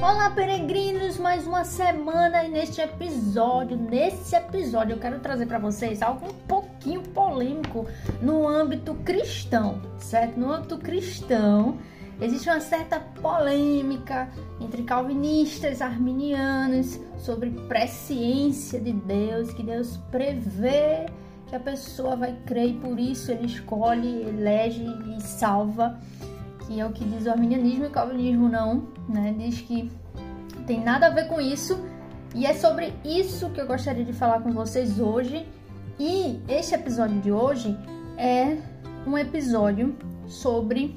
Olá, 0.00 0.30
peregrinos! 0.30 1.18
Mais 1.18 1.44
uma 1.44 1.64
semana 1.64 2.44
e 2.44 2.48
neste 2.48 2.80
episódio, 2.80 3.76
nesse 3.76 4.36
episódio, 4.36 4.94
eu 4.94 5.00
quero 5.00 5.18
trazer 5.18 5.46
para 5.46 5.58
vocês 5.58 6.02
algo 6.02 6.28
um 6.28 6.34
pouquinho 6.46 7.02
polêmico 7.02 7.84
no 8.22 8.46
âmbito 8.46 8.94
cristão, 9.04 9.82
certo? 9.98 10.38
No 10.38 10.52
âmbito 10.52 10.78
cristão, 10.78 11.78
existe 12.20 12.48
uma 12.48 12.60
certa 12.60 13.00
polêmica 13.00 14.30
entre 14.60 14.84
calvinistas, 14.84 15.82
arminianos 15.82 17.00
sobre 17.18 17.50
presciência 17.50 18.80
de 18.80 18.92
Deus, 18.92 19.52
que 19.52 19.64
Deus 19.64 19.96
prevê 20.12 21.06
que 21.48 21.56
a 21.56 21.60
pessoa 21.60 22.14
vai 22.14 22.36
crer 22.46 22.68
e 22.68 22.74
por 22.74 23.00
isso 23.00 23.32
ele 23.32 23.46
escolhe, 23.46 24.22
elege 24.28 24.84
e 24.84 25.20
salva 25.20 25.98
que 26.68 26.78
é 26.78 26.84
o 26.84 26.92
que 26.92 27.02
diz 27.02 27.24
o 27.24 27.30
arminianismo 27.30 27.84
e 27.84 27.88
o 27.88 27.90
calvinismo 27.90 28.46
não, 28.46 28.88
né? 29.08 29.34
Diz 29.36 29.62
que 29.62 29.90
tem 30.66 30.84
nada 30.84 31.06
a 31.06 31.10
ver 31.10 31.26
com 31.26 31.40
isso 31.40 31.80
e 32.34 32.44
é 32.44 32.52
sobre 32.52 32.92
isso 33.02 33.48
que 33.50 33.60
eu 33.60 33.66
gostaria 33.66 34.04
de 34.04 34.12
falar 34.12 34.40
com 34.40 34.52
vocês 34.52 35.00
hoje. 35.00 35.48
E 35.98 36.40
este 36.46 36.74
episódio 36.74 37.18
de 37.20 37.32
hoje 37.32 37.74
é 38.18 38.58
um 39.06 39.16
episódio 39.16 39.96
sobre 40.26 40.94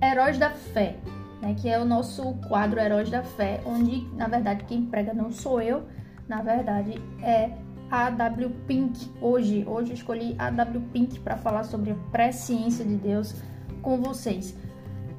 heróis 0.00 0.38
da 0.38 0.50
fé, 0.50 0.96
né? 1.42 1.56
Que 1.60 1.68
é 1.68 1.78
o 1.78 1.84
nosso 1.84 2.34
quadro 2.48 2.78
Heróis 2.78 3.10
da 3.10 3.24
Fé, 3.24 3.60
onde 3.66 4.06
na 4.14 4.28
verdade 4.28 4.64
quem 4.64 4.86
prega 4.86 5.12
não 5.12 5.32
sou 5.32 5.60
eu, 5.60 5.82
na 6.28 6.40
verdade 6.40 7.02
é 7.20 7.50
a 7.90 8.10
W 8.10 8.50
Pink. 8.68 9.10
Hoje, 9.20 9.64
hoje 9.66 9.90
eu 9.90 9.94
escolhi 9.94 10.36
a 10.38 10.50
W 10.50 10.80
Pink 10.92 11.18
para 11.18 11.36
falar 11.36 11.64
sobre 11.64 11.90
a 11.90 11.96
presciência 12.12 12.84
de 12.84 12.94
Deus 12.94 13.34
com 13.82 14.00
vocês. 14.00 14.56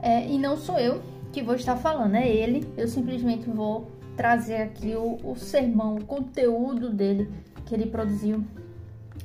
É, 0.05 0.27
e 0.27 0.37
não 0.37 0.55
sou 0.55 0.77
eu 0.77 1.01
que 1.33 1.41
vou 1.41 1.55
estar 1.55 1.75
falando, 1.75 2.13
é 2.13 2.29
ele. 2.29 2.63
Eu 2.77 2.87
simplesmente 2.87 3.49
vou 3.49 3.89
trazer 4.15 4.57
aqui 4.57 4.95
o, 4.95 5.17
o 5.23 5.35
sermão, 5.35 5.95
o 5.95 6.05
conteúdo 6.05 6.91
dele 6.91 7.27
que 7.65 7.73
ele 7.73 7.87
produziu 7.87 8.43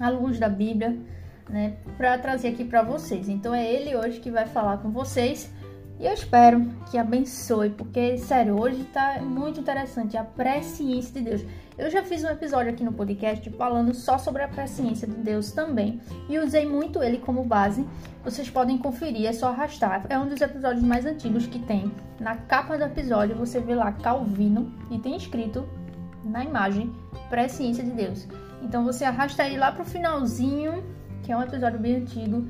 à 0.01 0.09
luz 0.09 0.39
da 0.39 0.49
Bíblia, 0.49 0.97
né, 1.51 1.75
para 1.99 2.17
trazer 2.17 2.49
aqui 2.49 2.65
para 2.65 2.81
vocês. 2.81 3.29
Então 3.29 3.55
é 3.55 3.71
ele 3.71 3.95
hoje 3.95 4.21
que 4.21 4.31
vai 4.31 4.47
falar 4.47 4.79
com 4.79 4.91
vocês 4.91 5.53
e 6.01 6.07
eu 6.07 6.15
espero 6.15 6.67
que 6.91 6.97
abençoe, 6.97 7.69
porque, 7.69 8.17
sério, 8.17 8.59
hoje 8.59 8.85
tá 8.85 9.21
muito 9.21 9.61
interessante 9.61 10.17
a 10.17 10.25
presciência 10.25 11.13
de 11.13 11.21
Deus. 11.21 11.45
Eu 11.81 11.89
já 11.89 12.03
fiz 12.03 12.23
um 12.23 12.29
episódio 12.29 12.71
aqui 12.71 12.85
no 12.85 12.93
podcast 12.93 13.49
falando 13.53 13.95
só 13.95 14.19
sobre 14.19 14.43
a 14.43 14.49
presciência 14.49 15.09
de 15.09 15.15
Deus 15.15 15.51
também 15.51 15.99
e 16.29 16.39
usei 16.39 16.69
muito 16.69 17.03
ele 17.03 17.17
como 17.17 17.43
base. 17.43 17.87
Vocês 18.23 18.51
podem 18.51 18.77
conferir, 18.77 19.27
é 19.27 19.33
só 19.33 19.49
arrastar. 19.49 20.05
É 20.11 20.19
um 20.19 20.29
dos 20.29 20.39
episódios 20.43 20.85
mais 20.85 21.07
antigos 21.07 21.47
que 21.47 21.59
tem. 21.59 21.91
Na 22.21 22.37
capa 22.37 22.77
do 22.77 22.85
episódio 22.85 23.35
você 23.35 23.61
vê 23.61 23.75
lá 23.75 23.93
Calvino 23.93 24.71
e 24.91 24.99
tem 24.99 25.17
escrito 25.17 25.67
na 26.23 26.45
imagem 26.45 26.95
presciência 27.31 27.83
de 27.83 27.93
Deus. 27.93 28.29
Então 28.61 28.85
você 28.85 29.07
arrasta 29.07 29.45
aí 29.45 29.57
lá 29.57 29.73
pro 29.73 29.83
finalzinho, 29.83 30.85
que 31.23 31.33
é 31.33 31.37
um 31.37 31.43
episódio 31.43 31.79
bem 31.79 31.97
antigo. 31.97 32.47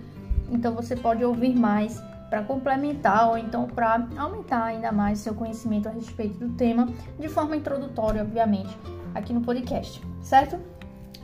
Então 0.51 0.75
você 0.75 0.97
pode 0.97 1.25
ouvir 1.25 1.57
mais 1.57 2.03
para 2.29 2.43
complementar 2.43 3.29
ou 3.29 3.39
então 3.39 3.69
para 3.69 4.09
aumentar 4.17 4.65
ainda 4.65 4.91
mais 4.91 5.21
seu 5.21 5.35
conhecimento 5.35 5.89
a 5.89 5.93
respeito 5.93 6.37
do 6.45 6.53
tema, 6.55 6.89
de 7.17 7.29
forma 7.29 7.57
introdutória, 7.57 8.23
obviamente, 8.23 8.77
aqui 9.15 9.33
no 9.33 9.41
podcast, 9.41 10.01
certo? 10.23 10.59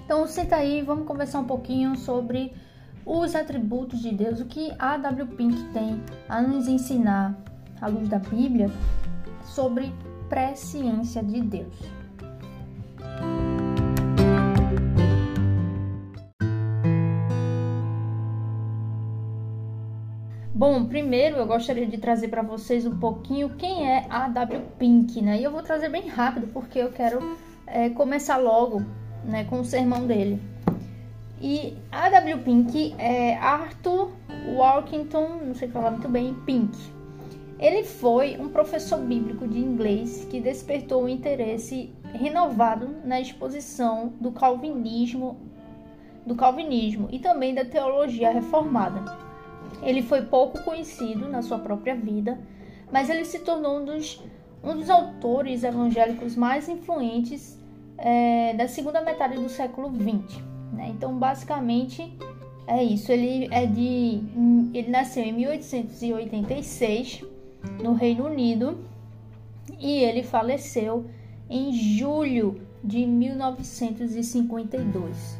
Então 0.05 0.27
senta 0.27 0.57
aí, 0.57 0.83
vamos 0.83 1.07
conversar 1.07 1.41
um 1.41 1.45
pouquinho 1.45 1.97
sobre 1.97 2.53
os 3.05 3.35
atributos 3.35 4.01
de 4.01 4.13
Deus, 4.13 4.41
o 4.41 4.47
que 4.47 4.73
a 4.79 4.97
W. 4.97 5.27
Pink 5.37 5.63
tem 5.73 6.03
a 6.29 6.43
nos 6.43 6.67
ensinar 6.67 7.37
à 7.81 7.87
luz 7.87 8.09
da 8.09 8.19
Bíblia 8.19 8.71
sobre 9.45 9.93
presciência 10.29 11.23
de 11.23 11.41
Deus. 11.41 11.75
Bom, 20.53 20.87
primeiro 20.87 21.37
eu 21.37 21.47
gostaria 21.47 21.87
de 21.87 21.99
trazer 21.99 22.29
para 22.29 22.43
vocês 22.43 22.87
um 22.87 22.99
pouquinho 22.99 23.51
quem 23.57 23.91
é 23.91 24.07
a 24.09 24.27
W 24.27 24.63
Pink, 24.79 25.21
né? 25.21 25.39
E 25.39 25.45
eu 25.45 25.51
vou 25.51 25.63
trazer 25.63 25.91
bem 25.91 26.09
rápido 26.09 26.47
porque 26.47 26.79
eu 26.79 26.91
quero 26.91 27.37
é, 27.67 27.91
começar 27.91 28.37
logo, 28.37 28.83
né, 29.25 29.45
com 29.45 29.61
o 29.61 29.65
sermão 29.65 30.07
dele. 30.07 30.41
E 31.41 31.77
a 31.93 32.09
W 32.09 32.39
Pink 32.39 32.95
é 32.99 33.37
Arthur 33.37 34.11
Walkington, 34.57 35.41
não 35.45 35.55
sei 35.55 35.69
falar 35.69 35.91
muito 35.91 36.09
bem, 36.09 36.35
Pink. 36.47 36.77
Ele 37.59 37.85
foi 37.85 38.37
um 38.39 38.49
professor 38.49 38.99
bíblico 38.99 39.49
de 39.49 39.59
inglês 39.59 40.27
que 40.31 40.41
despertou 40.41 41.05
o 41.05 41.09
interesse 41.09 41.91
renovado 42.13 42.97
na 43.05 43.21
exposição 43.21 44.13
do 44.21 44.31
calvinismo, 44.31 45.39
do 46.25 46.35
calvinismo 46.35 47.09
e 47.11 47.19
também 47.19 47.55
da 47.55 47.65
teologia 47.65 48.31
reformada. 48.31 49.17
Ele 49.83 50.03
foi 50.03 50.23
pouco 50.23 50.63
conhecido 50.65 51.29
na 51.29 51.43
sua 51.43 51.59
própria 51.59 51.95
vida, 51.95 52.39
mas 52.91 53.09
ele 53.09 53.25
se 53.25 53.41
tornou 53.41 53.79
um 53.81 53.85
dos, 53.85 54.23
um 54.67 54.77
dos 54.77 54.91
autores 54.91 55.63
evangélicos 55.63 56.35
mais 56.35 56.69
influentes 56.69 57.57
é, 57.97 58.53
da 58.55 58.67
segunda 58.67 59.01
metade 59.01 59.37
do 59.37 59.49
século 59.49 59.89
XX. 59.89 60.43
Né? 60.73 60.89
Então, 60.91 61.17
basicamente, 61.17 62.13
é 62.67 62.83
isso. 62.83 63.13
Ele 63.13 63.47
é 63.53 63.65
de, 63.65 64.21
ele 64.75 64.91
nasceu 64.91 65.23
em 65.23 65.33
1886 65.33 67.23
no 67.83 67.95
Reino 67.95 68.27
Unido 68.27 68.79
e 69.79 70.01
ele 70.01 70.25
faleceu 70.25 71.07
em 71.49 71.73
julho 71.73 72.61
de 72.83 73.07
1952. 73.07 75.39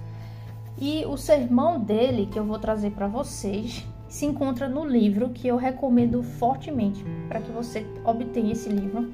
E 0.79 1.05
o 1.07 1.17
sermão 1.17 1.81
dele 1.81 2.27
que 2.27 2.39
eu 2.39 2.45
vou 2.45 2.61
trazer 2.61 2.93
para 2.93 3.09
vocês 3.09 3.85
se 4.17 4.25
encontra 4.25 4.67
no 4.67 4.83
livro 4.83 5.29
que 5.29 5.47
eu 5.47 5.57
recomendo 5.57 6.23
fortemente 6.23 7.05
para 7.29 7.39
que 7.39 7.53
você 7.53 7.87
obtenha 8.03 8.53
esse 8.53 8.67
livro. 8.71 9.13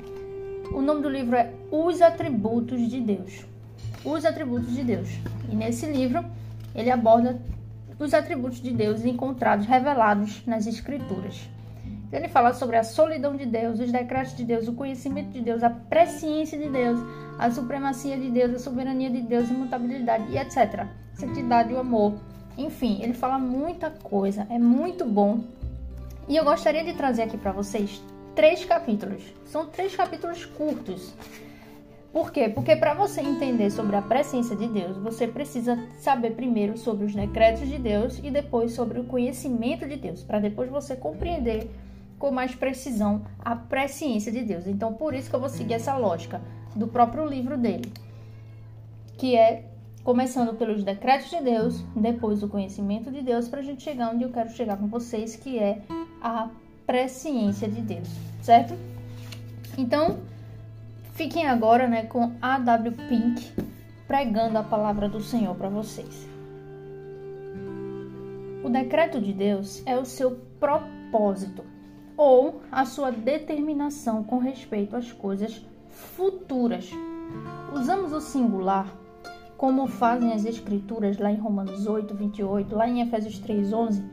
O 0.73 0.81
nome 0.81 1.03
do 1.03 1.09
livro 1.09 1.35
é 1.35 1.53
Os 1.73 2.01
Atributos 2.01 2.89
de 2.89 3.01
Deus. 3.01 3.45
Os 4.05 4.25
Atributos 4.25 4.73
de 4.73 4.85
Deus. 4.85 5.09
E 5.51 5.57
nesse 5.57 5.87
livro 5.87 6.25
ele 6.73 6.89
aborda 6.89 7.43
os 7.99 8.15
atributos 8.15 8.63
de 8.63 8.71
Deus 8.71 9.05
encontrados, 9.05 9.67
revelados 9.67 10.47
nas 10.47 10.69
Escrituras. 10.69 11.49
Ele 12.13 12.29
fala 12.29 12.55
sobre 12.55 12.77
a 12.77 12.85
solidão 12.85 13.35
de 13.35 13.45
Deus, 13.45 13.81
os 13.81 13.91
decretos 13.91 14.37
de 14.37 14.45
Deus, 14.45 14.69
o 14.69 14.73
conhecimento 14.73 15.31
de 15.33 15.41
Deus, 15.41 15.65
a 15.65 15.71
presciência 15.71 16.57
de 16.57 16.69
Deus, 16.69 17.01
a 17.41 17.51
supremacia 17.51 18.17
de 18.17 18.31
Deus, 18.31 18.55
a 18.55 18.59
soberania 18.61 19.11
de 19.11 19.23
Deus, 19.23 19.51
a 19.51 19.53
imutabilidade 19.53 20.31
e 20.31 20.39
etc. 20.39 20.87
Santidade 21.15 21.73
o 21.75 21.81
amor, 21.81 22.15
enfim, 22.57 23.01
ele 23.03 23.15
fala 23.15 23.39
muita 23.39 23.91
coisa, 23.91 24.47
é 24.51 24.59
muito 24.59 25.05
bom. 25.05 25.41
E 26.29 26.37
eu 26.37 26.45
gostaria 26.45 26.85
de 26.85 26.93
trazer 26.93 27.23
aqui 27.23 27.37
para 27.37 27.53
vocês 27.53 28.03
três 28.35 28.65
capítulos. 28.65 29.23
São 29.47 29.67
três 29.67 29.95
capítulos 29.95 30.45
curtos. 30.45 31.13
Por 32.13 32.31
quê? 32.31 32.49
Porque 32.49 32.77
para 32.77 32.93
você 32.93 33.23
entender 33.23 33.71
sobre 33.71 33.97
a 33.97 34.03
presciência 34.03 34.55
de 34.55 34.69
Deus, 34.69 34.99
você 34.99 35.27
precisa 35.27 35.79
saber 35.99 36.33
primeiro 36.33 36.77
sobre 36.77 37.07
os 37.07 37.15
decretos 37.15 37.67
de 37.67 37.79
Deus 37.79 38.21
e 38.23 38.31
depois 38.31 38.73
sobre 38.73 39.01
o 39.01 39.05
conhecimento 39.05 39.89
de 39.89 39.97
Deus, 39.97 40.23
para 40.23 40.39
depois 40.39 40.69
você 40.69 40.95
compreender 40.95 41.71
com 42.19 42.31
mais 42.31 42.55
precisão 42.55 43.23
a 43.39 43.57
presciência 43.57 44.31
de 44.31 44.43
Deus. 44.43 44.67
Então, 44.67 44.93
por 44.93 45.15
isso 45.15 45.31
que 45.31 45.35
eu 45.35 45.41
vou 45.41 45.49
seguir 45.49 45.75
essa 45.75 45.97
lógica 45.97 46.41
do 46.77 46.87
próprio 46.87 47.27
livro 47.27 47.57
dele, 47.57 47.91
que 49.17 49.35
é 49.35 49.72
começando 50.05 50.57
pelos 50.57 50.83
decretos 50.83 51.31
de 51.31 51.41
Deus, 51.41 51.81
depois 51.95 52.43
o 52.43 52.49
conhecimento 52.49 53.11
de 53.11 53.23
Deus, 53.23 53.49
para 53.49 53.61
a 53.61 53.63
gente 53.63 53.83
chegar 53.83 54.11
onde 54.11 54.25
eu 54.25 54.31
quero 54.31 54.51
chegar 54.51 54.77
com 54.77 54.89
vocês, 54.89 55.37
que 55.37 55.59
é 55.59 55.83
a 56.21 56.49
presciência 56.87 57.69
de 57.69 57.81
Deus, 57.81 58.09
certo? 58.43 58.75
Então, 59.79 60.19
fiquem 61.15 61.47
agora 61.47 61.87
né, 61.87 62.05
com 62.05 62.33
a 62.43 62.59
W. 62.59 62.97
Pink 63.09 63.53
pregando 64.09 64.59
a 64.59 64.63
palavra 64.63 65.09
do 65.09 65.21
Senhor 65.21 65.55
para 65.55 65.69
vocês. 65.69 66.29
O 68.65 68.69
decreto 68.69 69.21
de 69.21 69.33
Deus 69.33 69.83
é 69.87 69.97
o 69.97 70.05
seu 70.05 70.33
propósito 70.59 71.65
ou 72.17 72.61
a 72.71 72.85
sua 72.85 73.11
determinação 73.11 74.23
com 74.23 74.39
respeito 74.39 74.97
às 74.97 75.13
coisas 75.13 75.65
futuras. 75.89 76.91
Usamos 77.73 78.13
o 78.13 78.21
singular 78.21 79.02
como 79.63 79.87
fazem 79.87 80.33
as 80.33 80.45
escrituras 80.45 81.19
lá 81.19 81.31
em 81.31 81.37
Romanos 81.37 81.87
8, 81.87 82.17
28, 82.17 82.75
lá 82.75 82.89
em 82.89 83.01
Efésios 83.01 83.39
3, 83.39 83.73
11, 83.73 84.05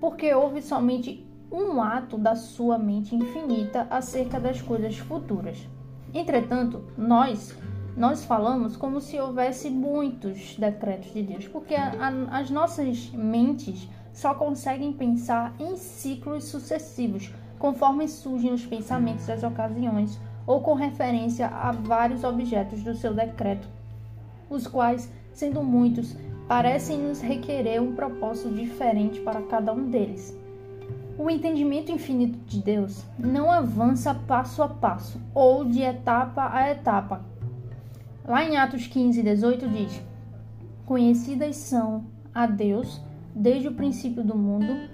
porque 0.00 0.34
houve 0.34 0.60
somente 0.60 1.24
um 1.48 1.80
ato 1.80 2.18
da 2.18 2.34
sua 2.34 2.76
mente 2.76 3.14
infinita 3.14 3.86
acerca 3.88 4.40
das 4.40 4.60
coisas 4.60 4.98
futuras. 4.98 5.64
Entretanto, 6.12 6.82
nós 6.98 7.56
nós 7.96 8.24
falamos 8.24 8.76
como 8.76 9.00
se 9.00 9.16
houvesse 9.16 9.70
muitos 9.70 10.56
decretos 10.56 11.14
de 11.14 11.22
Deus, 11.22 11.46
porque 11.46 11.76
a, 11.76 11.92
a, 11.92 12.38
as 12.40 12.50
nossas 12.50 13.08
mentes 13.10 13.88
só 14.12 14.34
conseguem 14.34 14.92
pensar 14.92 15.54
em 15.60 15.76
ciclos 15.76 16.46
sucessivos, 16.46 17.32
conforme 17.60 18.08
surgem 18.08 18.52
os 18.52 18.66
pensamentos, 18.66 19.30
as 19.30 19.44
ocasiões 19.44 20.18
ou 20.44 20.62
com 20.62 20.74
referência 20.74 21.46
a 21.46 21.70
vários 21.70 22.24
objetos 22.24 22.82
do 22.82 22.92
seu 22.92 23.14
decreto, 23.14 23.75
os 24.48 24.66
quais, 24.66 25.10
sendo 25.32 25.62
muitos, 25.62 26.16
parecem 26.48 26.98
nos 26.98 27.20
requerer 27.20 27.82
um 27.82 27.94
propósito 27.94 28.50
diferente 28.50 29.20
para 29.20 29.42
cada 29.42 29.72
um 29.72 29.90
deles. 29.90 30.36
O 31.18 31.30
entendimento 31.30 31.90
infinito 31.90 32.38
de 32.46 32.62
Deus 32.62 33.04
não 33.18 33.50
avança 33.50 34.14
passo 34.14 34.62
a 34.62 34.68
passo 34.68 35.20
ou 35.34 35.64
de 35.64 35.80
etapa 35.80 36.50
a 36.52 36.70
etapa. 36.70 37.24
Lá 38.24 38.44
em 38.44 38.56
Atos 38.56 38.86
15, 38.86 39.22
18 39.22 39.68
diz: 39.68 40.02
Conhecidas 40.84 41.56
são 41.56 42.04
a 42.34 42.46
Deus 42.46 43.00
desde 43.34 43.68
o 43.68 43.74
princípio 43.74 44.22
do 44.22 44.36
mundo 44.36 44.88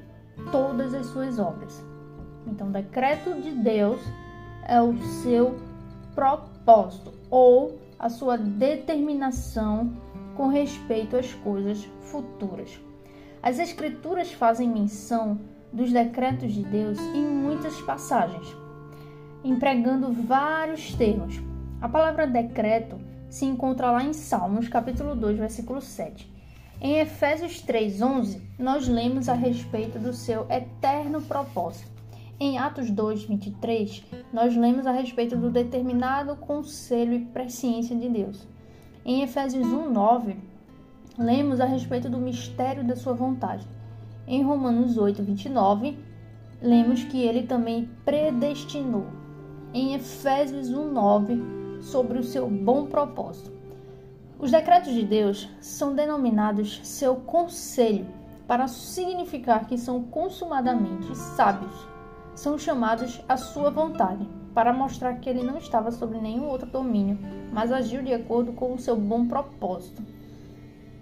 todas 0.53 0.95
as 0.95 1.07
suas 1.07 1.39
obras. 1.39 1.85
Então, 2.47 2.69
o 2.69 2.73
decreto 2.73 3.41
de 3.41 3.51
Deus 3.51 4.01
é 4.67 4.81
o 4.81 4.97
seu 5.23 5.57
propósito 6.15 7.13
ou 7.31 7.79
a 8.03 8.09
sua 8.09 8.37
determinação 8.37 9.93
com 10.37 10.49
respeito 10.49 11.17
às 11.17 11.33
coisas 11.35 11.89
futuras. 12.01 12.81
As 13.41 13.61
Escrituras 13.61 14.33
fazem 14.33 14.69
menção 14.69 15.39
dos 15.73 15.93
decretos 15.93 16.53
de 16.53 16.65
Deus 16.65 16.99
em 16.99 17.25
muitas 17.25 17.81
passagens, 17.83 18.57
empregando 19.45 20.13
vários 20.13 20.93
termos. 20.95 21.41
A 21.81 21.89
palavra 21.89 22.27
decreto 22.27 22.99
se 23.31 23.45
encontra 23.45 23.93
lá 23.93 24.03
em 24.03 24.13
Salmos, 24.13 24.69
capítulo 24.69 25.15
2, 25.15 25.39
versículo 25.39 25.81
7. 25.81 26.29
Em 26.81 26.99
Efésios 26.99 27.63
3:11, 27.63 28.43
nós 28.59 28.89
lemos 28.89 29.29
a 29.29 29.35
respeito 29.35 30.01
do 30.01 30.13
seu 30.13 30.45
eterno 30.51 31.23
propósito. 31.23 31.92
Em 32.45 32.59
Atos 32.59 32.91
2:23, 32.91 34.03
nós 34.33 34.57
lemos 34.57 34.85
a 34.85 34.91
respeito 34.91 35.37
do 35.37 35.49
determinado 35.49 36.35
conselho 36.35 37.15
e 37.15 37.25
presciência 37.27 37.95
de 37.95 38.09
Deus. 38.09 38.49
Em 39.05 39.23
Efésios 39.23 39.69
1:9, 39.69 40.35
lemos 41.17 41.61
a 41.61 41.67
respeito 41.67 42.11
do 42.11 42.19
mistério 42.19 42.83
da 42.83 42.97
sua 42.97 43.13
vontade. 43.13 43.65
Em 44.27 44.43
Romanos 44.43 44.99
8:29, 44.99 45.97
lemos 46.61 47.05
que 47.05 47.23
ele 47.23 47.45
também 47.45 47.89
predestinou. 48.05 49.07
Em 49.73 49.95
Efésios 49.95 50.69
1:9, 50.69 51.81
sobre 51.81 52.19
o 52.19 52.25
seu 52.25 52.51
bom 52.51 52.87
propósito. 52.87 53.53
Os 54.37 54.51
decretos 54.51 54.93
de 54.93 55.05
Deus 55.05 55.49
são 55.61 55.95
denominados 55.95 56.81
seu 56.83 57.15
conselho 57.15 58.05
para 58.49 58.67
significar 58.67 59.69
que 59.69 59.79
são 59.79 60.03
consumadamente 60.03 61.17
sábios. 61.17 61.92
São 62.35 62.59
chamados 62.59 63.21
à 63.29 63.37
sua 63.37 63.71
vontade, 63.71 64.27
para 64.55 64.73
mostrar 64.73 65.15
que 65.15 65.29
ele 65.29 65.43
não 65.43 65.59
estava 65.59 65.91
sob 65.91 66.19
nenhum 66.19 66.47
outro 66.47 66.69
domínio, 66.69 67.19
mas 67.53 67.73
agiu 67.73 68.03
de 68.03 68.13
acordo 68.13 68.53
com 68.53 68.73
o 68.73 68.79
seu 68.79 68.97
bom 68.97 69.27
propósito. 69.27 70.03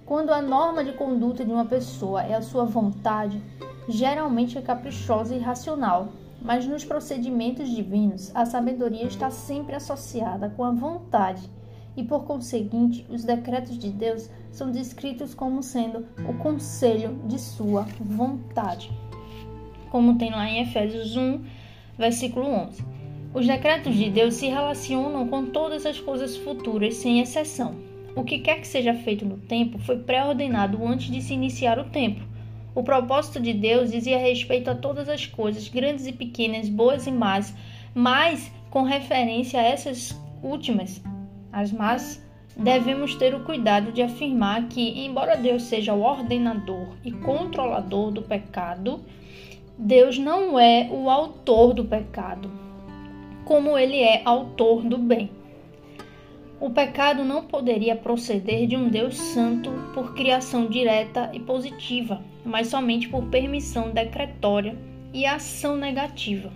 Quando 0.04 0.30
a 0.30 0.42
norma 0.42 0.84
de 0.84 0.92
conduta 0.92 1.44
de 1.44 1.52
uma 1.52 1.64
pessoa 1.64 2.22
é 2.22 2.34
a 2.34 2.42
sua 2.42 2.64
vontade, 2.64 3.40
geralmente 3.88 4.58
é 4.58 4.62
caprichosa 4.62 5.34
e 5.34 5.38
irracional, 5.38 6.08
mas 6.42 6.66
nos 6.66 6.84
procedimentos 6.84 7.68
divinos, 7.68 8.34
a 8.34 8.44
sabedoria 8.44 9.04
está 9.04 9.30
sempre 9.30 9.76
associada 9.76 10.50
com 10.50 10.64
a 10.64 10.72
vontade 10.72 11.48
e, 11.96 12.02
por 12.02 12.24
conseguinte, 12.24 13.06
os 13.10 13.24
decretos 13.24 13.78
de 13.78 13.90
Deus 13.90 14.28
são 14.50 14.70
descritos 14.70 15.34
como 15.34 15.62
sendo 15.62 16.06
o 16.28 16.34
conselho 16.38 17.14
de 17.26 17.38
sua 17.38 17.86
vontade. 18.00 18.90
Como 19.90 20.16
tem 20.16 20.30
lá 20.30 20.48
em 20.48 20.62
Efésios 20.62 21.16
1, 21.16 21.40
versículo 21.98 22.46
11. 22.46 22.82
Os 23.34 23.46
decretos 23.46 23.94
de 23.94 24.08
Deus 24.08 24.34
se 24.34 24.46
relacionam 24.46 25.28
com 25.28 25.46
todas 25.46 25.84
as 25.84 26.00
coisas 26.00 26.36
futuras, 26.36 26.96
sem 26.96 27.20
exceção. 27.20 27.76
O 28.16 28.24
que 28.24 28.38
quer 28.38 28.60
que 28.60 28.66
seja 28.66 28.94
feito 28.94 29.24
no 29.24 29.36
tempo 29.36 29.78
foi 29.78 29.98
pré-ordenado 29.98 30.84
antes 30.84 31.10
de 31.10 31.22
se 31.22 31.34
iniciar 31.34 31.78
o 31.78 31.84
tempo. 31.84 32.20
O 32.74 32.82
propósito 32.82 33.40
de 33.40 33.52
Deus 33.52 33.90
dizia 33.90 34.18
respeito 34.18 34.70
a 34.70 34.74
todas 34.74 35.08
as 35.08 35.26
coisas, 35.26 35.68
grandes 35.68 36.06
e 36.06 36.12
pequenas, 36.12 36.68
boas 36.68 37.06
e 37.06 37.10
más, 37.10 37.54
mas 37.94 38.50
com 38.70 38.82
referência 38.82 39.60
a 39.60 39.64
essas 39.64 40.18
últimas, 40.42 41.02
as 41.52 41.72
más, 41.72 42.24
devemos 42.56 43.14
ter 43.16 43.34
o 43.34 43.44
cuidado 43.44 43.92
de 43.92 44.02
afirmar 44.02 44.68
que, 44.68 45.04
embora 45.04 45.36
Deus 45.36 45.64
seja 45.64 45.94
o 45.94 46.02
ordenador 46.02 46.88
e 47.04 47.10
controlador 47.10 48.10
do 48.10 48.22
pecado, 48.22 49.04
Deus 49.82 50.18
não 50.18 50.60
é 50.60 50.90
o 50.92 51.08
autor 51.08 51.72
do 51.72 51.86
pecado, 51.86 52.50
como 53.46 53.78
ele 53.78 53.96
é 53.96 54.20
autor 54.26 54.82
do 54.82 54.98
bem. 54.98 55.30
O 56.60 56.68
pecado 56.68 57.24
não 57.24 57.46
poderia 57.46 57.96
proceder 57.96 58.66
de 58.66 58.76
um 58.76 58.90
Deus 58.90 59.16
santo 59.16 59.70
por 59.94 60.12
criação 60.12 60.66
direta 60.66 61.30
e 61.32 61.40
positiva, 61.40 62.20
mas 62.44 62.66
somente 62.66 63.08
por 63.08 63.24
permissão 63.28 63.90
decretória 63.90 64.76
e 65.14 65.24
ação 65.24 65.78
negativa. 65.78 66.52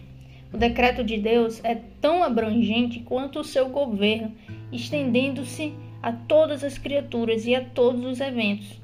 O 0.53 0.59
decreto 0.59 1.03
de 1.03 1.17
Deus 1.17 1.65
é 1.65 1.77
tão 2.03 2.23
abrangente 2.23 3.01
quanto 3.01 3.41
o 3.41 3.45
seu 3.45 3.71
governo, 3.71 4.33
estendendo-se 4.71 5.73
a 6.03 6.13
todas 6.13 6.63
as 6.63 6.77
criaturas 6.77 7.47
e 7.47 7.55
a 7.55 7.65
todos 7.65 8.05
os 8.05 8.21
eventos. 8.21 8.79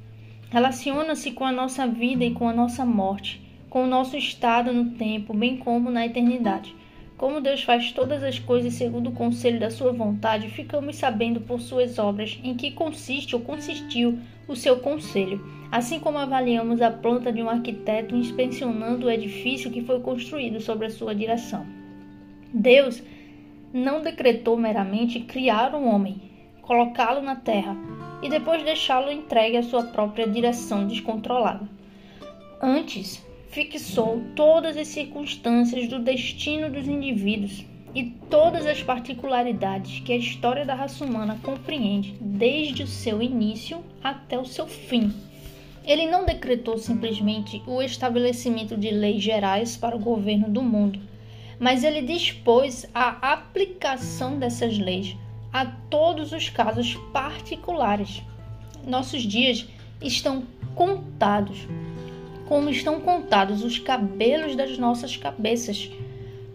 Relaciona-se 0.49 1.31
com 1.33 1.45
a 1.45 1.53
nossa 1.53 1.87
vida 1.87 2.25
e 2.25 2.31
com 2.31 2.49
a 2.49 2.55
nossa 2.55 2.87
morte, 2.87 3.50
com 3.71 3.85
o 3.85 3.87
nosso 3.87 4.17
estado 4.17 4.73
no 4.73 4.91
tempo, 4.91 5.33
bem 5.33 5.57
como 5.57 5.91
na 5.91 6.05
eternidade. 6.05 6.75
Como 7.17 7.41
Deus 7.41 7.63
faz 7.63 7.93
todas 7.93 8.23
as 8.23 8.39
coisas 8.39 8.75
segundo 8.75 9.11
o 9.11 9.13
conselho 9.13 9.61
da 9.61 9.71
sua 9.71 9.93
vontade, 9.93 10.49
ficamos 10.49 10.97
sabendo 10.97 11.41
por 11.41 11.61
suas 11.61 11.99
obras 11.99 12.39
em 12.43 12.57
que 12.57 12.73
consiste 12.73 13.37
ou 13.37 13.43
consistiu 13.43 14.19
o 14.49 14.57
seu 14.57 14.81
conselho, 14.81 15.41
assim 15.71 16.01
como 16.01 16.19
avaliamos 16.19 16.83
a 16.83 16.91
planta 16.91 17.33
de 17.33 17.41
um 17.43 17.49
arquiteto 17.49 18.17
inspecionando 18.17 19.07
o 19.07 19.11
edifício 19.11 19.71
que 19.71 19.85
foi 19.85 20.01
construído 20.01 20.61
sob 20.61 20.85
a 20.85 20.91
sua 20.91 21.15
direção. 21.15 21.65
Deus 22.53 23.01
não 23.73 24.03
decretou 24.03 24.57
meramente 24.57 25.21
criar 25.21 25.75
um 25.75 25.87
homem, 25.87 26.21
colocá-lo 26.63 27.21
na 27.21 27.37
terra 27.37 27.77
e 28.21 28.29
depois 28.29 28.65
deixá-lo 28.65 29.13
entregue 29.13 29.59
à 29.59 29.63
sua 29.63 29.85
própria 29.85 30.27
direção 30.27 30.87
descontrolada. 30.87 31.69
Antes, 32.61 33.25
fixou 33.51 34.23
todas 34.37 34.77
as 34.77 34.89
circunstâncias 34.89 35.89
do 35.89 35.99
destino 35.99 36.71
dos 36.71 36.87
indivíduos 36.87 37.65
e 37.93 38.05
todas 38.31 38.65
as 38.65 38.81
particularidades 38.81 39.99
que 40.01 40.13
a 40.13 40.17
história 40.17 40.65
da 40.65 40.75
raça 40.75 41.05
humana 41.05 41.37
compreende 41.43 42.15
desde 42.21 42.85
o 42.85 42.87
seu 42.87 43.21
início 43.21 43.85
até 44.03 44.39
o 44.39 44.45
seu 44.45 44.69
fim. 44.69 45.13
Ele 45.85 46.07
não 46.07 46.25
decretou 46.25 46.79
simplesmente 46.79 47.61
o 47.67 47.83
estabelecimento 47.83 48.77
de 48.77 48.91
leis 48.91 49.21
gerais 49.21 49.77
para 49.77 49.97
o 49.97 50.01
governo 50.01 50.49
do 50.49 50.63
mundo, 50.63 51.01
mas 51.59 51.83
ele 51.83 52.03
dispôs 52.03 52.87
a 52.95 53.33
aplicação 53.33 54.39
dessas 54.39 54.79
leis 54.79 55.17
a 55.53 55.67
todos 55.67 56.31
os 56.31 56.49
casos 56.49 56.95
particulares. 57.13 58.23
Nossos 58.87 59.23
dias 59.23 59.67
estão 60.01 60.45
contados, 60.77 61.67
como 62.51 62.69
estão 62.69 63.01
contados 63.01 63.63
os 63.63 63.79
cabelos 63.79 64.57
das 64.57 64.77
nossas 64.77 65.17
cabeças 65.17 65.89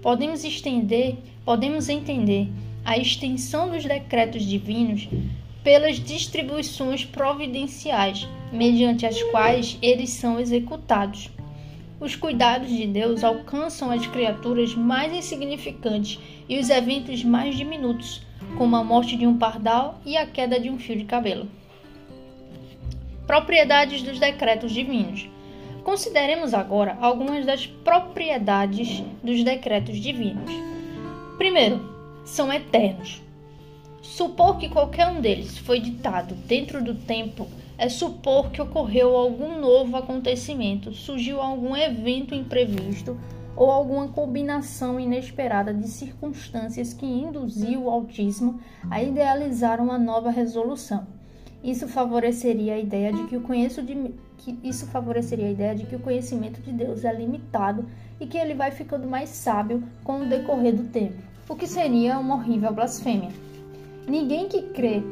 podemos 0.02 0.44
estender, 0.44 1.16
podemos 1.46 1.88
entender 1.88 2.50
a 2.84 2.98
extensão 2.98 3.70
dos 3.70 3.86
decretos 3.86 4.44
divinos 4.44 5.08
pelas 5.64 5.96
distribuições 5.96 7.06
providenciais, 7.06 8.28
mediante 8.52 9.06
as 9.06 9.24
quais 9.32 9.78
eles 9.82 10.10
são 10.10 10.38
executados. 10.38 11.30
Os 11.98 12.14
cuidados 12.14 12.68
de 12.68 12.86
Deus 12.86 13.24
alcançam 13.24 13.90
as 13.90 14.06
criaturas 14.06 14.76
mais 14.76 15.14
insignificantes 15.14 16.20
e 16.50 16.60
os 16.60 16.70
eventos 16.70 17.24
mais 17.24 17.56
diminutos, 17.56 18.22
como 18.58 18.76
a 18.76 18.84
morte 18.84 19.16
de 19.16 19.26
um 19.26 19.38
pardal 19.38 20.02
e 20.06 20.18
a 20.18 20.28
queda 20.28 20.60
de 20.60 20.70
um 20.70 20.78
fio 20.78 20.98
de 20.98 21.06
cabelo. 21.06 21.48
Propriedades 23.26 24.02
dos 24.02 24.20
decretos 24.20 24.74
divinos. 24.74 25.34
Consideremos 25.86 26.56
agora 26.56 26.98
algumas 27.00 27.46
das 27.46 27.68
propriedades 27.68 29.04
dos 29.24 29.44
decretos 29.44 29.98
divinos. 29.98 30.52
Primeiro, 31.38 31.80
são 32.26 32.52
eternos. 32.52 33.22
Supor 34.02 34.58
que 34.58 34.68
qualquer 34.68 35.08
um 35.08 35.22
deles 35.22 35.60
foi 35.60 35.80
ditado 35.80 36.34
dentro 36.34 36.84
do 36.84 36.96
tempo 36.96 37.48
é 37.78 37.88
supor 37.88 38.50
que 38.50 38.60
ocorreu 38.60 39.16
algum 39.16 39.60
novo 39.60 39.96
acontecimento, 39.96 40.92
surgiu 40.92 41.40
algum 41.40 41.76
evento 41.76 42.34
imprevisto 42.34 43.16
ou 43.56 43.70
alguma 43.70 44.08
combinação 44.08 45.00
inesperada 45.00 45.72
de 45.72 45.88
circunstâncias 45.88 46.94
que 46.94 47.06
induziu 47.06 47.84
o 47.84 47.92
autismo 47.92 48.60
a 48.90 49.04
idealizar 49.04 49.80
uma 49.80 50.00
nova 50.00 50.32
resolução. 50.32 51.06
Isso 51.64 51.88
favoreceria 51.88 52.74
a 52.74 52.80
ideia 52.80 53.14
de 53.14 53.24
que 53.26 53.38
o 53.38 53.42
que 54.46 54.60
isso 54.64 54.86
favoreceria 54.86 55.48
a 55.48 55.52
ideia 55.52 55.74
de 55.74 55.88
que 55.88 55.96
o 55.96 56.00
conhecimento 56.00 56.62
de 56.62 56.72
Deus 56.72 57.04
é 57.04 57.12
limitado 57.12 57.84
e 58.20 58.28
que 58.28 58.38
ele 58.38 58.54
vai 58.54 58.70
ficando 58.70 59.08
mais 59.08 59.30
sábio 59.30 59.84
com 60.04 60.22
o 60.22 60.30
decorrer 60.30 60.76
do 60.76 60.84
tempo. 60.84 61.18
o 61.50 61.56
que 61.56 61.68
seria 61.68 62.18
uma 62.18 62.36
horrível 62.36 62.74
blasfêmia. 62.74 63.30
Ninguém 64.08 64.48
que 64.48 64.64
crê 64.70 65.04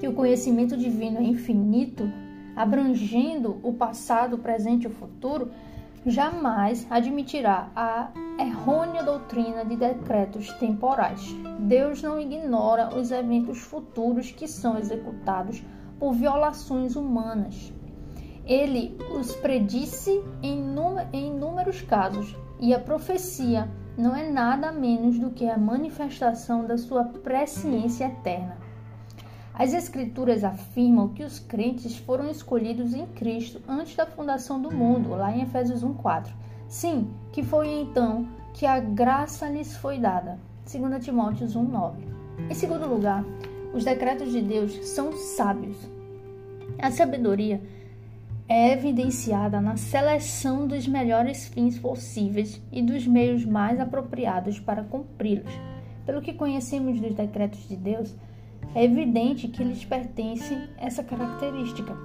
que 0.00 0.08
o 0.08 0.12
conhecimento 0.12 0.76
divino 0.76 1.18
é 1.18 1.22
infinito, 1.22 2.10
abrangendo 2.54 3.60
o 3.62 3.72
passado, 3.72 4.34
o 4.34 4.38
presente 4.38 4.84
e 4.84 4.86
o 4.88 4.90
futuro, 4.90 5.50
jamais 6.04 6.86
admitirá 6.90 7.70
a 7.76 8.10
errônea 8.38 9.02
doutrina 9.02 9.64
de 9.64 9.76
decretos 9.76 10.52
temporais. 10.54 11.34
Deus 11.60 12.02
não 12.02 12.20
ignora 12.20 12.96
os 12.96 13.10
eventos 13.10 13.58
futuros 13.58 14.30
que 14.30 14.48
são 14.48 14.78
executados 14.78 15.62
por 15.98 16.12
violações 16.12 16.96
humanas. 16.96 17.72
Ele 18.46 18.96
os 19.10 19.34
predisse 19.34 20.22
em, 20.42 20.64
inúmeros 21.12 21.82
casos, 21.82 22.36
e 22.60 22.72
a 22.72 22.78
profecia 22.78 23.68
não 23.98 24.14
é 24.14 24.30
nada 24.30 24.70
menos 24.70 25.18
do 25.18 25.30
que 25.30 25.48
a 25.48 25.58
manifestação 25.58 26.64
da 26.64 26.78
sua 26.78 27.04
presciência 27.04 28.04
eterna. 28.04 28.56
As 29.52 29.72
Escrituras 29.72 30.44
afirmam 30.44 31.08
que 31.08 31.24
os 31.24 31.38
crentes 31.38 31.96
foram 31.96 32.30
escolhidos 32.30 32.94
em 32.94 33.06
Cristo 33.06 33.60
antes 33.66 33.96
da 33.96 34.04
fundação 34.04 34.60
do 34.60 34.70
mundo, 34.70 35.10
lá 35.10 35.34
em 35.34 35.42
Efésios 35.42 35.82
1,4. 35.82 36.30
Sim, 36.68 37.10
que 37.32 37.42
foi 37.42 37.68
então 37.68 38.28
que 38.52 38.66
a 38.66 38.78
graça 38.78 39.48
lhes 39.48 39.76
foi 39.76 39.98
dada, 39.98 40.38
2 40.70 41.04
Timóteo 41.04 41.46
1,9. 41.46 41.94
Em 42.50 42.54
segundo 42.54 42.86
lugar, 42.86 43.24
os 43.72 43.84
decretos 43.84 44.30
de 44.30 44.42
Deus 44.42 44.72
são 44.88 45.12
sábios. 45.12 45.76
A 46.78 46.90
sabedoria 46.90 47.60
é 48.48 48.72
evidenciada 48.72 49.60
na 49.60 49.76
seleção 49.76 50.66
dos 50.66 50.86
melhores 50.86 51.48
fins 51.48 51.78
possíveis 51.78 52.62
e 52.70 52.80
dos 52.80 53.06
meios 53.06 53.44
mais 53.44 53.80
apropriados 53.80 54.60
para 54.60 54.84
cumpri-los. 54.84 55.52
Pelo 56.04 56.22
que 56.22 56.32
conhecemos 56.32 57.00
dos 57.00 57.14
decretos 57.14 57.66
de 57.68 57.76
Deus, 57.76 58.14
é 58.74 58.84
evidente 58.84 59.48
que 59.48 59.64
lhes 59.64 59.84
pertence 59.84 60.56
essa 60.78 61.02
característica. 61.02 61.96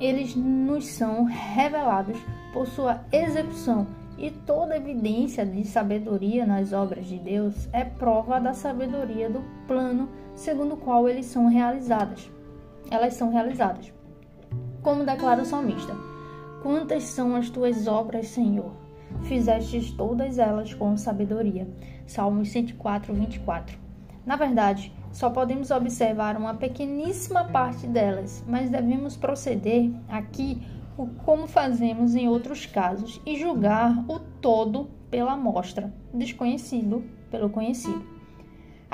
Eles 0.00 0.34
nos 0.34 0.86
são 0.86 1.24
revelados 1.24 2.18
por 2.52 2.66
sua 2.66 3.04
execução 3.12 3.86
e 4.18 4.30
toda 4.30 4.76
evidência 4.76 5.46
de 5.46 5.64
sabedoria 5.64 6.44
nas 6.44 6.72
obras 6.72 7.06
de 7.06 7.18
Deus 7.18 7.68
é 7.72 7.84
prova 7.84 8.40
da 8.40 8.52
sabedoria 8.52 9.30
do 9.30 9.44
plano 9.68 10.08
segundo 10.34 10.74
o 10.74 10.76
qual 10.76 11.08
eles 11.08 11.26
são 11.26 11.46
realizadas. 11.46 12.28
Elas 12.90 13.14
são 13.14 13.30
realizadas. 13.30 13.93
Como 14.84 15.02
declara 15.02 15.40
o 15.40 15.46
salmista: 15.46 15.96
Quantas 16.62 17.04
são 17.04 17.34
as 17.34 17.48
tuas 17.48 17.86
obras, 17.88 18.28
Senhor? 18.28 18.70
Fizestes 19.22 19.90
todas 19.90 20.38
elas 20.38 20.74
com 20.74 20.94
sabedoria. 20.94 21.66
Salmos 22.06 22.50
104, 22.50 23.14
24. 23.14 23.78
Na 24.26 24.36
verdade, 24.36 24.92
só 25.10 25.30
podemos 25.30 25.70
observar 25.70 26.36
uma 26.36 26.52
pequeníssima 26.52 27.44
parte 27.44 27.86
delas, 27.86 28.44
mas 28.46 28.68
devemos 28.68 29.16
proceder 29.16 29.90
aqui 30.06 30.60
como 31.24 31.46
fazemos 31.46 32.14
em 32.14 32.28
outros 32.28 32.66
casos 32.66 33.20
e 33.24 33.38
julgar 33.38 34.04
o 34.06 34.18
todo 34.18 34.90
pela 35.10 35.32
amostra, 35.32 35.92
desconhecido 36.12 37.02
pelo 37.30 37.48
conhecido. 37.48 38.13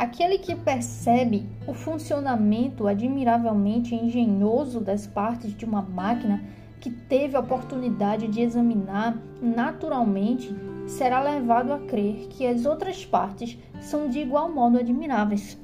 Aquele 0.01 0.39
que 0.39 0.57
percebe 0.57 1.47
o 1.67 1.75
funcionamento 1.75 2.89
admiravelmente 2.89 3.95
engenhoso 3.95 4.81
das 4.81 5.07
partes 5.07 5.55
de 5.55 5.67
uma 5.67 5.83
máquina 5.83 6.43
que 6.81 6.89
teve 6.89 7.37
a 7.37 7.41
oportunidade 7.41 8.27
de 8.27 8.41
examinar 8.41 9.21
naturalmente 9.43 10.57
será 10.87 11.23
levado 11.23 11.75
a 11.75 11.81
crer 11.81 12.29
que 12.31 12.47
as 12.47 12.65
outras 12.65 13.05
partes 13.05 13.59
são 13.79 14.09
de 14.09 14.21
igual 14.21 14.51
modo 14.51 14.79
admiráveis. 14.79 15.59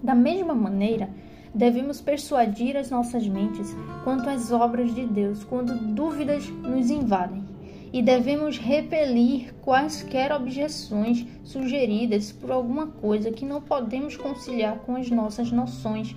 Da 0.00 0.14
mesma 0.14 0.54
maneira, 0.54 1.10
devemos 1.52 2.00
persuadir 2.00 2.76
as 2.76 2.90
nossas 2.90 3.26
mentes 3.26 3.76
quanto 4.04 4.30
às 4.30 4.52
obras 4.52 4.94
de 4.94 5.04
Deus 5.04 5.42
quando 5.42 5.76
dúvidas 5.92 6.48
nos 6.48 6.90
invadem. 6.90 7.51
E 7.92 8.00
devemos 8.00 8.56
repelir 8.56 9.52
quaisquer 9.60 10.32
objeções 10.32 11.26
sugeridas 11.44 12.32
por 12.32 12.50
alguma 12.50 12.86
coisa 12.86 13.30
que 13.30 13.44
não 13.44 13.60
podemos 13.60 14.16
conciliar 14.16 14.78
com 14.78 14.96
as 14.96 15.10
nossas 15.10 15.52
noções 15.52 16.16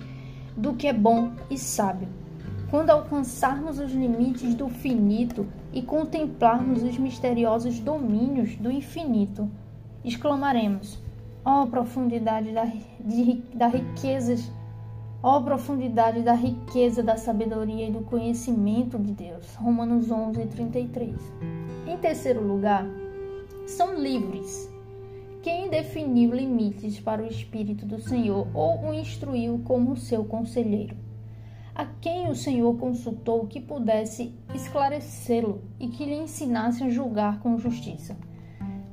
do 0.56 0.74
que 0.74 0.86
é 0.86 0.92
bom 0.92 1.32
e 1.50 1.58
sábio. 1.58 2.08
Quando 2.70 2.90
alcançarmos 2.90 3.78
os 3.78 3.92
limites 3.92 4.54
do 4.54 4.68
finito 4.68 5.46
e 5.72 5.82
contemplarmos 5.82 6.82
os 6.82 6.98
misteriosos 6.98 7.78
domínios 7.78 8.56
do 8.56 8.70
infinito, 8.70 9.48
exclamaremos: 10.04 10.98
Ó 11.44 11.62
oh, 11.62 11.66
profundidade 11.66 12.52
da, 12.52 12.64
de, 12.98 13.34
da 13.54 13.68
riquezas, 13.68 14.50
ó 15.26 15.38
oh, 15.38 15.42
profundidade 15.42 16.22
da 16.22 16.34
riqueza 16.34 17.02
da 17.02 17.16
sabedoria 17.16 17.88
e 17.88 17.90
do 17.90 18.02
conhecimento 18.02 18.96
de 18.96 19.10
Deus. 19.10 19.56
Romanos 19.56 20.08
11, 20.08 20.46
33. 20.46 21.16
Em 21.84 21.96
terceiro 21.96 22.46
lugar, 22.46 22.86
são 23.66 24.00
livres. 24.00 24.72
Quem 25.42 25.68
definiu 25.68 26.32
limites 26.32 27.00
para 27.00 27.24
o 27.24 27.26
Espírito 27.26 27.84
do 27.84 28.00
Senhor 28.00 28.46
ou 28.54 28.80
o 28.84 28.94
instruiu 28.94 29.60
como 29.64 29.96
seu 29.96 30.24
conselheiro? 30.24 30.96
A 31.74 31.86
quem 32.00 32.30
o 32.30 32.36
Senhor 32.36 32.76
consultou 32.78 33.48
que 33.48 33.60
pudesse 33.60 34.32
esclarecê-lo 34.54 35.60
e 35.80 35.88
que 35.88 36.04
lhe 36.04 36.14
ensinasse 36.14 36.84
a 36.84 36.88
julgar 36.88 37.40
com 37.40 37.58
justiça? 37.58 38.16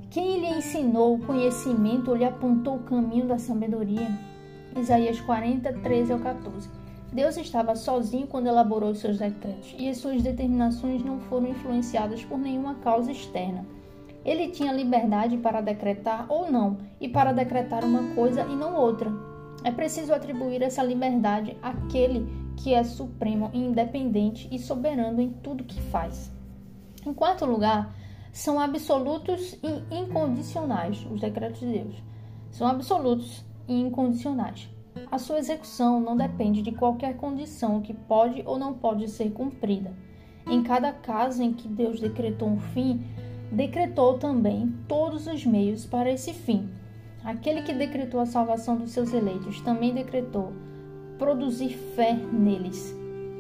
Quem 0.09 0.39
lhe 0.39 0.57
ensinou 0.57 1.13
o 1.13 1.23
conhecimento 1.23 2.09
ou 2.09 2.17
lhe 2.17 2.25
apontou 2.25 2.77
o 2.77 2.83
caminho 2.83 3.27
da 3.27 3.37
sabedoria? 3.37 4.32
Isaías 4.77 5.19
40, 5.21 5.73
13 5.73 6.13
ao 6.13 6.19
14. 6.19 6.69
Deus 7.11 7.37
estava 7.37 7.75
sozinho 7.75 8.25
quando 8.25 8.47
elaborou 8.47 8.95
seus 8.95 9.19
decretos 9.19 9.75
e 9.77 9.87
as 9.87 9.97
suas 9.97 10.23
determinações 10.23 11.03
não 11.03 11.19
foram 11.19 11.49
influenciadas 11.49 12.23
por 12.25 12.39
nenhuma 12.39 12.75
causa 12.75 13.11
externa. 13.11 13.65
Ele 14.25 14.49
tinha 14.49 14.71
liberdade 14.71 15.37
para 15.37 15.61
decretar 15.61 16.25
ou 16.29 16.51
não 16.51 16.77
e 16.99 17.07
para 17.07 17.31
decretar 17.31 17.83
uma 17.83 18.15
coisa 18.15 18.41
e 18.41 18.55
não 18.55 18.75
outra. 18.75 19.11
É 19.63 19.71
preciso 19.71 20.13
atribuir 20.13 20.61
essa 20.61 20.81
liberdade 20.81 21.55
àquele 21.61 22.27
que 22.57 22.73
é 22.73 22.83
supremo, 22.83 23.51
independente 23.53 24.47
e 24.51 24.57
soberano 24.57 25.21
em 25.21 25.29
tudo 25.29 25.63
que 25.63 25.79
faz. 25.81 26.31
Em 27.05 27.13
quarto 27.13 27.45
lugar, 27.45 27.93
são 28.31 28.59
absolutos 28.59 29.53
e 29.61 29.95
incondicionais. 29.95 31.05
Os 31.11 31.21
decretos 31.21 31.59
de 31.59 31.67
Deus 31.67 31.95
são 32.49 32.67
absolutos 32.67 33.45
e 33.67 33.79
incondicionais. 33.79 34.69
A 35.11 35.17
sua 35.17 35.39
execução 35.39 35.99
não 35.99 36.15
depende 36.15 36.61
de 36.61 36.71
qualquer 36.71 37.15
condição 37.17 37.81
que 37.81 37.93
pode 37.93 38.43
ou 38.45 38.57
não 38.57 38.73
pode 38.73 39.07
ser 39.09 39.31
cumprida. 39.31 39.93
Em 40.47 40.61
cada 40.61 40.91
caso 40.91 41.41
em 41.41 41.53
que 41.53 41.67
Deus 41.67 41.99
decretou 41.99 42.49
um 42.49 42.59
fim, 42.59 43.01
decretou 43.51 44.17
também 44.17 44.73
todos 44.87 45.27
os 45.27 45.45
meios 45.45 45.85
para 45.85 46.11
esse 46.11 46.33
fim. 46.33 46.69
Aquele 47.23 47.61
que 47.61 47.73
decretou 47.73 48.19
a 48.19 48.25
salvação 48.25 48.75
dos 48.75 48.91
seus 48.91 49.13
eleitos 49.13 49.61
também 49.61 49.93
decretou 49.93 50.51
produzir 51.17 51.69
fé 51.95 52.13
neles. 52.13 52.93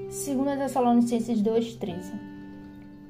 2 0.09 0.57
Tessalonicenses 0.57 1.41
2,13 1.41 2.32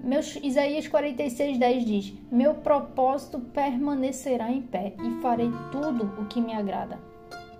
meus, 0.03 0.35
Isaías 0.43 0.87
46, 0.87 1.57
10 1.57 1.85
diz: 1.85 2.13
Meu 2.29 2.55
propósito 2.55 3.39
permanecerá 3.39 4.51
em 4.51 4.61
pé 4.61 4.93
e 5.01 5.21
farei 5.21 5.49
tudo 5.71 6.21
o 6.21 6.25
que 6.25 6.41
me 6.41 6.53
agrada. 6.53 6.99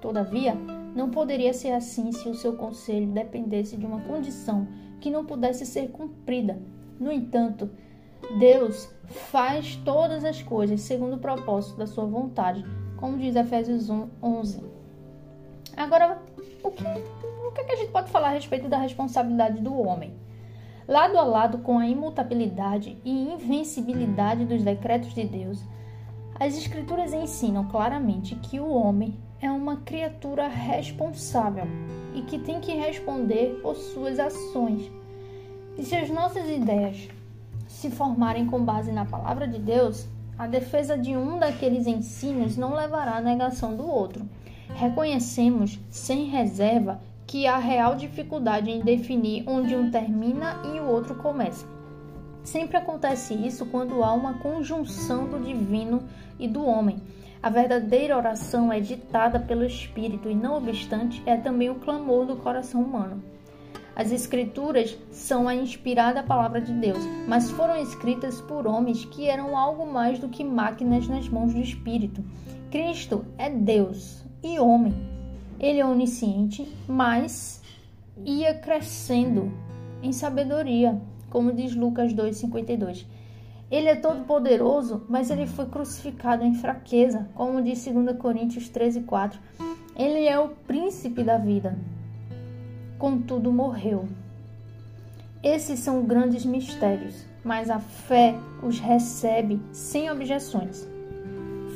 Todavia, 0.02 0.54
não 0.94 1.10
poderia 1.10 1.54
ser 1.54 1.72
assim 1.72 2.12
se 2.12 2.28
o 2.28 2.36
seu 2.36 2.58
conselho 2.58 3.08
dependesse 3.08 3.78
de 3.78 3.86
uma 3.86 4.02
condição 4.02 4.68
que 5.00 5.10
não 5.10 5.26
pudesse 5.26 5.66
ser 5.66 5.90
cumprida. 5.90 6.60
No 7.00 7.12
entanto, 7.12 7.70
Deus 8.38 8.94
faz 9.32 9.76
todas 9.78 10.26
as 10.26 10.42
coisas 10.42 10.82
segundo 10.82 11.16
o 11.16 11.20
propósito 11.20 11.78
da 11.78 11.88
sua 11.88 12.06
vontade, 12.06 12.66
como 12.98 13.18
diz 13.18 13.36
Efésios 13.36 13.90
1, 13.90 14.10
11. 14.22 14.64
Agora, 15.76 16.22
o 16.64 16.72
que, 16.72 16.84
o 16.84 17.52
que 17.52 17.72
a 17.72 17.76
gente 17.78 17.92
pode 17.92 18.12
falar 18.12 18.28
a 18.28 18.34
respeito 18.34 18.68
da 18.68 18.78
responsabilidade 18.78 19.62
do 19.62 19.74
homem? 19.76 20.14
Lado 20.88 21.18
a 21.18 21.24
lado 21.24 21.60
com 21.60 21.80
a 21.80 21.88
imutabilidade 21.88 22.98
e 23.06 23.34
invencibilidade 23.34 24.44
dos 24.44 24.64
decretos 24.64 25.14
de 25.14 25.24
Deus, 25.24 25.64
as 26.38 26.58
Escrituras 26.58 27.14
ensinam 27.14 27.66
claramente 27.66 28.36
que 28.36 28.60
o 28.60 28.70
homem 28.70 29.18
é 29.42 29.50
uma 29.50 29.78
criatura 29.78 30.48
responsável 30.48 31.66
e 32.14 32.22
que 32.24 32.38
tem 32.38 32.60
que 32.60 32.74
responder 32.74 33.60
por 33.62 33.76
suas 33.76 34.20
ações. 34.20 34.92
E 35.78 35.84
se 35.84 35.96
as 35.96 36.10
nossas 36.10 36.50
ideias 36.50 37.08
se 37.66 37.90
formarem 37.90 38.46
com 38.46 38.64
base 38.64 38.92
na 38.92 39.06
palavra 39.06 39.48
de 39.48 39.60
Deus, 39.60 40.08
a 40.38 40.48
defesa 40.48 40.98
de 40.98 41.16
um 41.16 41.40
daqueles 41.40 41.88
ensinos 41.88 42.58
não 42.58 42.74
levará 42.74 43.18
à 43.18 43.22
negação 43.22 43.76
do 43.76 43.88
outro. 43.88 44.28
Reconhecemos 44.76 45.80
sem 45.90 46.26
reserva 46.26 47.00
que 47.34 47.48
há 47.48 47.58
real 47.58 47.96
dificuldade 47.96 48.70
em 48.70 48.82
definir 48.82 49.44
onde 49.48 49.76
um 49.76 49.90
termina 49.90 50.62
e 50.72 50.80
o 50.80 50.86
outro 50.86 51.16
começa. 51.16 51.66
Sempre 52.44 52.78
acontece 52.78 53.34
isso 53.34 53.66
quando 53.66 54.04
há 54.04 54.14
uma 54.14 54.36
conjunção 54.36 55.28
do 55.28 55.40
divino 55.40 56.04
e 56.38 56.48
do 56.48 56.64
homem. 56.64 57.02
A 57.42 57.50
verdadeira 57.50 58.16
oração 58.16 58.72
é 58.72 58.80
ditada 58.80 59.40
pelo 59.40 59.66
Espírito 59.66 60.30
e, 60.30 60.36
não 60.36 60.58
obstante, 60.58 61.24
é 61.26 61.36
também 61.36 61.72
o 61.72 61.80
clamor 61.80 62.28
do 62.28 62.36
coração 62.36 62.84
humano. 62.84 63.24
As 63.96 64.12
Escrituras 64.12 64.96
são 65.10 65.48
a 65.48 65.56
inspirada 65.56 66.22
palavra 66.22 66.62
de 66.62 66.72
Deus, 66.72 67.04
mas 67.28 67.50
foram 67.50 67.82
escritas 67.82 68.42
por 68.42 68.68
homens 68.68 69.06
que 69.06 69.28
eram 69.28 69.58
algo 69.58 69.92
mais 69.92 70.20
do 70.20 70.30
que 70.30 70.44
máquinas 70.44 71.08
nas 71.08 71.28
mãos 71.28 71.52
do 71.52 71.60
Espírito. 71.60 72.24
Cristo 72.70 73.26
é 73.40 73.50
Deus 73.50 74.24
e 74.44 74.60
homem. 74.60 75.13
Ele 75.64 75.80
é 75.80 75.86
onisciente, 75.86 76.72
mas 76.88 77.62
ia 78.24 78.54
crescendo 78.54 79.52
em 80.04 80.12
sabedoria 80.12 81.02
como 81.34 81.52
diz 81.52 81.76
Lucas 81.76 82.14
2,52. 82.14 83.08
Ele 83.72 83.90
é 83.90 83.96
todo 83.96 84.24
poderoso, 84.24 85.04
mas 85.10 85.32
ele 85.32 85.48
foi 85.48 85.66
crucificado 85.66 86.44
em 86.44 86.54
fraqueza, 86.54 87.28
como 87.34 87.60
diz 87.60 87.84
2 87.84 88.16
Coríntios 88.18 88.70
13,4. 88.70 89.40
Ele 89.96 90.28
é 90.28 90.40
o 90.40 90.50
príncipe 90.50 91.24
da 91.24 91.40
vida, 91.40 91.76
contudo 93.00 93.52
morreu. 93.52 94.08
Esses 95.42 95.80
são 95.80 96.04
grandes 96.04 96.46
mistérios, 96.46 97.26
mas 97.44 97.72
a 97.72 97.80
fé 97.80 98.36
os 98.62 98.80
recebe 98.80 99.60
sem 99.72 100.12
objeções. 100.12 100.88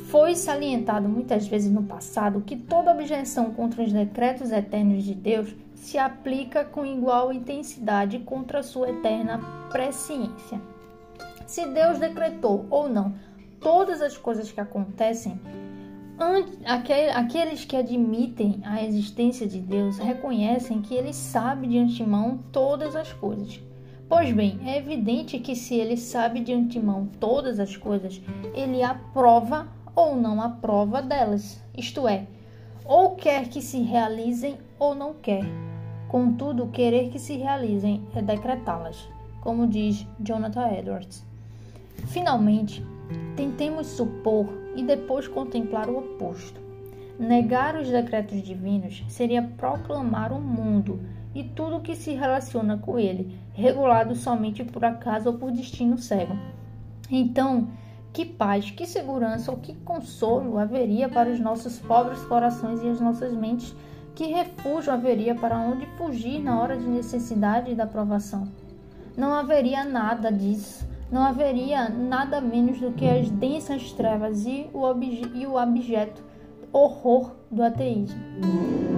Foi 0.08 0.34
salientado 0.34 1.06
muitas 1.06 1.46
vezes 1.46 1.70
no 1.70 1.82
passado 1.82 2.40
que 2.40 2.56
toda 2.56 2.92
objeção 2.92 3.52
contra 3.52 3.82
os 3.82 3.92
decretos 3.92 4.50
eternos 4.50 5.04
de 5.04 5.14
Deus 5.14 5.54
se 5.74 5.98
aplica 5.98 6.64
com 6.64 6.86
igual 6.86 7.30
intensidade 7.30 8.18
contra 8.20 8.60
a 8.60 8.62
sua 8.62 8.88
eterna 8.88 9.38
presciência. 9.70 10.58
Se 11.46 11.66
Deus 11.66 11.98
decretou 11.98 12.66
ou 12.70 12.88
não 12.88 13.14
todas 13.60 14.00
as 14.00 14.16
coisas 14.16 14.50
que 14.50 14.60
acontecem, 14.60 15.38
aqueles 17.14 17.66
que 17.66 17.76
admitem 17.76 18.62
a 18.64 18.82
existência 18.82 19.46
de 19.46 19.60
Deus 19.60 19.98
reconhecem 19.98 20.80
que 20.80 20.94
ele 20.94 21.12
sabe 21.12 21.66
de 21.66 21.78
antemão 21.78 22.38
todas 22.50 22.96
as 22.96 23.12
coisas. 23.12 23.60
Pois 24.08 24.32
bem, 24.32 24.58
é 24.64 24.78
evidente 24.78 25.38
que 25.38 25.54
se 25.54 25.74
ele 25.74 25.98
sabe 25.98 26.40
de 26.40 26.54
antemão 26.54 27.06
todas 27.20 27.60
as 27.60 27.76
coisas, 27.76 28.22
ele 28.54 28.82
aprova 28.82 29.68
ou 29.98 30.14
não 30.14 30.40
aprova 30.40 31.02
delas, 31.02 31.60
isto 31.76 32.06
é, 32.06 32.24
ou 32.84 33.16
quer 33.16 33.48
que 33.48 33.60
se 33.60 33.82
realizem 33.82 34.56
ou 34.78 34.94
não 34.94 35.12
quer. 35.12 35.42
Contudo, 36.06 36.68
querer 36.68 37.10
que 37.10 37.18
se 37.18 37.36
realizem 37.36 38.06
é 38.14 38.22
decretá-las, 38.22 39.08
como 39.40 39.66
diz 39.66 40.06
Jonathan 40.20 40.68
Edwards. 40.70 41.26
Finalmente, 42.06 42.80
tentemos 43.34 43.88
supor 43.88 44.46
e 44.76 44.84
depois 44.84 45.26
contemplar 45.26 45.90
o 45.90 45.98
oposto. 45.98 46.60
Negar 47.18 47.74
os 47.74 47.90
decretos 47.90 48.40
divinos 48.40 49.04
seria 49.08 49.42
proclamar 49.42 50.32
o 50.32 50.40
mundo 50.40 51.00
e 51.34 51.42
tudo 51.42 51.80
que 51.80 51.96
se 51.96 52.12
relaciona 52.14 52.78
com 52.78 53.00
ele, 53.00 53.36
regulado 53.52 54.14
somente 54.14 54.62
por 54.62 54.84
acaso 54.84 55.30
ou 55.30 55.38
por 55.38 55.50
destino 55.50 55.98
cego. 55.98 56.38
Então, 57.10 57.66
que 58.12 58.24
paz, 58.24 58.70
que 58.70 58.86
segurança 58.86 59.50
ou 59.50 59.58
que 59.58 59.74
consolo 59.74 60.58
haveria 60.58 61.08
para 61.08 61.30
os 61.30 61.38
nossos 61.38 61.78
pobres 61.78 62.20
corações 62.24 62.82
e 62.82 62.88
as 62.88 63.00
nossas 63.00 63.32
mentes 63.32 63.74
que 64.14 64.26
refúgio 64.26 64.92
haveria 64.92 65.34
para 65.34 65.58
onde 65.58 65.86
fugir 65.96 66.40
na 66.40 66.60
hora 66.60 66.76
de 66.76 66.86
necessidade 66.86 67.70
e 67.70 67.74
da 67.74 67.86
provação? 67.86 68.48
Não 69.16 69.32
haveria 69.32 69.84
nada 69.84 70.32
disso. 70.32 70.86
Não 71.10 71.22
haveria 71.22 71.88
nada 71.88 72.40
menos 72.40 72.80
do 72.80 72.92
que 72.92 73.08
as 73.08 73.30
densas 73.30 73.92
trevas 73.92 74.44
e 74.44 74.68
o, 74.74 74.82
e 75.34 75.46
o 75.46 75.56
abjeto 75.56 76.22
horror 76.72 77.32
do 77.50 77.62
ateísmo. 77.62 78.20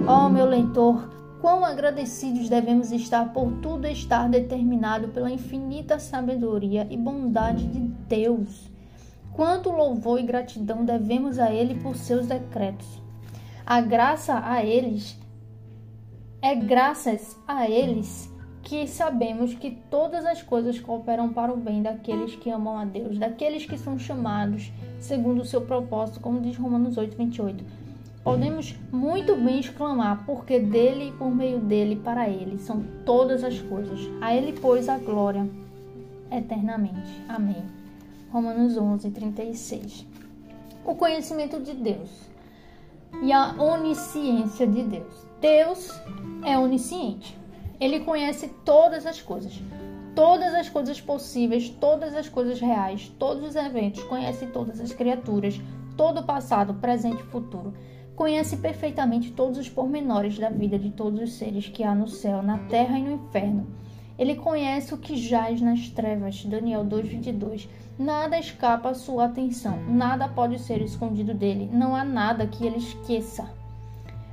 Oh, 0.07 0.27
meu 0.27 0.45
leitor, 0.45 1.09
quão 1.39 1.63
agradecidos 1.63 2.49
devemos 2.49 2.91
estar 2.91 3.31
por 3.31 3.51
tudo 3.61 3.87
estar 3.87 4.27
determinado 4.27 5.09
pela 5.09 5.31
infinita 5.31 5.99
sabedoria 5.99 6.87
e 6.89 6.97
bondade 6.97 7.65
de 7.67 7.79
Deus. 7.79 8.70
Quanto 9.33 9.71
louvor 9.71 10.19
e 10.19 10.23
gratidão 10.23 10.83
devemos 10.83 11.39
a 11.39 11.51
Ele 11.51 11.75
por 11.75 11.95
seus 11.95 12.27
decretos. 12.27 13.01
A 13.65 13.79
graça 13.79 14.41
a 14.43 14.63
eles 14.65 15.17
é 16.41 16.55
graças 16.55 17.37
a 17.47 17.69
eles 17.69 18.29
que 18.63 18.87
sabemos 18.87 19.53
que 19.53 19.71
todas 19.89 20.25
as 20.25 20.41
coisas 20.41 20.79
cooperam 20.79 21.31
para 21.31 21.53
o 21.53 21.57
bem 21.57 21.81
daqueles 21.81 22.35
que 22.35 22.49
amam 22.49 22.77
a 22.77 22.85
Deus, 22.85 23.17
daqueles 23.17 23.65
que 23.65 23.77
são 23.77 23.97
chamados 23.97 24.71
segundo 24.99 25.41
o 25.41 25.45
seu 25.45 25.61
propósito, 25.61 26.19
como 26.19 26.41
diz 26.41 26.57
Romanos 26.57 26.97
8, 26.97 27.17
28. 27.17 27.63
Podemos 28.23 28.75
muito 28.91 29.35
bem 29.35 29.59
exclamar, 29.59 30.25
porque 30.25 30.59
dele 30.59 31.09
e 31.09 31.11
por 31.11 31.33
meio 31.33 31.59
dele, 31.59 31.95
para 31.95 32.29
ele, 32.29 32.59
são 32.59 32.83
todas 33.03 33.43
as 33.43 33.59
coisas. 33.61 33.99
A 34.21 34.35
ele, 34.35 34.53
pois, 34.59 34.87
a 34.87 34.99
glória 34.99 35.49
eternamente. 36.31 37.23
Amém. 37.27 37.80
Romanos 38.31 38.77
11, 38.77 39.11
36. 39.11 40.07
O 40.85 40.95
conhecimento 40.95 41.59
de 41.59 41.73
Deus 41.73 42.09
e 43.21 43.29
a 43.29 43.61
onisciência 43.61 44.65
de 44.65 44.83
Deus. 44.83 45.27
Deus 45.41 45.89
é 46.45 46.57
onisciente. 46.57 47.37
Ele 47.77 47.99
conhece 47.99 48.47
todas 48.63 49.05
as 49.05 49.21
coisas, 49.21 49.61
todas 50.15 50.55
as 50.55 50.69
coisas 50.69 51.01
possíveis, 51.01 51.67
todas 51.69 52.15
as 52.15 52.29
coisas 52.29 52.61
reais, 52.61 53.11
todos 53.19 53.49
os 53.49 53.55
eventos, 53.57 54.01
conhece 54.03 54.45
todas 54.45 54.79
as 54.79 54.93
criaturas, 54.93 55.59
todo 55.97 56.21
o 56.21 56.25
passado, 56.25 56.75
presente 56.75 57.21
e 57.21 57.31
futuro. 57.31 57.73
Conhece 58.15 58.55
perfeitamente 58.55 59.33
todos 59.33 59.57
os 59.57 59.67
pormenores 59.67 60.39
da 60.39 60.49
vida 60.49 60.79
de 60.79 60.91
todos 60.91 61.19
os 61.19 61.33
seres 61.33 61.67
que 61.67 61.83
há 61.83 61.93
no 61.93 62.07
céu, 62.07 62.41
na 62.41 62.59
terra 62.59 62.97
e 62.97 63.03
no 63.03 63.11
inferno. 63.11 63.67
Ele 64.17 64.35
conhece 64.35 64.93
o 64.93 64.97
que 64.97 65.17
jaz 65.17 65.59
nas 65.59 65.89
trevas. 65.89 66.45
Daniel 66.45 66.85
2:22. 66.85 67.67
Nada 67.99 68.39
escapa 68.39 68.89
à 68.89 68.93
sua 68.93 69.25
atenção, 69.25 69.77
nada 69.87 70.27
pode 70.27 70.57
ser 70.59 70.81
escondido 70.81 71.33
dele, 71.33 71.69
não 71.71 71.95
há 71.95 72.03
nada 72.03 72.47
que 72.47 72.65
ele 72.65 72.77
esqueça. 72.77 73.47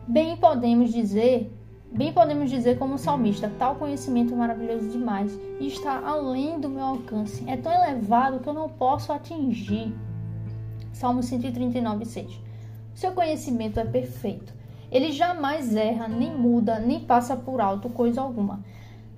Bem 0.07 0.37
podemos 0.37 0.92
dizer, 0.92 1.53
bem 1.92 2.12
podemos 2.12 2.49
dizer 2.49 2.79
como 2.79 2.97
salmista, 2.97 3.53
tal 3.59 3.75
conhecimento 3.75 4.33
é 4.33 4.37
maravilhoso 4.37 4.88
demais 4.88 5.38
e 5.61 5.66
está 5.66 6.01
além 6.07 6.61
do 6.61 6.68
meu 6.68 6.85
alcance. 6.85 7.44
É 7.47 7.57
tão 7.57 7.73
elevado 7.73 8.38
que 8.38 8.49
eu 8.49 8.55
não 8.55 8.68
posso 8.68 9.12
atingir. 9.12 9.92
Salmo 10.92 11.21
139:6. 11.21 12.40
Seu 12.94 13.12
conhecimento 13.12 13.79
é 13.79 13.85
perfeito. 13.85 14.55
Ele 14.90 15.12
jamais 15.12 15.75
erra, 15.77 16.09
nem 16.09 16.33
muda, 16.35 16.79
nem 16.79 17.01
passa 17.01 17.37
por 17.37 17.61
alto 17.61 17.90
coisa 17.90 18.23
alguma. 18.23 18.61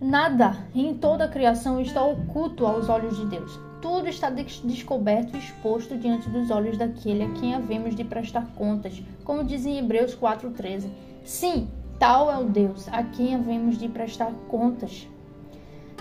Nada 0.01 0.57
em 0.75 0.95
toda 0.95 1.25
a 1.25 1.29
criação 1.29 1.81
está 1.81 2.03
oculto 2.03 2.67
aos 2.67 2.89
olhos 2.89 3.17
de 3.17 3.27
Deus 3.27 3.70
tudo 3.81 4.09
está 4.09 4.31
descoberto 4.31 5.35
e 5.35 5.39
exposto 5.39 5.97
diante 5.97 6.29
dos 6.29 6.51
olhos 6.51 6.77
daquele 6.77 7.25
a 7.25 7.31
quem 7.33 7.55
havemos 7.55 7.95
de 7.95 8.05
prestar 8.05 8.47
contas, 8.55 9.03
como 9.25 9.45
diz 9.45 9.65
em 9.65 9.79
Hebreus 9.79 10.15
4,13. 10.15 10.91
Sim, 11.25 11.69
tal 11.99 12.31
é 12.31 12.39
o 12.39 12.45
Deus 12.45 12.89
a 12.89 13.03
quem 13.03 13.35
havemos 13.35 13.79
de 13.79 13.89
prestar 13.89 14.33
contas. 14.49 15.09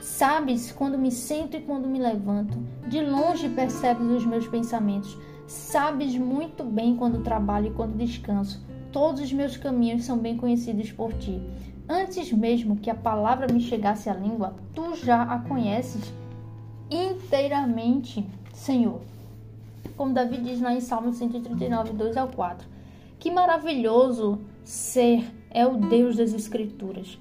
Sabes 0.02 0.72
quando 0.72 0.98
me 0.98 1.12
sento 1.12 1.58
e 1.58 1.62
quando 1.62 1.88
me 1.88 2.00
levanto, 2.00 2.58
de 2.88 3.02
longe 3.02 3.50
percebes 3.50 4.08
os 4.08 4.26
meus 4.26 4.48
pensamentos. 4.48 5.18
Sabes 5.48 6.18
muito 6.18 6.64
bem 6.64 6.96
quando 6.96 7.24
trabalho 7.24 7.68
e 7.68 7.74
quando 7.74 7.98
descanso. 7.98 8.66
Todos 8.92 9.22
os 9.22 9.34
meus 9.34 9.58
caminhos 9.58 10.04
são 10.04 10.18
bem 10.18 10.38
conhecidos 10.38 10.92
por 10.92 11.14
ti. 11.14 11.42
Antes 11.88 12.32
mesmo 12.32 12.78
que 12.78 12.90
a 12.90 12.96
palavra 12.96 13.52
me 13.52 13.60
chegasse 13.60 14.10
à 14.10 14.14
língua, 14.14 14.56
tu 14.74 14.96
já 14.96 15.24
a 15.24 15.40
conheces 15.40 16.14
inteiramente, 16.90 18.26
Senhor. 18.54 19.02
Como 19.96 20.14
Davi 20.14 20.38
diz 20.38 20.62
lá 20.62 20.74
em 20.74 20.80
Salmo 20.80 21.12
139, 21.12 21.94
2 21.94 22.18
ao 22.18 22.28
4. 22.30 22.68
Que 23.20 23.30
maravilhoso 23.30 24.40
ser 24.64 25.30
é 25.50 25.66
o 25.66 25.78
Deus 25.78 26.16
das 26.16 26.34
Escrituras. 26.34 27.18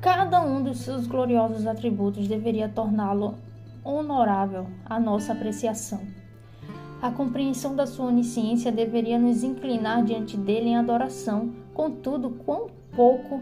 Cada 0.00 0.40
um 0.40 0.62
dos 0.62 0.78
seus 0.78 1.06
gloriosos 1.06 1.66
atributos 1.66 2.28
deveria 2.28 2.68
torná-lo 2.68 3.34
honorável 3.84 4.66
à 4.84 4.98
nossa 4.98 5.32
apreciação. 5.32 6.00
A 7.00 7.10
compreensão 7.10 7.76
da 7.76 7.86
sua 7.86 8.06
onisciência 8.06 8.72
deveria 8.72 9.18
nos 9.18 9.44
inclinar 9.44 10.02
diante 10.02 10.36
dele 10.36 10.70
em 10.70 10.76
adoração. 10.76 11.52
Contudo, 11.74 12.30
quão 12.44 12.68
pouco, 12.94 13.40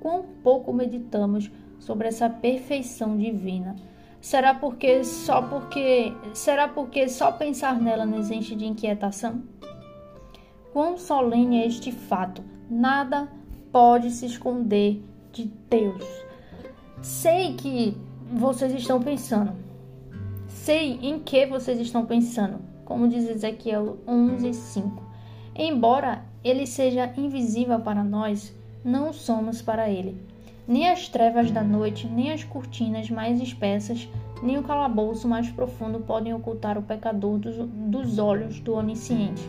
quão 0.00 0.24
pouco 0.42 0.72
meditamos 0.72 1.50
sobre 1.78 2.08
essa 2.08 2.28
perfeição 2.28 3.16
divina. 3.16 3.76
Será 4.22 4.54
porque 4.54 5.02
só 5.02 5.42
porque 5.42 6.14
será 6.32 6.68
porque 6.68 7.08
só 7.08 7.32
pensar 7.32 7.80
nela 7.80 8.06
nos 8.06 8.30
enche 8.30 8.54
de 8.54 8.64
inquietação? 8.64 9.42
Quão 10.72 10.96
solene 10.96 11.60
é 11.60 11.66
este 11.66 11.90
fato? 11.90 12.40
Nada 12.70 13.28
pode 13.72 14.12
se 14.12 14.24
esconder 14.24 15.02
de 15.32 15.50
Deus. 15.68 16.04
Sei 17.02 17.54
que 17.54 17.96
vocês 18.32 18.72
estão 18.74 19.02
pensando, 19.02 19.54
sei 20.46 21.00
em 21.02 21.18
que 21.18 21.44
vocês 21.46 21.80
estão 21.80 22.06
pensando, 22.06 22.60
como 22.84 23.08
diz 23.08 23.28
Ezequiel 23.28 23.98
11, 24.06 24.54
5. 24.54 25.02
Embora 25.56 26.24
ele 26.44 26.64
seja 26.64 27.12
invisível 27.16 27.80
para 27.80 28.04
nós, 28.04 28.54
não 28.84 29.12
somos 29.12 29.60
para 29.60 29.90
ele. 29.90 30.31
Nem 30.72 30.88
as 30.88 31.06
trevas 31.06 31.50
da 31.50 31.62
noite, 31.62 32.06
nem 32.06 32.32
as 32.32 32.44
cortinas 32.44 33.10
mais 33.10 33.42
espessas, 33.42 34.08
nem 34.42 34.56
o 34.56 34.62
calabouço 34.62 35.28
mais 35.28 35.50
profundo 35.50 36.00
podem 36.00 36.32
ocultar 36.32 36.78
o 36.78 36.82
pecador 36.82 37.38
dos, 37.38 37.56
dos 37.58 38.18
olhos 38.18 38.58
do 38.58 38.72
onisciente. 38.72 39.46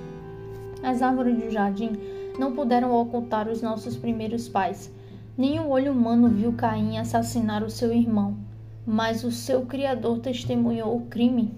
As 0.83 1.01
árvores 1.01 1.41
do 1.41 1.49
jardim 1.49 1.91
não 2.37 2.51
puderam 2.51 2.93
ocultar 2.93 3.47
os 3.47 3.61
nossos 3.61 3.95
primeiros 3.95 4.49
pais. 4.49 4.91
Nem 5.37 5.61
o 5.61 5.69
olho 5.69 5.93
humano 5.93 6.27
viu 6.27 6.51
Caim 6.51 6.97
assassinar 6.97 7.63
o 7.63 7.69
seu 7.69 7.93
irmão, 7.93 8.35
mas 8.85 9.23
o 9.23 9.31
seu 9.31 9.65
Criador 9.65 10.19
testemunhou 10.19 10.93
o 10.93 11.05
crime. 11.05 11.53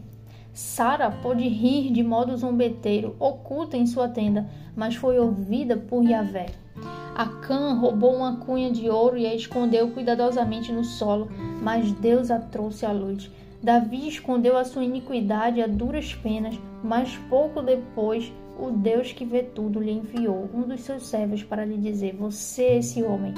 Sara 0.54 1.10
pôde 1.10 1.48
rir 1.48 1.92
de 1.92 2.04
modo 2.04 2.38
zombeteiro, 2.38 3.16
oculta 3.20 3.76
em 3.76 3.88
sua 3.88 4.08
tenda, 4.08 4.48
mas 4.76 4.94
foi 4.94 5.18
ouvida 5.18 5.76
por 5.76 6.04
Yahvé. 6.04 6.65
Acã 7.16 7.72
roubou 7.76 8.14
uma 8.14 8.36
cunha 8.36 8.70
de 8.70 8.90
ouro 8.90 9.18
e 9.18 9.26
a 9.26 9.34
escondeu 9.34 9.90
cuidadosamente 9.92 10.70
no 10.70 10.84
solo, 10.84 11.30
mas 11.62 11.90
Deus 11.94 12.30
a 12.30 12.38
trouxe 12.38 12.86
à 12.86 12.92
luz. 12.92 13.32
Davi 13.64 14.06
escondeu 14.06 14.58
a 14.58 14.66
sua 14.66 14.84
iniquidade 14.84 15.62
a 15.62 15.66
duras 15.66 16.14
penas, 16.14 16.60
mas 16.84 17.18
pouco 17.30 17.62
depois 17.62 18.34
o 18.60 18.70
Deus 18.70 19.14
que 19.14 19.24
vê 19.24 19.44
tudo 19.44 19.80
lhe 19.80 19.92
enviou 19.92 20.50
um 20.54 20.64
dos 20.64 20.82
seus 20.82 21.08
servos 21.08 21.42
para 21.42 21.64
lhe 21.64 21.78
dizer: 21.78 22.18
Você 22.18 22.64
é 22.64 22.78
esse 22.80 23.02
homem, 23.02 23.34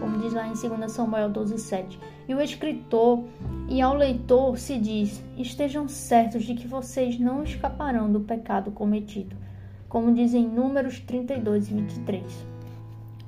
como 0.00 0.18
diz 0.20 0.32
lá 0.32 0.48
em 0.48 0.54
2 0.54 0.90
Samuel 0.90 1.30
12,7. 1.30 1.98
E 2.26 2.34
o 2.34 2.40
escritor 2.40 3.24
e 3.68 3.82
ao 3.82 3.94
leitor 3.94 4.56
se 4.56 4.78
diz: 4.78 5.22
Estejam 5.36 5.86
certos 5.86 6.44
de 6.44 6.54
que 6.54 6.66
vocês 6.66 7.20
não 7.20 7.44
escaparão 7.44 8.10
do 8.10 8.20
pecado 8.20 8.70
cometido, 8.70 9.36
como 9.86 10.14
diz 10.14 10.32
em 10.32 10.48
Números 10.48 10.98
32 11.00 11.68
e 11.68 11.74
23. 11.74 12.47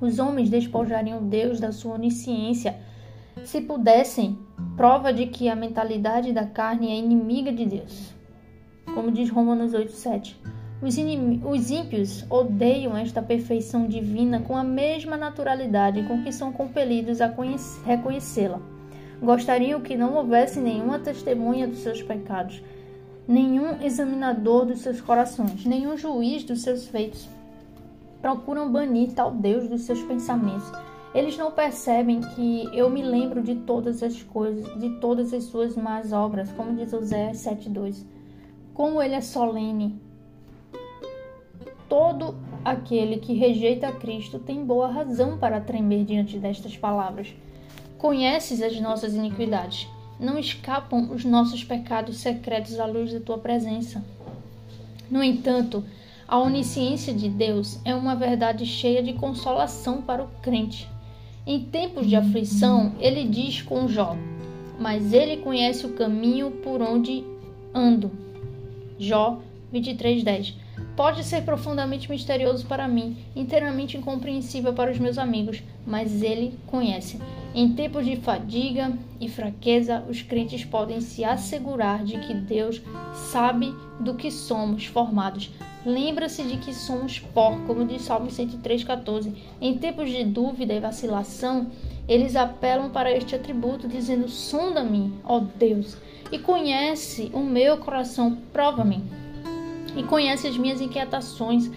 Os 0.01 0.17
homens 0.17 0.49
despojariam 0.49 1.23
Deus 1.27 1.59
da 1.59 1.71
sua 1.71 1.93
onisciência 1.93 2.75
se 3.43 3.61
pudessem, 3.61 4.35
prova 4.75 5.13
de 5.13 5.27
que 5.27 5.47
a 5.47 5.55
mentalidade 5.55 6.33
da 6.33 6.43
carne 6.43 6.91
é 6.91 6.95
inimiga 6.95 7.53
de 7.53 7.67
Deus. 7.67 8.11
Como 8.95 9.11
diz 9.11 9.29
Romanos 9.29 9.73
8,7. 9.73 10.37
Os, 10.81 10.97
os 11.45 11.69
ímpios 11.69 12.25
odeiam 12.31 12.97
esta 12.97 13.21
perfeição 13.21 13.85
divina 13.85 14.39
com 14.39 14.57
a 14.57 14.63
mesma 14.63 15.15
naturalidade 15.15 16.01
com 16.07 16.23
que 16.23 16.31
são 16.31 16.51
compelidos 16.51 17.21
a 17.21 17.31
reconhecê-la. 17.85 18.59
Gostariam 19.21 19.81
que 19.81 19.95
não 19.95 20.15
houvesse 20.15 20.59
nenhuma 20.59 20.97
testemunha 20.97 21.67
dos 21.67 21.77
seus 21.77 22.01
pecados, 22.01 22.63
nenhum 23.27 23.79
examinador 23.83 24.65
dos 24.65 24.79
seus 24.79 24.99
corações, 24.99 25.63
nenhum 25.63 25.95
juiz 25.95 26.43
dos 26.43 26.63
seus 26.63 26.87
feitos 26.87 27.29
procuram 28.21 28.71
banir 28.71 29.11
tal 29.13 29.31
Deus 29.31 29.67
dos 29.67 29.81
seus 29.81 30.01
pensamentos. 30.03 30.71
Eles 31.13 31.37
não 31.37 31.51
percebem 31.51 32.21
que 32.21 32.69
eu 32.73 32.89
me 32.89 33.01
lembro 33.01 33.41
de 33.41 33.55
todas 33.55 34.01
as 34.01 34.23
coisas, 34.23 34.79
de 34.79 34.91
todas 34.99 35.33
as 35.33 35.43
suas 35.45 35.75
más 35.75 36.13
obras, 36.13 36.49
como 36.53 36.75
diz 36.75 36.93
Oséias 36.93 37.37
7:2. 37.37 38.05
Como 38.73 39.01
ele 39.01 39.15
é 39.15 39.21
solene. 39.21 39.99
Todo 41.89 42.35
aquele 42.63 43.17
que 43.17 43.33
rejeita 43.33 43.91
Cristo 43.91 44.39
tem 44.39 44.63
boa 44.63 44.87
razão 44.87 45.37
para 45.37 45.59
tremer 45.59 46.05
diante 46.05 46.37
destas 46.37 46.77
palavras. 46.77 47.35
Conheces 47.97 48.61
as 48.61 48.79
nossas 48.79 49.13
iniquidades. 49.13 49.89
Não 50.17 50.39
escapam 50.39 51.09
os 51.11 51.25
nossos 51.25 51.63
pecados 51.63 52.19
secretos 52.19 52.79
à 52.79 52.85
luz 52.85 53.11
da 53.11 53.19
tua 53.19 53.37
presença. 53.37 54.01
No 55.09 55.21
entanto, 55.21 55.83
a 56.31 56.39
onisciência 56.39 57.13
de 57.13 57.27
Deus 57.27 57.77
é 57.83 57.93
uma 57.93 58.15
verdade 58.15 58.65
cheia 58.65 59.03
de 59.03 59.11
consolação 59.11 60.01
para 60.01 60.23
o 60.23 60.29
crente. 60.41 60.87
Em 61.45 61.59
tempos 61.59 62.07
de 62.07 62.15
aflição, 62.15 62.93
ele 63.01 63.25
diz 63.25 63.61
com 63.61 63.85
Jó: 63.85 64.15
Mas 64.79 65.11
ele 65.11 65.37
conhece 65.37 65.85
o 65.85 65.91
caminho 65.91 66.49
por 66.49 66.81
onde 66.81 67.25
ando. 67.73 68.09
Jó 68.97 69.41
23:10. 69.73 70.53
Pode 70.95 71.25
ser 71.25 71.43
profundamente 71.43 72.09
misterioso 72.09 72.65
para 72.65 72.87
mim, 72.87 73.17
inteiramente 73.35 73.97
incompreensível 73.97 74.71
para 74.71 74.89
os 74.89 74.99
meus 74.99 75.17
amigos, 75.17 75.61
mas 75.85 76.23
ele 76.23 76.53
conhece. 76.65 77.19
Em 77.53 77.73
tempos 77.73 78.05
de 78.05 78.15
fadiga 78.15 78.93
e 79.19 79.27
fraqueza, 79.27 80.05
os 80.09 80.21
crentes 80.21 80.63
podem 80.63 81.01
se 81.01 81.23
assegurar 81.23 82.03
de 82.03 82.17
que 82.19 82.33
Deus 82.33 82.81
sabe 83.13 83.73
do 83.99 84.15
que 84.15 84.31
somos 84.31 84.85
formados, 84.85 85.51
Lembra-se 85.85 86.43
de 86.43 86.57
que 86.57 86.73
somos 86.73 87.19
pó, 87.19 87.57
como 87.65 87.85
diz 87.85 88.03
Salmo 88.03 88.27
103,14. 88.27 89.33
Em 89.59 89.77
tempos 89.79 90.11
de 90.11 90.23
dúvida 90.23 90.73
e 90.73 90.79
vacilação, 90.79 91.71
eles 92.07 92.35
apelam 92.35 92.91
para 92.91 93.11
este 93.11 93.35
atributo, 93.35 93.87
dizendo: 93.87 94.29
Sonda-me, 94.29 95.11
ó 95.23 95.39
Deus, 95.39 95.97
e 96.31 96.37
conhece 96.37 97.31
o 97.33 97.39
meu 97.39 97.77
coração, 97.77 98.37
prova-me, 98.53 99.03
e 99.97 100.03
conhece 100.03 100.47
as 100.47 100.55
minhas 100.55 100.79
inquietações. 100.79 101.71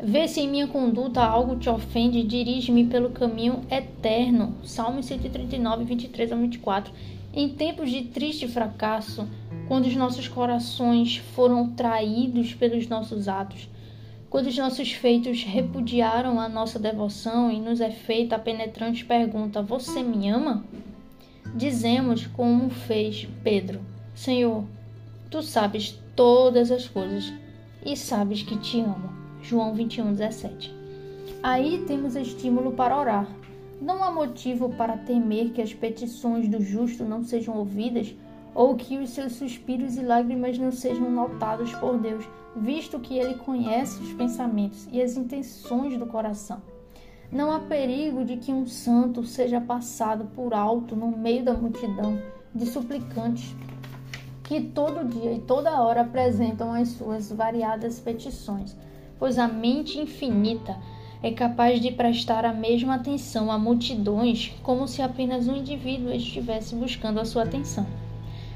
Vê 0.00 0.28
se 0.28 0.40
em 0.40 0.48
minha 0.48 0.68
conduta 0.68 1.20
algo 1.20 1.56
te 1.56 1.68
ofende, 1.68 2.22
dirige-me 2.22 2.84
pelo 2.84 3.10
caminho 3.10 3.62
eterno. 3.68 4.54
Salmo 4.62 5.02
139, 5.02 5.84
23 5.84 6.30
a 6.30 6.36
24. 6.36 6.92
Em 7.34 7.48
tempos 7.48 7.90
de 7.90 8.04
triste 8.04 8.46
fracasso, 8.46 9.28
quando 9.66 9.86
os 9.86 9.96
nossos 9.96 10.28
corações 10.28 11.16
foram 11.34 11.70
traídos 11.70 12.54
pelos 12.54 12.86
nossos 12.86 13.26
atos, 13.26 13.68
quando 14.30 14.46
os 14.46 14.56
nossos 14.56 14.92
feitos 14.92 15.42
repudiaram 15.42 16.38
a 16.38 16.48
nossa 16.48 16.78
devoção 16.78 17.50
e 17.50 17.60
nos 17.60 17.80
é 17.80 17.90
feita 17.90 18.36
a 18.36 18.38
penetrante 18.38 19.04
pergunta: 19.04 19.62
Você 19.62 20.00
me 20.02 20.28
ama? 20.28 20.64
Dizemos 21.56 22.24
como 22.24 22.70
fez 22.70 23.26
Pedro: 23.42 23.80
Senhor, 24.14 24.62
tu 25.28 25.42
sabes 25.42 25.98
todas 26.14 26.70
as 26.70 26.86
coisas 26.86 27.32
e 27.84 27.96
sabes 27.96 28.42
que 28.42 28.56
te 28.58 28.80
amo. 28.80 29.17
João 29.42 29.74
21, 29.74 30.12
17. 30.12 30.74
Aí 31.42 31.84
temos 31.86 32.16
estímulo 32.16 32.72
para 32.72 32.98
orar. 32.98 33.28
Não 33.80 34.02
há 34.02 34.10
motivo 34.10 34.70
para 34.70 34.96
temer 34.96 35.52
que 35.52 35.62
as 35.62 35.72
petições 35.72 36.48
do 36.48 36.60
justo 36.60 37.04
não 37.04 37.22
sejam 37.22 37.56
ouvidas 37.56 38.14
ou 38.54 38.74
que 38.74 38.98
os 38.98 39.10
seus 39.10 39.34
suspiros 39.34 39.96
e 39.96 40.02
lágrimas 40.02 40.58
não 40.58 40.72
sejam 40.72 41.10
notados 41.10 41.72
por 41.76 41.96
Deus, 41.96 42.28
visto 42.56 42.98
que 42.98 43.16
Ele 43.16 43.34
conhece 43.34 44.02
os 44.02 44.12
pensamentos 44.14 44.88
e 44.90 45.00
as 45.00 45.16
intenções 45.16 45.96
do 45.96 46.06
coração. 46.06 46.60
Não 47.30 47.52
há 47.52 47.60
perigo 47.60 48.24
de 48.24 48.36
que 48.36 48.52
um 48.52 48.66
santo 48.66 49.22
seja 49.22 49.60
passado 49.60 50.24
por 50.34 50.54
alto 50.54 50.96
no 50.96 51.16
meio 51.16 51.44
da 51.44 51.52
multidão 51.52 52.20
de 52.54 52.66
suplicantes 52.66 53.54
que 54.48 54.62
todo 54.62 55.06
dia 55.06 55.34
e 55.34 55.40
toda 55.40 55.82
hora 55.82 56.00
apresentam 56.00 56.72
as 56.72 56.88
suas 56.88 57.30
variadas 57.30 58.00
petições, 58.00 58.74
pois 59.18 59.38
a 59.38 59.48
mente 59.48 59.98
infinita 59.98 60.76
é 61.22 61.32
capaz 61.32 61.80
de 61.80 61.90
prestar 61.90 62.44
a 62.44 62.52
mesma 62.52 62.94
atenção 62.94 63.50
a 63.50 63.58
multidões 63.58 64.54
como 64.62 64.86
se 64.86 65.02
apenas 65.02 65.48
um 65.48 65.56
indivíduo 65.56 66.12
estivesse 66.12 66.74
buscando 66.74 67.18
a 67.18 67.24
sua 67.24 67.42
atenção. 67.42 67.86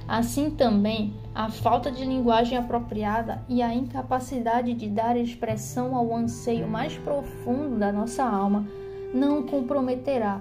Assim 0.07 0.51
também, 0.51 1.15
a 1.35 1.49
falta 1.49 1.91
de 1.91 2.05
linguagem 2.05 2.59
apropriada 2.59 3.43
e 3.49 3.63
a 3.63 3.75
incapacidade 3.75 4.75
de 4.75 4.89
dar 4.89 5.17
expressão 5.17 5.97
ao 5.97 6.15
anseio 6.15 6.69
mais 6.69 6.97
profundo 6.99 7.79
da 7.79 7.93
nossa 7.93 8.25
alma 8.25 8.67
não 9.15 9.43
comprometerá 9.45 10.41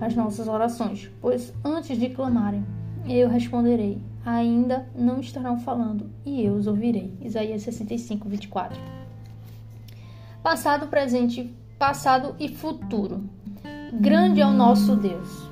as 0.00 0.14
nossas 0.14 0.46
orações, 0.46 1.10
pois 1.20 1.52
antes 1.64 1.98
de 1.98 2.10
clamarem, 2.10 2.64
eu 3.06 3.28
responderei, 3.28 3.98
ainda 4.24 4.86
não 4.94 5.20
estarão 5.20 5.58
falando 5.58 6.10
e 6.24 6.44
eu 6.44 6.54
os 6.54 6.66
ouvirei. 6.66 7.12
Isaías 7.20 7.62
65, 7.62 8.28
24. 8.28 8.97
Passado, 10.42 10.86
presente, 10.86 11.54
passado 11.78 12.34
e 12.38 12.48
futuro. 12.48 13.24
Grande 13.92 14.40
é 14.40 14.46
o 14.46 14.52
nosso 14.52 14.94
Deus. 14.94 15.48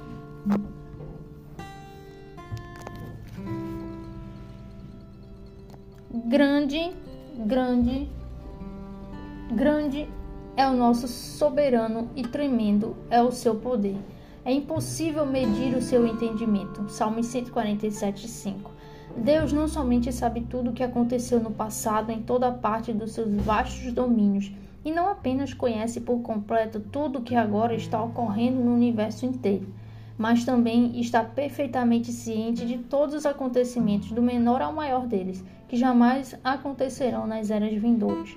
Grande, 6.28 6.92
grande, 7.36 8.08
grande 9.52 10.08
é 10.56 10.66
o 10.66 10.72
nosso 10.72 11.06
soberano 11.08 12.08
e 12.16 12.22
tremendo 12.22 12.96
é 13.10 13.20
o 13.20 13.30
seu 13.30 13.56
poder. 13.56 13.96
É 14.44 14.52
impossível 14.52 15.26
medir 15.26 15.76
o 15.76 15.82
seu 15.82 16.06
entendimento. 16.06 16.88
Salmo 16.88 17.22
147, 17.22 18.28
5. 18.28 18.70
Deus 19.16 19.52
não 19.52 19.66
somente 19.66 20.12
sabe 20.12 20.42
tudo 20.42 20.70
o 20.70 20.72
que 20.72 20.82
aconteceu 20.82 21.40
no 21.40 21.50
passado 21.50 22.10
em 22.10 22.22
toda 22.22 22.52
parte 22.52 22.92
dos 22.92 23.12
seus 23.12 23.34
vastos 23.42 23.92
domínios, 23.92 24.52
e 24.86 24.92
não 24.92 25.08
apenas 25.08 25.52
conhece 25.52 26.00
por 26.00 26.22
completo 26.22 26.78
tudo 26.78 27.18
o 27.18 27.22
que 27.22 27.34
agora 27.34 27.74
está 27.74 28.00
ocorrendo 28.00 28.60
no 28.60 28.72
universo 28.72 29.26
inteiro, 29.26 29.66
mas 30.16 30.44
também 30.44 31.00
está 31.00 31.24
perfeitamente 31.24 32.12
ciente 32.12 32.64
de 32.64 32.78
todos 32.78 33.12
os 33.12 33.26
acontecimentos, 33.26 34.12
do 34.12 34.22
menor 34.22 34.62
ao 34.62 34.72
maior 34.72 35.04
deles, 35.04 35.44
que 35.66 35.76
jamais 35.76 36.38
acontecerão 36.44 37.26
nas 37.26 37.50
eras 37.50 37.74
vindouras. 37.74 38.30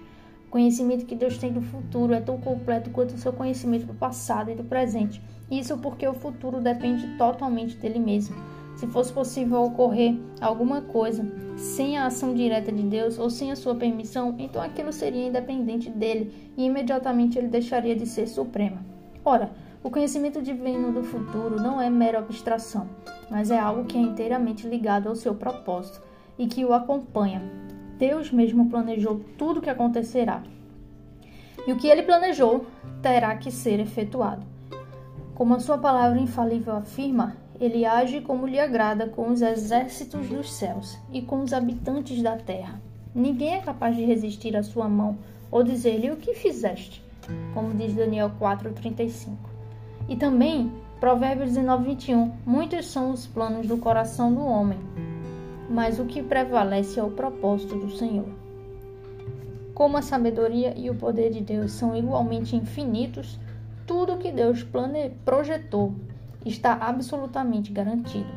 O 0.47 0.49
conhecimento 0.49 1.05
que 1.05 1.13
Deus 1.13 1.38
tem 1.38 1.53
do 1.53 1.62
futuro 1.62 2.13
é 2.13 2.19
tão 2.19 2.39
completo 2.39 2.89
quanto 2.89 3.13
o 3.13 3.19
seu 3.19 3.31
conhecimento 3.31 3.85
do 3.85 3.93
passado 3.93 4.49
e 4.49 4.55
do 4.55 4.63
presente. 4.63 5.21
Isso 5.51 5.77
porque 5.77 6.07
o 6.07 6.15
futuro 6.15 6.59
depende 6.59 7.15
totalmente 7.15 7.77
dele 7.77 7.99
mesmo. 7.99 8.35
Se 8.79 8.87
fosse 8.87 9.11
possível 9.11 9.61
ocorrer 9.61 10.15
alguma 10.39 10.79
coisa 10.79 11.29
sem 11.57 11.97
a 11.97 12.05
ação 12.05 12.33
direta 12.33 12.71
de 12.71 12.81
Deus 12.81 13.19
ou 13.19 13.29
sem 13.29 13.51
a 13.51 13.55
sua 13.57 13.75
permissão, 13.75 14.35
então 14.39 14.61
aquilo 14.61 14.93
seria 14.93 15.27
independente 15.27 15.89
dele 15.89 16.53
e 16.55 16.63
imediatamente 16.63 17.37
ele 17.37 17.49
deixaria 17.49 17.93
de 17.93 18.05
ser 18.05 18.25
supremo. 18.25 18.79
Ora, 19.25 19.51
o 19.83 19.89
conhecimento 19.89 20.41
divino 20.41 20.93
do 20.93 21.03
futuro 21.03 21.61
não 21.61 21.81
é 21.81 21.89
mera 21.89 22.19
abstração, 22.19 22.87
mas 23.29 23.51
é 23.51 23.59
algo 23.59 23.83
que 23.83 23.97
é 23.97 24.01
inteiramente 24.01 24.65
ligado 24.65 25.09
ao 25.09 25.15
seu 25.15 25.35
propósito 25.35 26.01
e 26.37 26.47
que 26.47 26.63
o 26.63 26.71
acompanha. 26.71 27.41
Deus 27.97 28.31
mesmo 28.31 28.69
planejou 28.69 29.19
tudo 29.37 29.59
o 29.59 29.61
que 29.61 29.69
acontecerá. 29.69 30.41
E 31.67 31.73
o 31.73 31.75
que 31.75 31.89
ele 31.89 32.03
planejou 32.03 32.65
terá 33.01 33.35
que 33.35 33.51
ser 33.51 33.81
efetuado. 33.81 34.47
Como 35.35 35.53
a 35.53 35.59
sua 35.59 35.77
palavra 35.77 36.17
infalível 36.17 36.77
afirma, 36.77 37.35
ele 37.60 37.86
age 37.86 38.22
como 38.22 38.48
lhe 38.48 38.60
agrada 38.60 39.08
com 39.08 39.30
os 39.30 39.41
exércitos 39.41 40.28
dos 40.30 40.52
céus 40.52 40.98
e 41.12 41.22
com 41.22 41.41
os 41.41 41.52
habitantes 41.52 42.22
da 42.22 42.38
terra. 42.38 42.82
Ninguém 43.13 43.56
é 43.56 43.62
capaz 43.62 43.95
de 43.95 44.06
resistir 44.06 44.56
à 44.56 44.63
sua 44.63 44.88
mão 44.88 45.17
ou 45.52 45.63
dizer-lhe 45.63 46.10
o 46.10 46.15
que 46.15 46.34
fizeste, 46.34 47.04
como 47.54 47.74
diz 47.74 47.93
Daniel 47.93 48.32
4:35. 48.39 49.36
E 50.08 50.15
também 50.15 50.72
Provérbios 51.00 51.52
19:21. 51.52 52.32
Muitos 52.45 52.88
são 52.88 53.12
os 53.12 53.28
planos 53.28 53.67
do 53.67 53.78
coração 53.78 54.34
do 54.34 54.45
homem, 54.45 54.80
mas 55.69 56.00
o 56.00 56.06
que 56.06 56.22
prevalece 56.24 57.00
é 57.00 57.04
o 57.04 57.12
propósito 57.12 57.76
do 57.76 57.91
Senhor. 57.91 58.30
Como 59.74 59.98
a 59.98 60.02
sabedoria 60.02 60.74
e 60.78 60.89
o 60.89 60.95
poder 60.95 61.32
de 61.32 61.41
Deus 61.41 61.72
são 61.72 61.95
igualmente 61.95 62.56
infinitos, 62.56 63.39
tudo 63.88 64.17
que 64.17 64.32
Deus 64.32 64.62
plane... 64.62 65.12
projetou 65.24 65.93
está 66.45 66.73
absolutamente 66.73 67.71
garantido. 67.71 68.32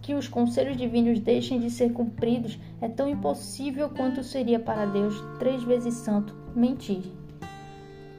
Que 0.00 0.14
os 0.14 0.28
conselhos 0.28 0.76
divinos 0.76 1.18
deixem 1.18 1.58
de 1.58 1.70
ser 1.70 1.92
cumpridos 1.92 2.58
é 2.80 2.88
tão 2.88 3.08
impossível 3.08 3.88
quanto 3.88 4.22
seria 4.22 4.58
para 4.58 4.86
Deus, 4.86 5.20
três 5.38 5.62
vezes 5.64 5.94
santo, 5.94 6.34
mentir. 6.54 7.02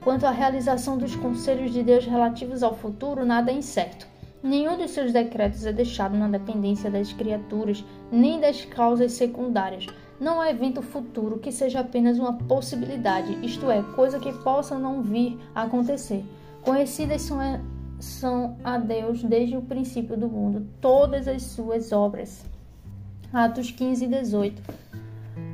Quanto 0.03 0.25
à 0.25 0.31
realização 0.31 0.97
dos 0.97 1.15
conselhos 1.15 1.71
de 1.71 1.83
Deus 1.83 2.05
relativos 2.05 2.63
ao 2.63 2.75
futuro, 2.75 3.25
nada 3.25 3.51
é 3.51 3.55
incerto. 3.55 4.07
Nenhum 4.41 4.77
dos 4.77 4.91
seus 4.91 5.11
decretos 5.11 5.65
é 5.65 5.73
deixado 5.73 6.15
na 6.15 6.27
dependência 6.27 6.89
das 6.89 7.11
criaturas, 7.11 7.83
nem 8.11 8.39
das 8.39 8.63
causas 8.63 9.13
secundárias. 9.13 9.87
Não 10.19 10.39
há 10.39 10.49
evento 10.49 10.81
futuro 10.81 11.39
que 11.39 11.51
seja 11.51 11.81
apenas 11.81 12.17
uma 12.17 12.33
possibilidade, 12.33 13.37
isto 13.45 13.69
é, 13.69 13.81
coisa 13.95 14.19
que 14.19 14.31
possa 14.31 14.77
não 14.77 15.01
vir 15.01 15.37
a 15.53 15.63
acontecer. 15.63 16.23
Conhecidas 16.61 17.23
são 17.23 17.39
são 17.99 18.57
a 18.63 18.77
Deus 18.77 19.23
desde 19.23 19.57
o 19.57 19.61
princípio 19.61 20.17
do 20.17 20.27
mundo, 20.27 20.67
todas 20.79 21.27
as 21.27 21.43
suas 21.43 21.91
obras. 21.91 22.45
Atos 23.33 23.71
15 23.71 24.05
e 24.05 24.07
18. 24.07 24.61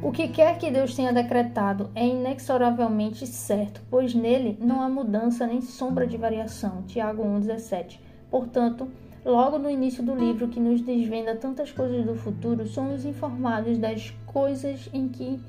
O 0.02 0.12
que 0.12 0.28
quer 0.28 0.58
que 0.58 0.70
Deus 0.70 0.96
tenha 0.96 1.14
decretado 1.14 1.90
é 1.96 2.06
inexoravelmente 2.06 3.26
certo, 3.26 3.82
pois 3.90 4.14
nele 4.14 4.58
não 4.60 4.82
há 4.82 4.90
mudança 4.90 5.48
nem 5.48 5.62
sombra 5.62 6.06
de 6.06 6.18
variação. 6.18 6.84
Tiago 6.84 7.24
1,17. 7.24 8.00
Portanto, 8.30 8.90
logo 9.24 9.58
no 9.58 9.70
início 9.70 10.04
do 10.04 10.14
livro 10.14 10.50
que 10.50 10.60
nos 10.60 10.82
desvenda 10.82 11.36
tantas 11.36 11.72
coisas 11.72 12.06
do 12.06 12.16
futuro, 12.16 12.68
somos 12.68 13.06
informados 13.06 13.78
das 13.78 14.14
coisas 14.26 14.90
em 14.94 15.08
que 15.08 15.40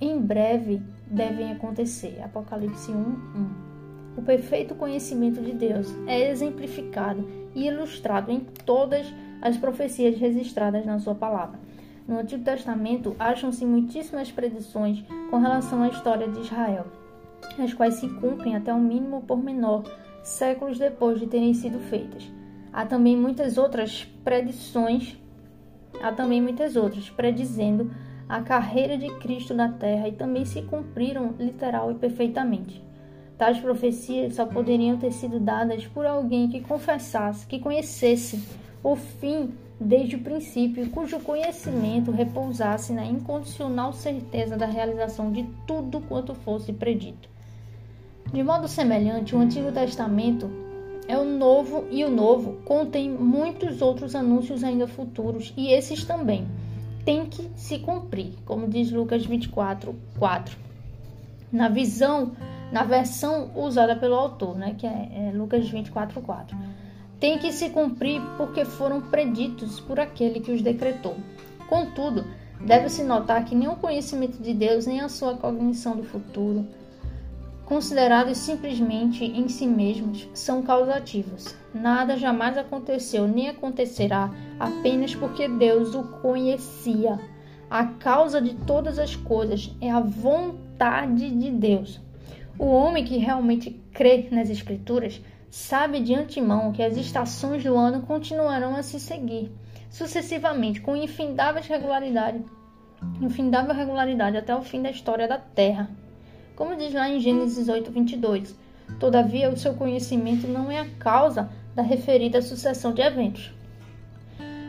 em 0.00 0.18
breve 0.20 0.82
devem 1.06 1.52
acontecer. 1.52 2.20
Apocalipse 2.24 2.90
1, 2.90 2.94
1. 2.94 3.71
O 4.16 4.22
perfeito 4.22 4.74
conhecimento 4.74 5.40
de 5.40 5.52
Deus 5.52 5.94
é 6.06 6.30
exemplificado 6.30 7.26
e 7.54 7.66
ilustrado 7.66 8.30
em 8.30 8.40
todas 8.40 9.06
as 9.40 9.56
profecias 9.56 10.18
registradas 10.18 10.84
na 10.84 10.98
sua 10.98 11.14
palavra. 11.14 11.58
No 12.06 12.18
Antigo 12.18 12.44
Testamento 12.44 13.16
acham-se 13.18 13.64
muitíssimas 13.64 14.30
predições 14.30 15.02
com 15.30 15.38
relação 15.38 15.82
à 15.82 15.88
história 15.88 16.28
de 16.28 16.40
Israel, 16.40 16.86
as 17.58 17.72
quais 17.72 17.94
se 17.94 18.08
cumprem 18.08 18.56
até 18.56 18.72
o 18.72 18.78
mínimo 18.78 19.22
pormenor 19.22 19.84
séculos 20.22 20.78
depois 20.78 21.18
de 21.18 21.26
terem 21.26 21.54
sido 21.54 21.78
feitas. 21.78 22.30
Há 22.72 22.86
também 22.86 23.16
muitas 23.16 23.58
outras 23.58 24.04
predições, 24.24 25.16
há 26.02 26.12
também 26.12 26.40
muitas 26.40 26.76
outras 26.76 27.10
predizendo 27.10 27.90
a 28.28 28.40
carreira 28.40 28.96
de 28.96 29.08
Cristo 29.18 29.52
na 29.52 29.68
terra 29.68 30.08
e 30.08 30.12
também 30.12 30.44
se 30.44 30.62
cumpriram 30.62 31.34
literal 31.38 31.90
e 31.90 31.94
perfeitamente. 31.94 32.82
Tais 33.42 33.58
profecias 33.58 34.36
só 34.36 34.46
poderiam 34.46 34.96
ter 34.98 35.10
sido 35.10 35.40
dadas 35.40 35.84
por 35.84 36.06
alguém 36.06 36.48
que 36.48 36.60
confessasse, 36.60 37.44
que 37.44 37.58
conhecesse 37.58 38.40
o 38.84 38.94
fim 38.94 39.50
desde 39.80 40.14
o 40.14 40.20
princípio, 40.20 40.88
cujo 40.90 41.18
conhecimento 41.18 42.12
repousasse 42.12 42.92
na 42.92 43.04
incondicional 43.04 43.92
certeza 43.92 44.56
da 44.56 44.66
realização 44.66 45.32
de 45.32 45.44
tudo 45.66 46.00
quanto 46.02 46.36
fosse 46.36 46.72
predito. 46.72 47.28
De 48.32 48.44
modo 48.44 48.68
semelhante, 48.68 49.34
o 49.34 49.40
Antigo 49.40 49.72
Testamento 49.72 50.48
é 51.08 51.18
o 51.18 51.24
novo 51.24 51.86
e 51.90 52.04
o 52.04 52.10
novo 52.12 52.60
contém 52.64 53.10
muitos 53.10 53.82
outros 53.82 54.14
anúncios 54.14 54.62
ainda 54.62 54.86
futuros 54.86 55.52
e 55.56 55.72
esses 55.72 56.04
também 56.04 56.46
têm 57.04 57.26
que 57.26 57.50
se 57.56 57.80
cumprir, 57.80 58.34
como 58.46 58.68
diz 58.68 58.92
Lucas 58.92 59.26
24, 59.26 59.96
4. 60.16 60.56
Na 61.50 61.68
visão 61.68 62.36
na 62.72 62.82
versão 62.84 63.50
usada 63.54 63.94
pelo 63.94 64.14
autor, 64.14 64.56
né, 64.56 64.74
que 64.76 64.86
é, 64.86 65.28
é 65.28 65.32
Lucas 65.34 65.70
24:4. 65.70 66.56
Tem 67.20 67.38
que 67.38 67.52
se 67.52 67.68
cumprir 67.68 68.20
porque 68.36 68.64
foram 68.64 69.00
preditos 69.00 69.78
por 69.78 70.00
aquele 70.00 70.40
que 70.40 70.50
os 70.50 70.62
decretou. 70.62 71.16
Contudo, 71.68 72.24
deve-se 72.60 73.04
notar 73.04 73.44
que 73.44 73.54
nem 73.54 73.68
o 73.68 73.76
conhecimento 73.76 74.42
de 74.42 74.54
Deus 74.54 74.86
nem 74.86 75.00
a 75.00 75.08
sua 75.08 75.36
cognição 75.36 75.94
do 75.94 76.02
futuro, 76.02 76.66
considerados 77.66 78.38
simplesmente 78.38 79.24
em 79.24 79.48
si 79.48 79.66
mesmos, 79.66 80.28
são 80.34 80.62
causativos. 80.62 81.54
Nada 81.72 82.16
jamais 82.16 82.58
aconteceu 82.58 83.28
nem 83.28 83.48
acontecerá 83.48 84.30
apenas 84.58 85.14
porque 85.14 85.46
Deus 85.46 85.94
o 85.94 86.02
conhecia. 86.20 87.20
A 87.70 87.84
causa 87.84 88.40
de 88.40 88.54
todas 88.54 88.98
as 88.98 89.14
coisas 89.14 89.70
é 89.80 89.90
a 89.90 90.00
vontade 90.00 91.30
de 91.30 91.50
Deus. 91.50 92.00
O 92.62 92.66
homem 92.66 93.04
que 93.04 93.16
realmente 93.16 93.70
crê 93.92 94.28
nas 94.30 94.48
Escrituras 94.48 95.20
sabe 95.50 95.98
de 95.98 96.14
antemão 96.14 96.70
que 96.70 96.80
as 96.80 96.96
estações 96.96 97.64
do 97.64 97.76
ano 97.76 98.02
continuarão 98.02 98.76
a 98.76 98.84
se 98.84 99.00
seguir 99.00 99.50
sucessivamente 99.90 100.80
com 100.80 100.94
infindável 100.94 101.60
regularidade, 101.60 102.40
infindável 103.20 103.74
regularidade 103.74 104.36
até 104.36 104.54
o 104.54 104.62
fim 104.62 104.80
da 104.80 104.92
história 104.92 105.26
da 105.26 105.38
Terra. 105.38 105.90
Como 106.54 106.76
diz 106.76 106.94
lá 106.94 107.08
em 107.08 107.18
Gênesis 107.18 107.68
8:22. 107.68 108.54
Todavia, 109.00 109.50
o 109.50 109.56
seu 109.56 109.74
conhecimento 109.74 110.46
não 110.46 110.70
é 110.70 110.78
a 110.78 110.88
causa 111.00 111.50
da 111.74 111.82
referida 111.82 112.40
sucessão 112.40 112.92
de 112.92 113.02
eventos. 113.02 113.52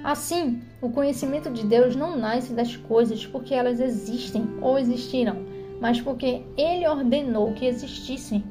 Assim, 0.04 0.64
o 0.82 0.90
conhecimento 0.90 1.52
de 1.52 1.64
Deus 1.64 1.96
não 1.96 2.18
nasce 2.18 2.54
das 2.54 2.76
coisas 2.76 3.24
porque 3.24 3.54
elas 3.54 3.80
existem 3.80 4.50
ou 4.62 4.80
existirão, 4.80 5.53
mas 5.84 6.00
porque 6.00 6.44
ele 6.58 6.88
ordenou 6.88 7.52
que 7.52 7.66
existissem. 7.66 8.42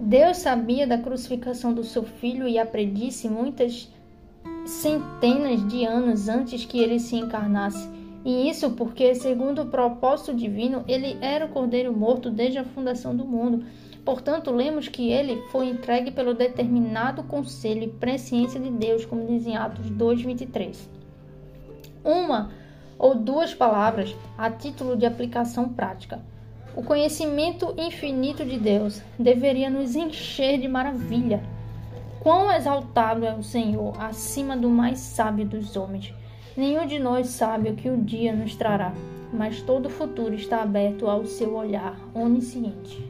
Deus 0.00 0.38
sabia 0.38 0.86
da 0.86 0.96
crucificação 0.96 1.74
do 1.74 1.84
seu 1.84 2.04
filho 2.04 2.48
e 2.48 2.58
a 2.58 2.64
predisse 2.64 3.28
muitas 3.28 3.92
centenas 4.64 5.68
de 5.68 5.84
anos 5.84 6.26
antes 6.26 6.64
que 6.64 6.78
ele 6.78 6.98
se 6.98 7.16
encarnasse. 7.16 7.86
E 8.24 8.48
isso 8.48 8.70
porque, 8.70 9.14
segundo 9.14 9.60
o 9.60 9.66
propósito 9.66 10.32
divino, 10.32 10.82
ele 10.88 11.18
era 11.20 11.44
o 11.44 11.50
cordeiro 11.50 11.94
morto 11.94 12.30
desde 12.30 12.56
a 12.56 12.64
fundação 12.64 13.14
do 13.14 13.26
mundo. 13.26 13.66
Portanto, 14.02 14.50
lemos 14.50 14.88
que 14.88 15.10
ele 15.10 15.42
foi 15.50 15.68
entregue 15.68 16.12
pelo 16.12 16.32
determinado 16.32 17.24
conselho 17.24 17.82
e 17.82 17.88
presciência 17.88 18.58
de 18.58 18.70
Deus, 18.70 19.04
como 19.04 19.26
diz 19.26 19.46
em 19.46 19.54
Atos 19.54 19.90
2:23. 19.90 20.88
Uma 22.02 22.52
ou 22.98 23.14
duas 23.14 23.52
palavras 23.52 24.16
a 24.38 24.50
título 24.50 24.96
de 24.96 25.04
aplicação 25.04 25.68
prática. 25.68 26.22
O 26.76 26.82
conhecimento 26.82 27.72
infinito 27.78 28.44
de 28.44 28.58
Deus 28.58 29.00
deveria 29.16 29.70
nos 29.70 29.94
encher 29.94 30.58
de 30.58 30.66
maravilha. 30.66 31.40
Quão 32.18 32.50
exaltado 32.50 33.24
é 33.24 33.32
o 33.32 33.44
Senhor 33.44 33.94
acima 33.96 34.56
do 34.56 34.68
mais 34.68 34.98
sábio 34.98 35.46
dos 35.46 35.76
homens. 35.76 36.12
Nenhum 36.56 36.84
de 36.84 36.98
nós 36.98 37.28
sabe 37.28 37.70
o 37.70 37.76
que 37.76 37.88
o 37.88 37.96
dia 37.96 38.34
nos 38.34 38.56
trará, 38.56 38.92
mas 39.32 39.62
todo 39.62 39.86
o 39.86 39.90
futuro 39.90 40.34
está 40.34 40.62
aberto 40.62 41.08
ao 41.08 41.24
seu 41.24 41.54
olhar 41.54 41.96
onisciente. 42.12 43.08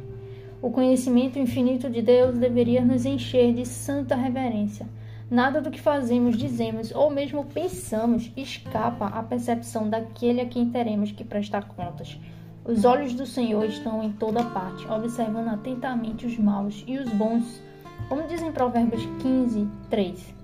O 0.60 0.70
conhecimento 0.70 1.38
infinito 1.38 1.88
de 1.88 2.02
Deus 2.02 2.36
deveria 2.36 2.84
nos 2.84 3.06
encher 3.06 3.54
de 3.54 3.64
santa 3.64 4.14
reverência. 4.14 4.86
Nada 5.30 5.62
do 5.62 5.70
que 5.70 5.80
fazemos, 5.80 6.36
dizemos 6.36 6.90
ou 6.94 7.10
mesmo 7.10 7.46
pensamos 7.46 8.30
escapa 8.36 9.06
à 9.06 9.22
percepção 9.22 9.88
daquele 9.88 10.42
a 10.42 10.46
quem 10.46 10.68
teremos 10.68 11.12
que 11.12 11.24
prestar 11.24 11.66
contas. 11.68 12.18
Os 12.64 12.86
olhos 12.86 13.12
do 13.12 13.26
Senhor 13.26 13.66
estão 13.66 14.02
em 14.02 14.10
toda 14.12 14.42
parte, 14.42 14.86
observando 14.90 15.48
atentamente 15.48 16.24
os 16.24 16.38
maus 16.38 16.82
e 16.86 16.98
os 16.98 17.10
bons. 17.10 17.62
Como 18.08 18.26
dizem 18.26 18.52
Provérbios 18.52 19.04
15, 19.20 19.68
3. 19.90 20.34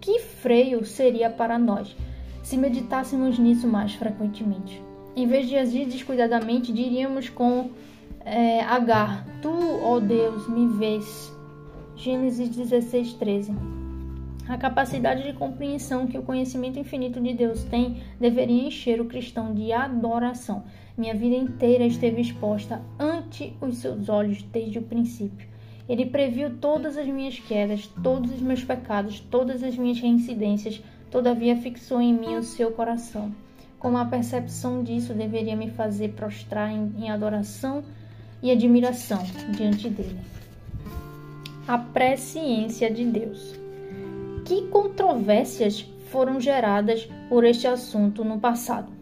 Que 0.00 0.20
freio 0.20 0.84
seria 0.84 1.28
para 1.28 1.58
nós 1.58 1.96
se 2.42 2.56
meditássemos 2.56 3.38
nisso 3.38 3.66
mais 3.66 3.94
frequentemente? 3.94 4.80
Em 5.16 5.26
vez 5.26 5.48
de 5.48 5.56
agir 5.56 5.86
descuidadamente, 5.86 6.72
diríamos 6.72 7.28
com 7.28 7.70
é, 8.24 8.60
Agar: 8.60 9.26
Tu, 9.42 9.50
ó 9.82 9.98
Deus, 9.98 10.48
me 10.48 10.68
vês. 10.68 11.32
Gênesis 11.96 12.48
16, 12.48 13.14
13. 13.14 13.83
A 14.46 14.58
capacidade 14.58 15.22
de 15.22 15.32
compreensão 15.32 16.06
que 16.06 16.18
o 16.18 16.22
conhecimento 16.22 16.78
infinito 16.78 17.18
de 17.18 17.32
Deus 17.32 17.64
tem 17.64 18.02
deveria 18.20 18.68
encher 18.68 19.00
o 19.00 19.06
cristão 19.06 19.54
de 19.54 19.72
adoração. 19.72 20.64
Minha 20.98 21.14
vida 21.14 21.34
inteira 21.34 21.84
esteve 21.86 22.20
exposta 22.20 22.82
ante 22.98 23.56
os 23.60 23.78
seus 23.78 24.10
olhos 24.10 24.42
desde 24.42 24.78
o 24.78 24.82
princípio. 24.82 25.48
Ele 25.88 26.06
previu 26.06 26.58
todas 26.58 26.98
as 26.98 27.06
minhas 27.06 27.38
quedas, 27.38 27.86
todos 28.02 28.32
os 28.32 28.40
meus 28.40 28.62
pecados, 28.62 29.18
todas 29.18 29.62
as 29.62 29.76
minhas 29.76 29.98
reincidências, 29.98 30.82
todavia 31.10 31.56
fixou 31.56 32.00
em 32.00 32.12
mim 32.12 32.36
o 32.36 32.42
seu 32.42 32.70
coração. 32.70 33.32
Como 33.78 33.96
a 33.96 34.04
percepção 34.04 34.82
disso 34.82 35.14
deveria 35.14 35.56
me 35.56 35.70
fazer 35.70 36.10
prostrar 36.10 36.70
em, 36.70 36.92
em 36.98 37.10
adoração 37.10 37.82
e 38.42 38.50
admiração 38.50 39.22
diante 39.56 39.88
dele. 39.88 40.18
A 41.66 41.78
presciência 41.78 42.90
de 42.90 43.04
Deus. 43.04 43.63
Que 44.44 44.66
controvérsias 44.68 45.86
foram 46.10 46.38
geradas 46.38 47.08
por 47.30 47.44
este 47.44 47.66
assunto 47.66 48.22
no 48.22 48.38
passado? 48.38 48.92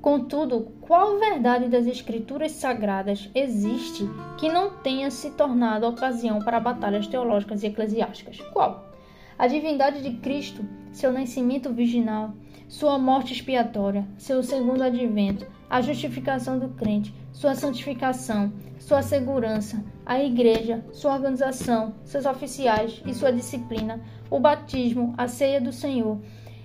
Contudo, 0.00 0.72
qual 0.80 1.18
verdade 1.18 1.68
das 1.68 1.86
Escrituras 1.86 2.52
Sagradas 2.52 3.28
existe 3.34 4.08
que 4.38 4.48
não 4.48 4.70
tenha 4.78 5.10
se 5.10 5.32
tornado 5.32 5.86
ocasião 5.86 6.38
para 6.38 6.58
batalhas 6.58 7.06
teológicas 7.06 7.62
e 7.62 7.66
eclesiásticas? 7.66 8.40
Qual? 8.54 8.90
A 9.38 9.46
divindade 9.46 10.02
de 10.02 10.16
Cristo, 10.16 10.64
seu 10.92 11.12
nascimento 11.12 11.70
virginal, 11.70 12.32
sua 12.66 12.98
morte 12.98 13.34
expiatória, 13.34 14.06
seu 14.16 14.42
segundo 14.42 14.82
advento, 14.82 15.46
a 15.68 15.82
justificação 15.82 16.58
do 16.58 16.70
crente, 16.70 17.14
sua 17.32 17.54
santificação, 17.54 18.50
sua 18.78 19.02
segurança, 19.02 19.84
a 20.06 20.22
igreja, 20.22 20.82
sua 20.92 21.12
organização, 21.12 21.94
seus 22.04 22.24
oficiais 22.24 23.02
e 23.04 23.12
sua 23.12 23.30
disciplina, 23.30 24.00
o 24.30 24.38
batismo, 24.38 25.12
a 25.18 25.26
ceia 25.26 25.60
do 25.60 25.72
Senhor 25.72 26.18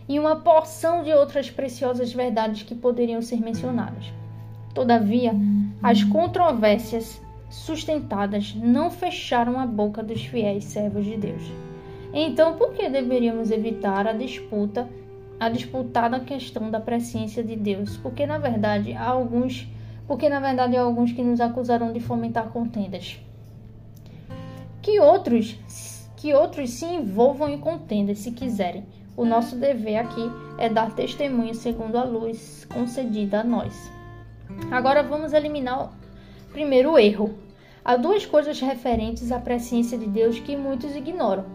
e 0.08 0.20
uma 0.20 0.36
porção 0.36 1.04
de 1.04 1.12
outras 1.12 1.50
preciosas 1.50 2.14
verdades 2.14 2.64
que 2.64 2.76
poderiam 2.76 3.22
ser 3.22 3.42
mencionadas. 3.42 4.14
Todavia, 4.74 5.34
as 5.82 6.04
controvérsias 6.04 7.22
sustentadas 7.50 8.54
não 8.56 8.92
fecharam 8.92 9.60
a 9.60 9.66
boca 9.66 10.04
dos 10.04 10.24
fiéis 10.26 10.66
servos 10.66 11.06
de 11.06 11.18
Deus. 11.18 11.44
Então, 12.14 12.56
por 12.56 12.74
que 12.74 12.88
deveríamos 12.90 13.52
evitar 13.52 14.08
a 14.08 14.14
disputa, 14.14 14.88
a 15.40 15.50
disputada 15.50 16.20
questão 16.20 16.70
da 16.70 16.80
presciência 16.80 17.44
de 17.44 17.56
Deus? 17.56 17.98
Porque 17.98 18.26
na 18.26 18.38
verdade 18.38 18.94
há 18.94 19.08
alguns, 19.08 19.68
porque 20.08 20.30
na 20.30 20.40
verdade 20.40 20.78
há 20.78 20.82
alguns 20.82 21.12
que 21.12 21.24
nos 21.24 21.42
acusarão 21.42 21.92
de 21.92 22.00
fomentar 22.00 22.50
contendas. 22.50 23.20
Que 24.82 25.00
outros, 25.00 25.58
que 26.26 26.34
outros 26.34 26.72
se 26.72 26.86
envolvam 26.86 27.48
em 27.48 27.60
contendas 27.60 28.18
se 28.18 28.32
quiserem, 28.32 28.84
o 29.16 29.24
nosso 29.24 29.56
dever 29.56 29.98
aqui 29.98 30.24
é 30.58 30.68
dar 30.68 30.96
testemunho 30.96 31.54
segundo 31.54 32.00
a 32.00 32.04
luz 32.04 32.66
concedida 32.74 33.42
a 33.42 33.44
nós. 33.44 33.92
Agora 34.72 35.04
vamos 35.04 35.34
eliminar 35.34 35.84
o 35.86 36.52
primeiro 36.52 36.98
erro. 36.98 37.38
Há 37.84 37.96
duas 37.96 38.26
coisas 38.26 38.60
referentes 38.60 39.32
à 39.32 39.38
presciência 39.38 40.00
de 40.00 40.08
Deus 40.08 40.40
que 40.40 40.58
muitos 40.58 40.96
ignoram. 40.96 41.46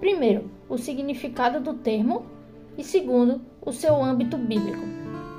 Primeiro, 0.00 0.50
o 0.68 0.76
significado 0.76 1.60
do 1.60 1.74
termo 1.74 2.26
e 2.76 2.82
segundo, 2.82 3.40
o 3.64 3.72
seu 3.72 3.94
âmbito 4.02 4.36
bíblico. 4.36 4.95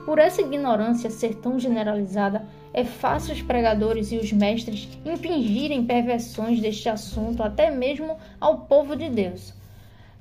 Por 0.08 0.20
essa 0.20 0.42
ignorância 0.42 1.10
ser 1.10 1.36
tão 1.36 1.60
generalizada, 1.60 2.46
é 2.74 2.86
fácil 2.86 3.34
os 3.34 3.42
pregadores 3.42 4.10
e 4.10 4.16
os 4.16 4.32
mestres 4.32 4.88
impingirem 5.06 5.84
perversões 5.84 6.62
deste 6.62 6.88
assunto 6.88 7.44
até 7.44 7.70
mesmo 7.70 8.16
ao 8.40 8.60
povo 8.60 8.96
de 8.96 9.10
Deus. 9.10 9.54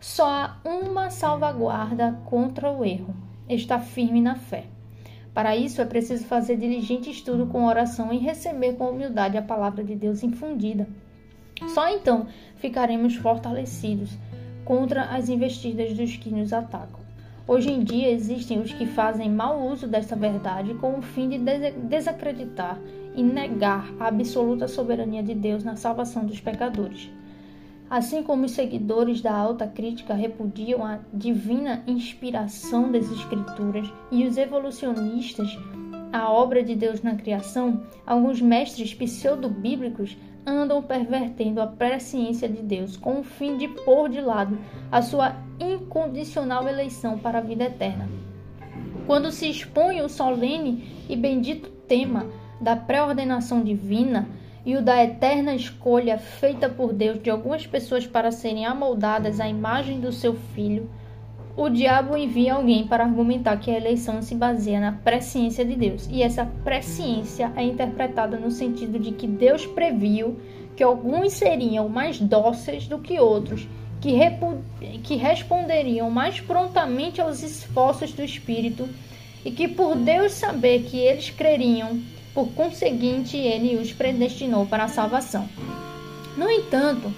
Só 0.01 0.27
há 0.27 0.57
uma 0.65 1.09
salvaguarda 1.09 2.19
contra 2.25 2.69
o 2.69 2.85
erro: 2.85 3.15
estar 3.49 3.79
firme 3.79 4.21
na 4.21 4.35
fé. 4.35 4.65
Para 5.33 5.57
isso 5.57 5.81
é 5.81 5.85
preciso 5.85 6.25
fazer 6.25 6.57
diligente 6.57 7.09
estudo 7.09 7.47
com 7.47 7.65
oração 7.65 8.13
e 8.13 8.19
receber 8.19 8.73
com 8.73 8.91
humildade 8.91 9.39
a 9.39 9.43
palavra 9.43 9.85
de 9.85 9.95
Deus 9.95 10.25
infundida. 10.25 10.89
Só 11.73 11.89
então 11.89 12.27
ficaremos 12.57 13.15
fortalecidos 13.15 14.11
contra 14.65 15.05
as 15.05 15.29
investidas 15.29 15.93
dos 15.93 16.17
que 16.17 16.29
nos 16.29 16.53
atacam. 16.53 17.06
Hoje 17.49 17.71
em 17.71 17.85
dia 17.85 18.11
existem 18.11 18.61
os 18.61 18.73
que 18.73 18.87
fazem 18.87 19.31
mau 19.31 19.69
uso 19.69 19.87
desta 19.87 20.17
verdade 20.17 20.75
com 20.75 20.99
o 20.99 21.03
fim 21.03 21.29
de 21.29 21.39
desacreditar 21.39 22.81
e 23.15 23.23
negar 23.23 23.89
a 24.01 24.09
absoluta 24.09 24.67
soberania 24.67 25.23
de 25.23 25.33
Deus 25.33 25.63
na 25.63 25.77
salvação 25.77 26.27
dos 26.27 26.41
pecadores. 26.41 27.09
Assim 27.89 28.21
como 28.25 28.47
os 28.47 28.51
seguidores 28.51 29.21
da 29.21 29.33
alta 29.33 29.65
crítica 29.65 30.13
repudiam 30.13 30.85
a 30.85 30.99
divina 31.15 31.85
inspiração 31.87 32.91
das 32.91 33.09
Escrituras 33.13 33.89
e 34.11 34.27
os 34.27 34.37
evolucionistas 34.37 35.57
a 36.13 36.31
obra 36.31 36.63
de 36.63 36.75
Deus 36.75 37.03
na 37.03 37.15
criação, 37.15 37.83
alguns 38.07 38.41
mestres 38.41 38.95
pseudo-bíblicos 38.95 40.17
andam 40.47 40.83
pervertendo 40.83 41.61
a 41.61 41.67
presciência 41.67 42.49
de 42.49 42.63
Deus 42.63 42.97
com 42.97 43.21
o 43.21 43.25
fim 43.25 43.57
de 43.57 43.67
pôr 43.67 44.09
de 44.09 44.21
lado 44.21 44.59
a 44.91 45.03
sua 45.03 45.35
incondicional 45.59 46.69
eleição 46.69 47.19
para 47.19 47.39
a 47.39 47.43
vida 47.43 47.65
eterna. 47.65 48.09
Quando 49.07 49.33
se 49.33 49.49
expõe 49.51 50.01
o 50.01 50.09
solene 50.09 51.05
e 51.09 51.17
bendito 51.17 51.71
tema 51.89 52.27
da 52.61 52.77
pré-ordenação 52.77 53.63
divina, 53.63 54.29
e 54.67 54.75
o 54.75 54.83
da 54.83 55.03
eterna 55.03 55.55
escolha 55.55 56.19
feita 56.19 56.69
por 56.69 56.93
Deus 56.93 57.23
de 57.23 57.31
algumas 57.31 57.65
pessoas 57.65 58.05
para 58.05 58.33
serem 58.33 58.67
amoldadas 58.67 59.39
à 59.39 59.49
imagem 59.49 60.01
do 60.01 60.11
seu 60.11 60.35
filho, 60.35 60.91
o 61.57 61.71
diabo 61.71 62.17
envia 62.17 62.55
alguém 62.55 62.87
para 62.87 63.05
argumentar 63.05 63.57
que 63.57 63.71
a 63.71 63.77
eleição 63.77 64.21
se 64.21 64.35
baseia 64.35 64.79
na 64.79 64.93
presciência 64.93 65.65
de 65.65 65.75
Deus. 65.75 66.07
E 66.11 66.23
essa 66.23 66.45
presciência 66.63 67.51
é 67.57 67.65
interpretada 67.65 68.37
no 68.37 68.51
sentido 68.51 68.99
de 68.99 69.13
que 69.13 69.27
Deus 69.27 69.65
previu 69.65 70.39
que 70.77 70.83
alguns 70.83 71.33
seriam 71.33 71.89
mais 71.89 72.21
dóceis 72.21 72.87
do 72.87 72.99
que 72.99 73.19
outros, 73.19 73.67
que, 74.03 74.13
que 75.03 75.17
responderiam 75.17 76.11
mais 76.11 76.39
prontamente 76.39 77.23
aos 77.23 77.43
esforços 77.43 78.13
do 78.13 78.23
Espírito, 78.23 78.87
e 79.43 79.51
que 79.51 79.67
por 79.67 79.97
Deus 79.97 80.33
saber 80.33 80.83
que 80.83 80.99
eles 80.99 81.31
creriam 81.31 81.99
por 82.35 82.49
conseguinte, 82.49 83.39
ele 83.39 83.77
os 83.77 83.95
predestinou 83.95 84.67
para 84.67 84.85
a 84.85 84.89
salvação. 84.89 85.49
No 86.37 86.51
entanto, 86.51 87.11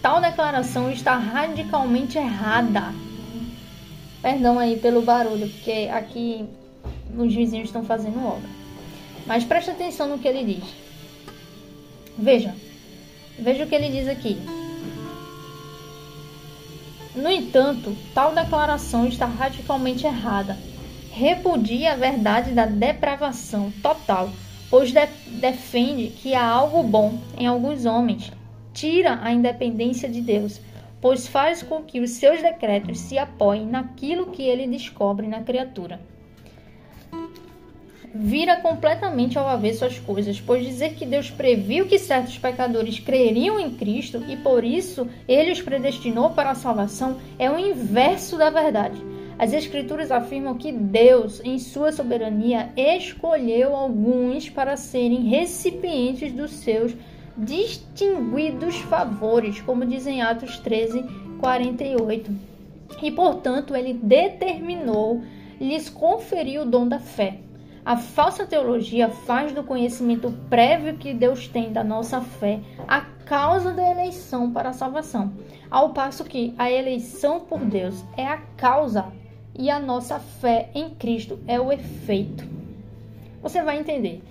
tal 0.00 0.22
declaração 0.22 0.90
está 0.90 1.18
radicalmente 1.18 2.16
errada. 2.16 2.94
Perdão 4.24 4.58
aí 4.58 4.78
pelo 4.78 5.02
barulho, 5.02 5.48
porque 5.48 5.88
aqui 5.92 6.46
os 7.16 7.34
vizinhos 7.34 7.68
estão 7.68 7.84
fazendo 7.84 8.26
obra. 8.26 8.48
Mas 9.26 9.44
preste 9.44 9.70
atenção 9.70 10.08
no 10.08 10.18
que 10.18 10.26
ele 10.26 10.54
diz. 10.54 10.64
Veja, 12.16 12.54
veja 13.38 13.64
o 13.64 13.66
que 13.66 13.74
ele 13.74 13.90
diz 13.90 14.08
aqui. 14.08 14.38
No 17.14 17.30
entanto, 17.30 17.94
tal 18.14 18.34
declaração 18.34 19.06
está 19.06 19.26
radicalmente 19.26 20.06
errada. 20.06 20.56
Repudia 21.12 21.92
a 21.92 21.96
verdade 21.96 22.52
da 22.52 22.64
depravação 22.64 23.70
total 23.82 24.30
pois 24.74 24.90
de 24.90 25.06
defende 25.40 26.08
que 26.08 26.34
há 26.34 26.44
algo 26.44 26.82
bom 26.82 27.18
em 27.38 27.46
alguns 27.46 27.84
homens, 27.84 28.32
tira 28.72 29.20
a 29.22 29.32
independência 29.32 30.08
de 30.08 30.20
Deus, 30.20 30.60
pois 31.04 31.28
faz 31.28 31.62
com 31.62 31.82
que 31.82 32.00
os 32.00 32.12
seus 32.12 32.40
decretos 32.40 32.98
se 32.98 33.18
apoiem 33.18 33.66
naquilo 33.66 34.30
que 34.30 34.42
ele 34.42 34.66
descobre 34.66 35.28
na 35.28 35.42
criatura. 35.42 36.00
Vira 38.14 38.56
completamente 38.62 39.36
ao 39.36 39.46
avesso 39.46 39.84
as 39.84 39.98
coisas, 39.98 40.40
pois 40.40 40.64
dizer 40.64 40.94
que 40.94 41.04
Deus 41.04 41.30
previu 41.30 41.84
que 41.84 41.98
certos 41.98 42.38
pecadores 42.38 43.00
creriam 43.00 43.60
em 43.60 43.74
Cristo 43.74 44.24
e 44.26 44.34
por 44.38 44.64
isso 44.64 45.06
ele 45.28 45.52
os 45.52 45.60
predestinou 45.60 46.30
para 46.30 46.52
a 46.52 46.54
salvação 46.54 47.18
é 47.38 47.50
o 47.50 47.58
inverso 47.58 48.38
da 48.38 48.48
verdade. 48.48 48.98
As 49.38 49.52
Escrituras 49.52 50.10
afirmam 50.10 50.56
que 50.56 50.72
Deus, 50.72 51.38
em 51.44 51.58
sua 51.58 51.92
soberania, 51.92 52.72
escolheu 52.74 53.76
alguns 53.76 54.48
para 54.48 54.74
serem 54.74 55.24
recipientes 55.24 56.32
dos 56.32 56.50
seus 56.52 56.94
distinguidos 57.36 58.76
favores, 58.80 59.60
como 59.60 59.84
dizem 59.84 60.22
Atos 60.22 60.58
13, 60.58 61.04
48. 61.40 62.30
E, 63.02 63.10
portanto, 63.10 63.74
ele 63.74 63.94
determinou, 63.94 65.22
lhes 65.60 65.88
conferiu 65.88 66.62
o 66.62 66.66
dom 66.66 66.86
da 66.86 66.98
fé. 66.98 67.38
A 67.84 67.96
falsa 67.96 68.46
teologia 68.46 69.10
faz 69.10 69.52
do 69.52 69.62
conhecimento 69.62 70.32
prévio 70.48 70.96
que 70.96 71.12
Deus 71.12 71.46
tem 71.46 71.70
da 71.70 71.84
nossa 71.84 72.20
fé 72.20 72.60
a 72.88 73.02
causa 73.26 73.72
da 73.72 73.90
eleição 73.90 74.50
para 74.50 74.70
a 74.70 74.72
salvação, 74.72 75.34
ao 75.70 75.90
passo 75.90 76.24
que 76.24 76.54
a 76.56 76.70
eleição 76.70 77.40
por 77.40 77.60
Deus 77.60 78.02
é 78.16 78.26
a 78.26 78.38
causa 78.56 79.06
e 79.54 79.70
a 79.70 79.78
nossa 79.78 80.18
fé 80.18 80.70
em 80.74 80.90
Cristo 80.90 81.38
é 81.46 81.60
o 81.60 81.70
efeito. 81.70 82.48
Você 83.42 83.62
vai 83.62 83.78
entender. 83.78 84.22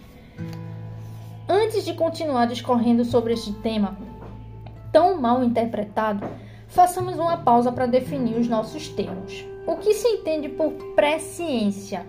Antes 1.48 1.84
de 1.84 1.94
continuar 1.94 2.48
discorrendo 2.48 3.04
sobre 3.04 3.34
este 3.34 3.52
tema 3.54 3.98
tão 4.94 5.20
mal 5.20 5.44
interpretado, 5.44 6.26
façamos 6.68 7.16
uma 7.16 7.38
pausa 7.38 7.72
para 7.72 7.86
definir 7.86 8.38
os 8.38 8.48
nossos 8.48 8.88
termos. 8.88 9.46
O 9.68 9.76
que 9.76 9.94
se 9.94 10.08
entende 10.08 10.48
por 10.48 10.72
presciência? 10.96 12.06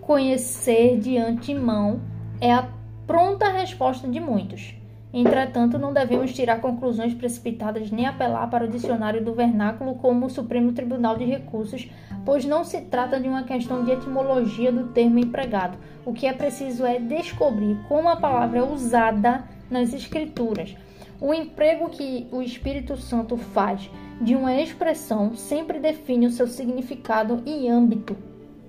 Conhecer 0.00 0.98
de 0.98 1.16
antemão 1.16 2.00
é 2.40 2.52
a 2.52 2.68
pronta 3.06 3.48
resposta 3.48 4.06
de 4.06 4.20
muitos. 4.20 4.74
Entretanto, 5.12 5.78
não 5.78 5.94
devemos 5.94 6.34
tirar 6.34 6.60
conclusões 6.60 7.14
precipitadas 7.14 7.90
nem 7.90 8.06
apelar 8.06 8.50
para 8.50 8.66
o 8.66 8.68
dicionário 8.68 9.24
do 9.24 9.32
vernáculo 9.32 9.94
como 9.94 10.26
o 10.26 10.30
Supremo 10.30 10.72
Tribunal 10.72 11.16
de 11.16 11.24
Recursos, 11.24 11.88
pois 12.28 12.44
não 12.44 12.62
se 12.62 12.82
trata 12.82 13.18
de 13.18 13.26
uma 13.26 13.44
questão 13.44 13.82
de 13.82 13.90
etimologia 13.90 14.70
do 14.70 14.88
termo 14.88 15.18
empregado. 15.18 15.78
O 16.04 16.12
que 16.12 16.26
é 16.26 16.32
preciso 16.34 16.84
é 16.84 16.98
descobrir 16.98 17.78
como 17.88 18.06
a 18.06 18.16
palavra 18.16 18.58
é 18.58 18.62
usada 18.62 19.44
nas 19.70 19.94
Escrituras. 19.94 20.76
O 21.18 21.32
emprego 21.32 21.88
que 21.88 22.28
o 22.30 22.42
Espírito 22.42 22.98
Santo 22.98 23.38
faz 23.38 23.90
de 24.20 24.36
uma 24.36 24.54
expressão 24.60 25.34
sempre 25.34 25.78
define 25.78 26.26
o 26.26 26.30
seu 26.30 26.46
significado 26.46 27.42
e 27.46 27.66
âmbito. 27.66 28.14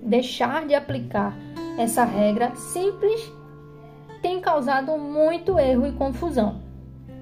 Deixar 0.02 0.66
de 0.66 0.74
aplicar 0.74 1.36
essa 1.76 2.02
regra 2.02 2.56
simples 2.56 3.30
tem 4.22 4.40
causado 4.40 4.96
muito 4.96 5.58
erro 5.58 5.86
e 5.86 5.92
confusão. 5.92 6.62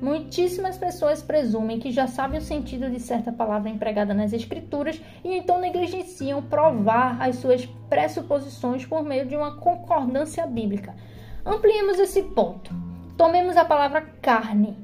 Muitíssimas 0.00 0.78
pessoas 0.78 1.20
presumem 1.20 1.80
que 1.80 1.90
já 1.90 2.06
sabem 2.06 2.38
o 2.38 2.42
sentido 2.42 2.88
de 2.88 3.00
certa 3.00 3.32
palavra 3.32 3.68
empregada 3.68 4.14
nas 4.14 4.32
Escrituras 4.32 5.00
e 5.24 5.36
então 5.36 5.60
negligenciam 5.60 6.40
provar 6.40 7.20
as 7.20 7.36
suas 7.36 7.66
pressuposições 7.88 8.86
por 8.86 9.02
meio 9.02 9.26
de 9.26 9.34
uma 9.34 9.56
concordância 9.56 10.46
bíblica. 10.46 10.94
Ampliemos 11.44 11.98
esse 11.98 12.22
ponto. 12.22 12.72
Tomemos 13.16 13.56
a 13.56 13.64
palavra 13.64 14.02
carne. 14.22 14.76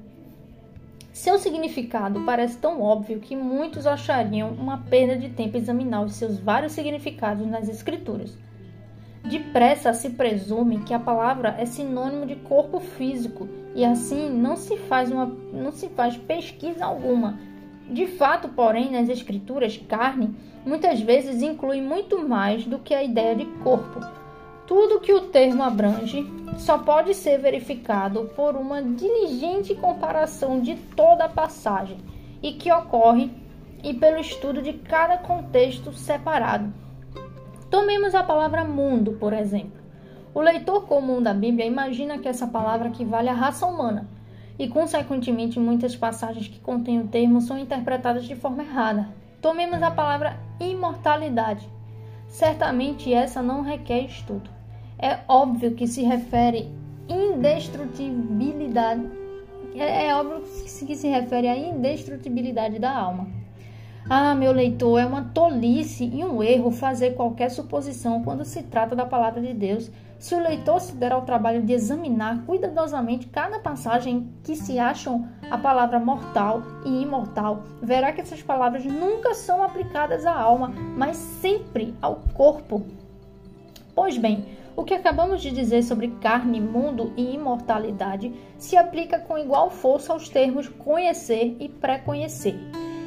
Seu 1.12 1.39
significado 1.39 2.23
parece 2.23 2.59
tão 2.59 2.83
óbvio 2.83 3.21
que 3.21 3.37
muitos 3.37 3.87
achariam 3.87 4.51
uma 4.51 4.79
perda 4.79 5.17
de 5.17 5.29
tempo 5.29 5.57
examinar 5.57 6.03
os 6.03 6.15
seus 6.15 6.41
vários 6.41 6.73
significados 6.73 7.47
nas 7.47 7.69
Escrituras. 7.69 8.37
Depressa 9.25 9.95
se 9.95 10.11
presume 10.11 10.81
que 10.81 10.93
a 10.93 10.99
palavra 10.99 11.57
é 11.59 11.64
sinônimo 11.64 12.27
de 12.27 12.37
corpo 12.37 12.79
físico 12.79 13.49
e 13.75 13.83
assim 13.83 14.29
não 14.29 14.55
se 14.55 14.77
faz 14.77 15.11
uma 15.11 15.25
não 15.51 15.72
se 15.72 15.89
faz 15.89 16.14
pesquisa 16.16 16.85
alguma. 16.85 17.39
De 17.89 18.07
fato, 18.07 18.49
porém, 18.49 18.93
nas 18.93 19.09
escrituras, 19.09 19.79
carne 19.89 20.37
muitas 20.64 21.01
vezes 21.01 21.43
inclui 21.43 21.81
muito 21.81 22.27
mais 22.27 22.66
do 22.66 22.79
que 22.79 22.95
a 22.95 23.03
ideia 23.03 23.35
de 23.35 23.47
corpo. 23.62 24.01
Tudo 24.66 25.01
que 25.01 25.12
o 25.12 25.29
termo 25.29 25.62
abrange 25.62 26.31
só 26.59 26.77
pode 26.77 27.14
ser 27.14 27.39
verificado 27.39 28.31
por 28.37 28.57
uma 28.57 28.83
diligente 28.83 29.75
comparação 29.75 30.61
de 30.61 30.75
toda 30.95 31.25
a 31.25 31.29
passagem 31.31 31.97
e 32.43 32.53
que 32.53 32.70
ocorre 32.70 33.31
e 33.83 33.95
pelo 33.95 34.20
estudo 34.20 34.61
de 34.61 34.75
cada 34.75 35.16
contexto 35.16 35.93
separado. 35.95 36.84
Tomemos 37.75 38.14
a 38.14 38.22
palavra 38.22 38.62
mundo, 38.62 39.14
por 39.14 39.33
exemplo. 39.33 39.83
O 40.33 40.41
leitor 40.41 40.87
comum 40.87 41.20
da 41.20 41.35
Bíblia 41.35 41.66
imagina 41.66 42.18
que 42.18 42.29
essa 42.29 42.47
palavra 42.47 42.87
equivale 42.87 43.29
à 43.29 43.33
raça 43.33 43.66
humana, 43.66 44.09
e, 44.57 44.68
consequentemente, 44.68 45.59
muitas 45.59 45.97
passagens 45.97 46.47
que 46.47 46.61
contêm 46.61 47.01
o 47.01 47.09
termo 47.09 47.41
são 47.41 47.59
interpretadas 47.59 48.27
de 48.27 48.37
forma 48.37 48.62
errada. 48.62 49.09
Tomemos 49.43 49.83
a 49.83 49.91
palavra 49.91 50.37
imortalidade. 50.61 51.68
Certamente 52.29 53.12
essa 53.12 53.43
não 53.43 53.62
requer 53.62 54.03
estudo. 54.03 54.49
É 54.97 55.18
óbvio 55.27 55.75
que 55.75 55.89
se 55.89 56.05
refere 56.05 56.72
indestrutibilidade. 57.09 59.03
É, 59.75 60.07
é 60.07 60.14
óbvio 60.14 60.43
que 60.43 60.95
se 60.95 61.09
refere 61.09 61.49
à 61.49 61.57
indestrutibilidade 61.57 62.79
da 62.79 62.97
alma. 62.97 63.27
Ah, 64.09 64.35
meu 64.35 64.53
leitor, 64.53 65.01
é 65.01 65.07
uma 65.07 65.23
tolice 65.23 66.05
e 66.05 66.23
um 66.23 66.43
erro 66.43 66.71
fazer 66.71 67.15
qualquer 67.15 67.51
suposição 67.51 68.23
quando 68.23 68.45
se 68.45 68.63
trata 68.63 68.95
da 68.95 69.07
palavra 69.07 69.41
de 69.41 69.55
Deus. 69.55 69.91
Se 70.19 70.35
o 70.35 70.41
leitor 70.41 70.79
se 70.79 70.95
der 70.95 71.13
ao 71.13 71.23
trabalho 71.23 71.63
de 71.63 71.73
examinar 71.73 72.45
cuidadosamente 72.45 73.27
cada 73.29 73.59
passagem 73.59 74.31
que 74.43 74.55
se 74.55 74.79
acham 74.79 75.27
a 75.51 75.57
palavra 75.57 75.99
mortal 75.99 76.63
e 76.85 77.03
imortal, 77.03 77.65
verá 77.81 78.13
que 78.13 78.21
essas 78.21 78.43
palavras 78.43 78.85
nunca 78.85 79.33
são 79.33 79.63
aplicadas 79.63 80.27
à 80.27 80.39
alma, 80.39 80.69
mas 80.99 81.17
sempre 81.17 81.95
ao 82.03 82.17
corpo. 82.35 82.85
Pois 83.95 84.19
bem, 84.19 84.45
o 84.77 84.85
que 84.85 84.93
acabamos 84.93 85.41
de 85.41 85.51
dizer 85.51 85.83
sobre 85.83 86.09
carne, 86.21 86.61
mundo 86.61 87.11
e 87.17 87.35
imortalidade 87.35 88.35
se 88.59 88.77
aplica 88.77 89.19
com 89.19 89.39
igual 89.39 89.71
força 89.71 90.13
aos 90.13 90.29
termos 90.29 90.69
conhecer 90.69 91.57
e 91.59 91.71
pré-conhecer. 91.71 92.59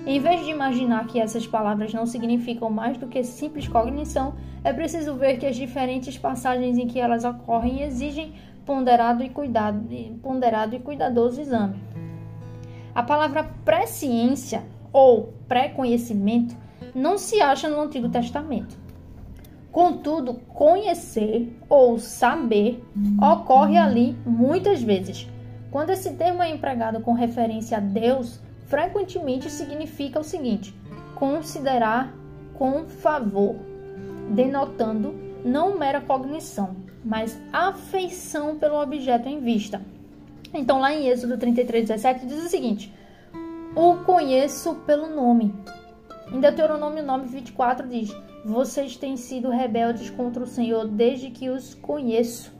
Em 0.07 0.21
vez 0.21 0.45
de 0.45 0.51
imaginar 0.51 1.05
que 1.05 1.19
essas 1.19 1.45
palavras 1.45 1.93
não 1.93 2.05
significam 2.05 2.69
mais 2.69 2.97
do 2.97 3.07
que 3.07 3.21
simples 3.25 3.67
cognição, 3.67 4.35
é 4.63 4.71
preciso 4.71 5.15
ver 5.15 5.37
que 5.37 5.45
as 5.45 5.57
diferentes 5.57 6.17
passagens 6.17 6.77
em 6.77 6.87
que 6.87 6.97
elas 6.97 7.25
ocorrem 7.25 7.81
exigem 7.81 8.31
ponderado 8.65 9.21
e, 9.21 9.27
cuidado, 9.27 9.85
ponderado 10.23 10.73
e 10.77 10.79
cuidadoso 10.79 11.41
exame. 11.41 11.75
A 12.95 13.03
palavra 13.03 13.43
presciência 13.65 14.63
ou 14.93 15.33
pré-conhecimento 15.45 16.55
não 16.95 17.17
se 17.17 17.41
acha 17.41 17.67
no 17.67 17.81
Antigo 17.81 18.07
Testamento. 18.07 18.77
Contudo, 19.73 20.35
conhecer 20.53 21.53
ou 21.67 21.99
saber 21.99 22.81
ocorre 23.21 23.77
ali 23.77 24.15
muitas 24.25 24.81
vezes. 24.81 25.27
Quando 25.69 25.89
esse 25.89 26.13
termo 26.13 26.41
é 26.41 26.49
empregado 26.49 27.01
com 27.01 27.11
referência 27.11 27.75
a 27.75 27.81
Deus, 27.81 28.46
frequentemente 28.67 29.49
significa 29.49 30.19
o 30.19 30.23
seguinte: 30.23 30.73
considerar 31.15 32.13
com 32.53 32.85
favor, 32.85 33.55
denotando 34.29 35.15
não 35.43 35.77
mera 35.77 36.01
cognição, 36.01 36.75
mas 37.03 37.39
afeição 37.51 38.57
pelo 38.57 38.81
objeto 38.81 39.27
em 39.27 39.39
vista. 39.39 39.81
Então, 40.53 40.79
lá 40.79 40.93
em 40.93 41.07
Êxodo 41.07 41.37
33, 41.37 41.87
17, 41.87 42.25
diz 42.25 42.45
o 42.45 42.49
seguinte: 42.49 42.93
O 43.75 43.97
conheço 44.03 44.75
pelo 44.85 45.07
nome. 45.07 45.53
Em 46.31 46.39
Deuteronômio 46.39 47.03
9, 47.03 47.27
24 47.27 47.87
diz: 47.87 48.15
Vocês 48.43 48.97
têm 48.97 49.15
sido 49.15 49.49
rebeldes 49.49 50.09
contra 50.09 50.43
o 50.43 50.47
Senhor 50.47 50.87
desde 50.87 51.29
que 51.29 51.49
os 51.49 51.73
conheço. 51.73 52.51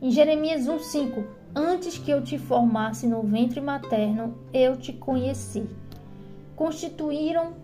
Em 0.00 0.10
Jeremias 0.10 0.68
1, 0.68 0.78
5, 0.78 1.24
Antes 1.60 1.98
que 1.98 2.08
eu 2.08 2.22
te 2.22 2.38
formasse 2.38 3.04
no 3.04 3.20
ventre 3.20 3.60
materno, 3.60 4.38
eu 4.54 4.76
te 4.76 4.92
conheci. 4.92 5.66
Constituíram 6.54 7.54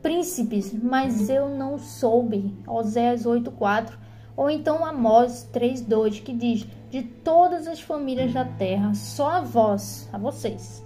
príncipes, 0.00 0.72
mas 0.72 1.28
eu 1.28 1.50
não 1.50 1.76
soube. 1.76 2.56
Oséias 2.66 3.26
8:4 3.26 3.98
ou 4.34 4.48
então 4.48 4.86
Amós 4.86 5.46
3:2 5.52 6.20
que 6.20 6.32
diz: 6.32 6.66
De 6.88 7.02
todas 7.02 7.68
as 7.68 7.78
famílias 7.78 8.32
da 8.32 8.46
terra, 8.46 8.94
só 8.94 9.28
a 9.32 9.40
vós, 9.42 10.08
a 10.14 10.16
vocês, 10.16 10.82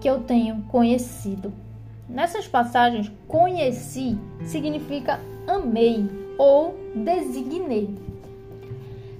que 0.00 0.08
eu 0.08 0.20
tenho 0.20 0.62
conhecido. 0.68 1.52
Nessas 2.08 2.46
passagens, 2.46 3.10
conheci 3.26 4.16
significa 4.44 5.18
amei 5.44 6.08
ou 6.38 6.76
designei. 6.94 7.92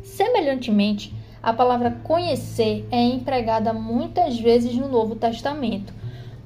Semelhantemente, 0.05 1.12
a 1.43 1.53
palavra 1.53 1.99
conhecer 2.03 2.86
é 2.91 3.03
empregada 3.03 3.72
muitas 3.72 4.38
vezes 4.38 4.74
no 4.74 4.88
Novo 4.88 5.16
Testamento, 5.16 5.93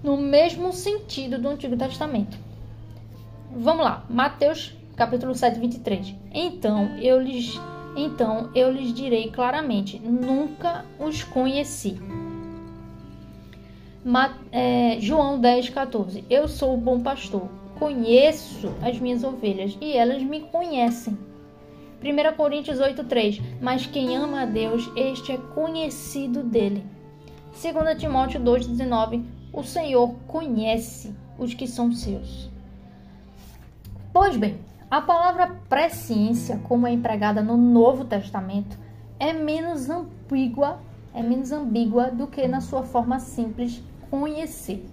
no 0.03 0.17
mesmo 0.17 0.73
sentido 0.73 1.39
do 1.39 1.49
Antigo 1.49 1.77
Testamento. 1.77 2.39
Vamos 3.51 3.85
lá, 3.85 4.05
Mateus 4.09 4.75
capítulo 4.97 5.35
7, 5.35 5.59
23. 5.59 6.15
Então 6.33 6.97
eu 6.99 7.21
lhes, 7.21 7.61
então 7.97 8.51
eu 8.55 8.71
lhes 8.71 8.93
direi 8.93 9.31
claramente: 9.31 9.99
nunca 9.99 10.85
os 10.99 11.23
conheci. 11.25 12.01
Ma, 14.05 14.35
é, 14.53 14.99
João 15.01 15.41
10, 15.41 15.71
14. 15.71 16.25
Eu 16.29 16.47
sou 16.47 16.75
o 16.75 16.77
bom 16.77 17.01
pastor, 17.01 17.49
conheço 17.79 18.73
as 18.83 18.99
minhas 19.01 19.25
ovelhas 19.25 19.77
e 19.81 19.93
elas 19.93 20.23
me 20.23 20.41
conhecem 20.41 21.17
1 22.05 22.37
Coríntios 22.37 22.79
8,3 22.79 23.41
Mas 23.63 23.87
quem 23.87 24.15
ama 24.15 24.43
a 24.43 24.47
Deus, 24.47 24.91
este 24.95 25.33
é 25.33 25.39
conhecido 25.39 26.43
dele. 26.43 26.85
2 27.53 27.99
Timóteo 27.99 28.41
2,19 28.41 29.25
o 29.53 29.63
Senhor 29.63 30.15
conhece 30.27 31.15
os 31.39 31.55
que 31.55 31.67
são 31.67 31.93
seus. 31.93 32.51
Pois 34.13 34.37
bem, 34.37 34.59
a 34.91 35.01
palavra 35.01 35.57
presciência, 35.69 36.61
como 36.65 36.87
é 36.87 36.93
empregada 36.93 37.41
no 37.41 37.57
Novo 37.57 38.05
Testamento, 38.05 38.77
é 39.19 39.33
menos 39.33 39.89
ambígua, 39.89 40.81
é 41.15 41.23
menos 41.23 41.53
ambígua 41.53 42.11
do 42.11 42.27
que 42.27 42.47
na 42.49 42.61
sua 42.61 42.83
forma 42.83 43.19
simples 43.21 43.83
conhecer. 44.11 44.85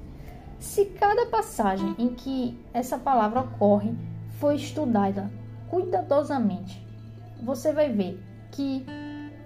Se 0.59 0.85
cada 0.85 1.25
passagem 1.25 1.95
em 1.97 2.09
que 2.09 2.57
essa 2.71 2.97
palavra 2.97 3.41
ocorre 3.41 3.93
for 4.39 4.53
estudada 4.53 5.31
cuidadosamente, 5.69 6.85
você 7.41 7.73
vai 7.73 7.91
ver 7.91 8.19
que 8.51 8.85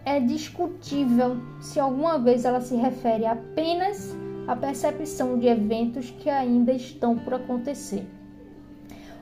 é 0.04 0.20
discutível 0.20 1.38
se 1.60 1.80
alguma 1.80 2.20
vez 2.20 2.46
ela 2.46 2.62
se 2.62 2.76
refere 2.76 3.26
apenas 3.26 4.16
à 4.48 4.56
percepção 4.56 5.39
de 5.39 5.48
eventos 5.48 6.12
que 6.12 6.30
ainda 6.30 6.72
estão 6.72 7.18
por 7.18 7.34
acontecer. 7.34 8.06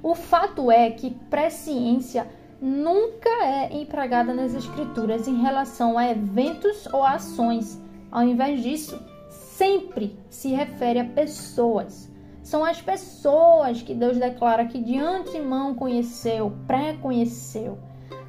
O 0.02 0.16
fato 0.16 0.70
é 0.70 0.92
que 0.92 1.12
presciência 1.30 2.28
nunca 2.62 3.30
é 3.30 3.74
empregada 3.74 4.34
nas 4.34 4.54
escrituras 4.54 5.28
em 5.28 5.42
relação 5.42 5.98
a 5.98 6.10
eventos 6.10 6.86
ou 6.92 7.04
ações. 7.04 7.82
Ao 8.12 8.24
invés 8.24 8.62
disso, 8.62 9.02
sempre 9.30 10.18
se 10.30 10.50
refere 10.50 11.00
a 11.00 11.06
pessoas. 11.06 12.12
São 12.42 12.66
as 12.66 12.82
pessoas 12.82 13.82
que 13.82 13.94
Deus 13.94 14.18
declara 14.18 14.66
que 14.66 14.82
de 14.82 15.00
antemão 15.00 15.74
conheceu, 15.74 16.52
pré-conheceu 16.68 17.78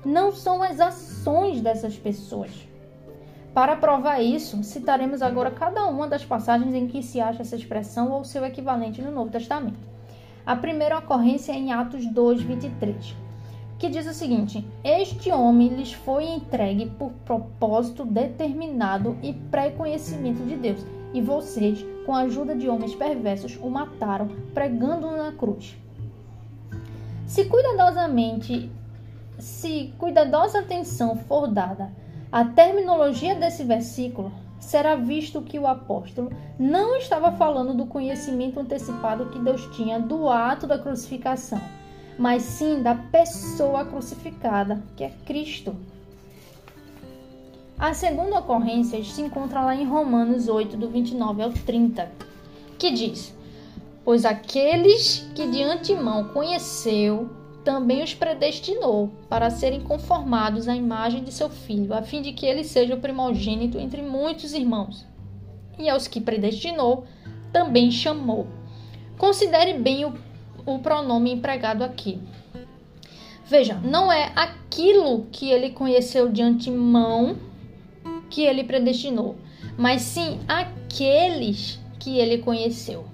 não 0.04 0.32
são 0.32 0.62
as 0.62 0.80
ações 0.80 1.60
dessas 1.60 1.96
pessoas. 1.96 2.50
Para 3.54 3.76
provar 3.76 4.20
isso, 4.20 4.62
citaremos 4.64 5.22
agora 5.22 5.50
cada 5.50 5.86
uma 5.86 6.08
das 6.08 6.24
passagens 6.24 6.74
em 6.74 6.88
que 6.88 7.02
se 7.02 7.20
acha 7.20 7.42
essa 7.42 7.54
expressão 7.54 8.10
ou 8.10 8.24
seu 8.24 8.44
equivalente 8.44 9.00
no 9.00 9.12
Novo 9.12 9.30
Testamento. 9.30 9.78
A 10.44 10.56
primeira 10.56 10.98
ocorrência 10.98 11.52
é 11.52 11.54
em 11.54 11.72
Atos 11.72 12.04
2, 12.04 12.42
23, 12.42 13.14
que 13.78 13.88
diz 13.88 14.06
o 14.06 14.12
seguinte: 14.12 14.66
Este 14.82 15.30
homem 15.30 15.68
lhes 15.68 15.92
foi 15.92 16.24
entregue 16.24 16.90
por 16.98 17.12
propósito 17.24 18.04
determinado 18.04 19.16
e 19.22 19.32
pré-conhecimento 19.32 20.42
de 20.44 20.56
Deus, 20.56 20.84
e 21.14 21.22
vocês, 21.22 21.86
com 22.04 22.12
a 22.12 22.22
ajuda 22.22 22.56
de 22.56 22.68
homens 22.68 22.94
perversos, 22.94 23.56
o 23.62 23.70
mataram, 23.70 24.28
pregando-o 24.52 25.16
na 25.16 25.30
cruz. 25.30 25.76
Se 27.24 27.44
cuidadosamente 27.44 28.70
se 29.38 29.92
cuidadosa 29.98 30.60
atenção 30.60 31.16
for 31.16 31.46
dada 31.46 31.90
à 32.30 32.44
terminologia 32.44 33.34
desse 33.34 33.64
versículo, 33.64 34.32
será 34.58 34.96
visto 34.96 35.42
que 35.42 35.58
o 35.58 35.66
apóstolo 35.66 36.32
não 36.58 36.96
estava 36.96 37.32
falando 37.32 37.74
do 37.74 37.86
conhecimento 37.86 38.58
antecipado 38.58 39.26
que 39.26 39.38
Deus 39.38 39.68
tinha 39.76 40.00
do 40.00 40.28
ato 40.28 40.66
da 40.66 40.78
crucificação, 40.78 41.60
mas 42.18 42.42
sim 42.42 42.82
da 42.82 42.94
pessoa 42.94 43.84
crucificada, 43.84 44.82
que 44.96 45.04
é 45.04 45.12
Cristo. 45.24 45.76
A 47.78 47.92
segunda 47.92 48.38
ocorrência 48.38 49.02
se 49.04 49.20
encontra 49.20 49.60
lá 49.60 49.74
em 49.74 49.84
Romanos 49.84 50.48
8, 50.48 50.76
do 50.76 50.88
29 50.88 51.42
ao 51.42 51.50
30, 51.50 52.10
que 52.78 52.90
diz: 52.90 53.34
Pois 54.04 54.24
aqueles 54.24 55.28
que 55.34 55.46
de 55.48 55.62
antemão 55.62 56.28
conheceu, 56.28 57.28
também 57.64 58.02
os 58.02 58.14
predestinou 58.14 59.10
para 59.28 59.50
serem 59.50 59.80
conformados 59.80 60.68
à 60.68 60.76
imagem 60.76 61.24
de 61.24 61.32
seu 61.32 61.48
filho, 61.48 61.94
a 61.94 62.02
fim 62.02 62.20
de 62.20 62.32
que 62.32 62.44
ele 62.44 62.62
seja 62.62 62.94
o 62.94 63.00
primogênito 63.00 63.78
entre 63.78 64.02
muitos 64.02 64.52
irmãos. 64.52 65.06
E 65.78 65.88
aos 65.88 66.06
que 66.06 66.20
predestinou, 66.20 67.04
também 67.52 67.90
chamou. 67.90 68.46
Considere 69.16 69.74
bem 69.74 70.04
o, 70.04 70.14
o 70.66 70.78
pronome 70.78 71.32
empregado 71.32 71.82
aqui. 71.82 72.20
Veja, 73.46 73.74
não 73.82 74.12
é 74.12 74.32
aquilo 74.36 75.26
que 75.32 75.50
ele 75.50 75.70
conheceu 75.70 76.30
de 76.30 76.42
antemão 76.42 77.36
que 78.28 78.42
ele 78.42 78.64
predestinou, 78.64 79.36
mas 79.78 80.02
sim 80.02 80.40
aqueles 80.48 81.80
que 81.98 82.18
ele 82.18 82.38
conheceu. 82.38 83.13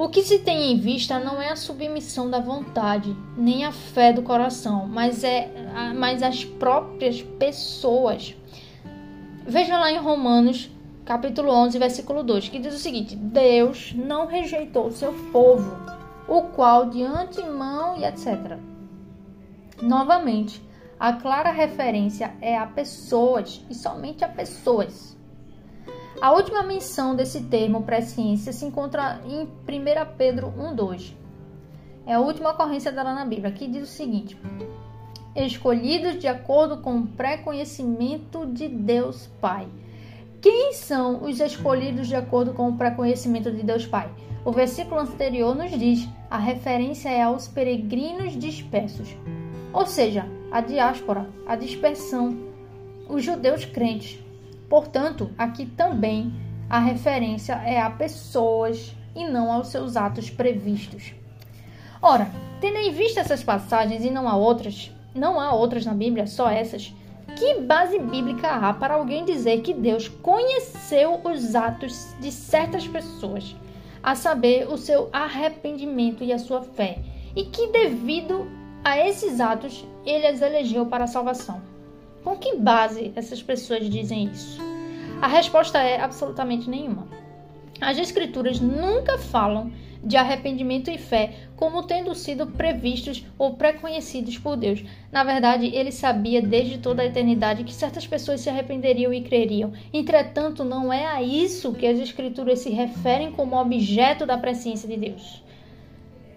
O 0.00 0.08
que 0.08 0.22
se 0.22 0.38
tem 0.38 0.72
em 0.72 0.78
vista 0.78 1.18
não 1.18 1.42
é 1.42 1.50
a 1.50 1.56
submissão 1.56 2.30
da 2.30 2.40
vontade, 2.40 3.14
nem 3.36 3.66
a 3.66 3.70
fé 3.70 4.14
do 4.14 4.22
coração, 4.22 4.88
mas, 4.88 5.22
é, 5.22 5.50
mas 5.94 6.22
as 6.22 6.42
próprias 6.42 7.20
pessoas. 7.20 8.34
Veja 9.46 9.78
lá 9.78 9.92
em 9.92 9.98
Romanos, 9.98 10.70
capítulo 11.04 11.52
11, 11.52 11.78
versículo 11.78 12.22
2, 12.22 12.48
que 12.48 12.58
diz 12.58 12.74
o 12.74 12.78
seguinte: 12.78 13.14
Deus 13.14 13.92
não 13.94 14.24
rejeitou 14.24 14.86
o 14.86 14.90
seu 14.90 15.12
povo, 15.30 15.70
o 16.26 16.44
qual 16.44 16.88
de 16.88 17.02
antemão 17.02 17.98
e 17.98 18.04
etc. 18.06 18.56
Novamente, 19.82 20.62
a 20.98 21.12
clara 21.12 21.50
referência 21.50 22.32
é 22.40 22.56
a 22.56 22.64
pessoas 22.64 23.62
e 23.68 23.74
somente 23.74 24.24
a 24.24 24.28
pessoas. 24.28 25.19
A 26.18 26.32
última 26.32 26.62
menção 26.62 27.14
desse 27.14 27.42
termo 27.42 27.82
presciência 27.82 28.52
se 28.52 28.64
encontra 28.64 29.20
em 29.24 29.42
1 29.42 29.48
Pedro 30.16 30.52
1,2. 30.58 31.14
É 32.06 32.14
a 32.14 32.20
última 32.20 32.50
ocorrência 32.50 32.90
dela 32.90 33.14
na 33.14 33.24
Bíblia, 33.24 33.52
que 33.52 33.66
diz 33.66 33.84
o 33.84 33.92
seguinte: 33.92 34.36
Escolhidos 35.34 36.18
de 36.18 36.26
acordo 36.26 36.78
com 36.78 36.98
o 36.98 37.06
pré-conhecimento 37.06 38.46
de 38.46 38.68
Deus 38.68 39.28
Pai. 39.40 39.68
Quem 40.42 40.72
são 40.72 41.22
os 41.22 41.38
escolhidos 41.38 42.08
de 42.08 42.16
acordo 42.16 42.52
com 42.52 42.68
o 42.68 42.76
pré-conhecimento 42.76 43.50
de 43.50 43.62
Deus 43.62 43.86
Pai? 43.86 44.10
O 44.44 44.52
versículo 44.52 45.00
anterior 45.00 45.54
nos 45.54 45.70
diz: 45.70 46.08
a 46.30 46.38
referência 46.38 47.08
é 47.08 47.22
aos 47.22 47.46
peregrinos 47.48 48.36
dispersos, 48.38 49.16
ou 49.72 49.86
seja, 49.86 50.26
a 50.50 50.60
diáspora, 50.60 51.28
a 51.46 51.56
dispersão, 51.56 52.36
os 53.08 53.22
judeus 53.22 53.64
crentes. 53.64 54.18
Portanto, 54.70 55.32
aqui 55.36 55.66
também 55.66 56.32
a 56.70 56.78
referência 56.78 57.54
é 57.54 57.80
a 57.80 57.90
pessoas 57.90 58.94
e 59.16 59.26
não 59.26 59.50
aos 59.50 59.66
seus 59.66 59.96
atos 59.96 60.30
previstos. 60.30 61.12
Ora, 62.00 62.30
tendo 62.60 62.78
em 62.78 62.92
vista 62.92 63.18
essas 63.18 63.42
passagens 63.42 64.04
e 64.04 64.10
não 64.10 64.28
há 64.28 64.36
outras, 64.36 64.92
não 65.12 65.40
há 65.40 65.52
outras 65.52 65.84
na 65.84 65.92
Bíblia, 65.92 66.28
só 66.28 66.48
essas, 66.48 66.94
que 67.36 67.60
base 67.62 67.98
bíblica 67.98 68.48
há 68.48 68.72
para 68.72 68.94
alguém 68.94 69.24
dizer 69.24 69.60
que 69.62 69.74
Deus 69.74 70.06
conheceu 70.06 71.20
os 71.24 71.56
atos 71.56 72.14
de 72.20 72.30
certas 72.30 72.86
pessoas, 72.86 73.56
a 74.00 74.14
saber, 74.14 74.68
o 74.68 74.78
seu 74.78 75.08
arrependimento 75.12 76.22
e 76.22 76.32
a 76.32 76.38
sua 76.38 76.62
fé, 76.62 77.00
e 77.34 77.44
que 77.44 77.66
devido 77.72 78.48
a 78.84 78.96
esses 79.04 79.40
atos 79.40 79.84
ele 80.06 80.28
as 80.28 80.40
elegeu 80.40 80.86
para 80.86 81.04
a 81.04 81.08
salvação? 81.08 81.69
Com 82.22 82.36
que 82.36 82.56
base 82.56 83.12
essas 83.16 83.42
pessoas 83.42 83.88
dizem 83.88 84.24
isso? 84.24 84.60
A 85.22 85.26
resposta 85.26 85.78
é 85.78 86.00
absolutamente 86.00 86.68
nenhuma. 86.68 87.08
As 87.80 87.96
Escrituras 87.98 88.60
nunca 88.60 89.16
falam 89.16 89.72
de 90.02 90.16
arrependimento 90.16 90.90
e 90.90 90.98
fé 90.98 91.34
como 91.56 91.82
tendo 91.82 92.14
sido 92.14 92.46
previstos 92.46 93.24
ou 93.38 93.54
preconhecidos 93.54 94.38
por 94.38 94.56
Deus. 94.56 94.82
Na 95.10 95.24
verdade, 95.24 95.66
ele 95.74 95.92
sabia 95.92 96.40
desde 96.40 96.78
toda 96.78 97.02
a 97.02 97.06
eternidade 97.06 97.64
que 97.64 97.72
certas 97.72 98.06
pessoas 98.06 98.40
se 98.40 98.50
arrependeriam 98.50 99.12
e 99.12 99.22
creriam. 99.22 99.72
Entretanto, 99.92 100.64
não 100.64 100.92
é 100.92 101.06
a 101.06 101.22
isso 101.22 101.72
que 101.72 101.86
as 101.86 101.98
Escrituras 101.98 102.60
se 102.60 102.70
referem 102.70 103.32
como 103.32 103.60
objeto 103.60 104.26
da 104.26 104.38
presciência 104.38 104.88
de 104.88 104.96
Deus. 104.96 105.42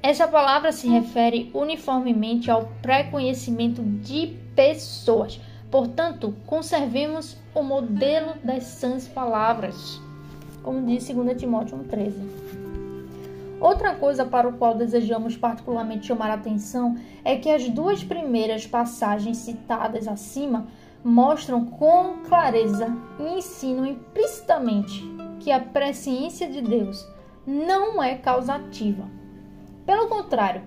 Essa 0.01 0.27
palavra 0.27 0.73
se 0.73 0.87
refere 0.87 1.49
uniformemente 1.53 2.51
ao 2.51 2.69
preconhecimento 2.81 3.81
de 3.81 4.35
pessoas 4.53 5.39
Portanto, 5.73 6.35
conservemos 6.45 7.35
o 7.51 7.63
modelo 7.63 8.35
das 8.43 8.63
sãs 8.63 9.07
palavras, 9.07 9.99
como 10.61 10.85
diz 10.85 11.09
2 11.09 11.35
Timóteo 11.35 11.75
1,13. 11.79 12.13
Outra 13.59 13.95
coisa 13.95 14.23
para 14.23 14.47
o 14.47 14.53
qual 14.53 14.75
desejamos 14.75 15.35
particularmente 15.35 16.05
chamar 16.05 16.29
a 16.29 16.35
atenção 16.35 16.95
é 17.25 17.37
que 17.37 17.49
as 17.49 17.67
duas 17.69 18.03
primeiras 18.03 18.67
passagens 18.67 19.37
citadas 19.37 20.07
acima 20.07 20.67
mostram 21.03 21.65
com 21.65 22.19
clareza 22.29 22.95
e 23.19 23.39
ensinam 23.39 23.87
implicitamente 23.87 25.03
que 25.39 25.51
a 25.51 25.59
presciência 25.59 26.47
de 26.47 26.61
Deus 26.61 27.03
não 27.47 28.03
é 28.03 28.13
causativa. 28.13 29.05
Pelo 29.87 30.07
contrário, 30.07 30.61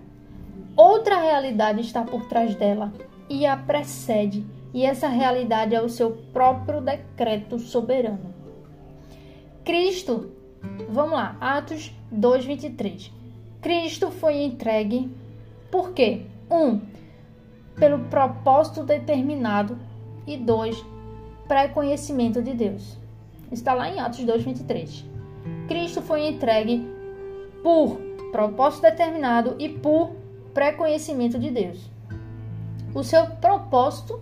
outra 0.76 1.20
realidade 1.20 1.80
está 1.80 2.02
por 2.02 2.26
trás 2.26 2.56
dela 2.56 2.92
e 3.30 3.46
a 3.46 3.56
precede 3.56 4.55
e 4.76 4.84
essa 4.84 5.08
realidade 5.08 5.74
é 5.74 5.80
o 5.80 5.88
seu 5.88 6.10
próprio 6.34 6.82
decreto 6.82 7.58
soberano. 7.58 8.34
Cristo, 9.64 10.32
vamos 10.90 11.12
lá, 11.14 11.34
Atos 11.40 11.94
2:23. 12.12 13.10
Cristo 13.62 14.10
foi 14.10 14.42
entregue 14.42 15.10
por 15.70 15.92
quê? 15.92 16.26
Um, 16.50 16.82
pelo 17.74 18.00
propósito 18.10 18.82
determinado 18.82 19.78
e 20.26 20.36
dois, 20.36 20.76
pré-conhecimento 21.48 22.42
de 22.42 22.52
Deus. 22.52 22.98
Está 23.50 23.72
lá 23.72 23.88
em 23.88 23.98
Atos 23.98 24.22
2:23. 24.26 25.06
Cristo 25.68 26.02
foi 26.02 26.28
entregue 26.28 26.86
por 27.62 27.98
propósito 28.30 28.82
determinado 28.82 29.56
e 29.58 29.70
por 29.70 30.10
pré-conhecimento 30.52 31.38
de 31.38 31.50
Deus. 31.50 31.90
O 32.94 33.02
seu 33.02 33.26
propósito 33.36 34.20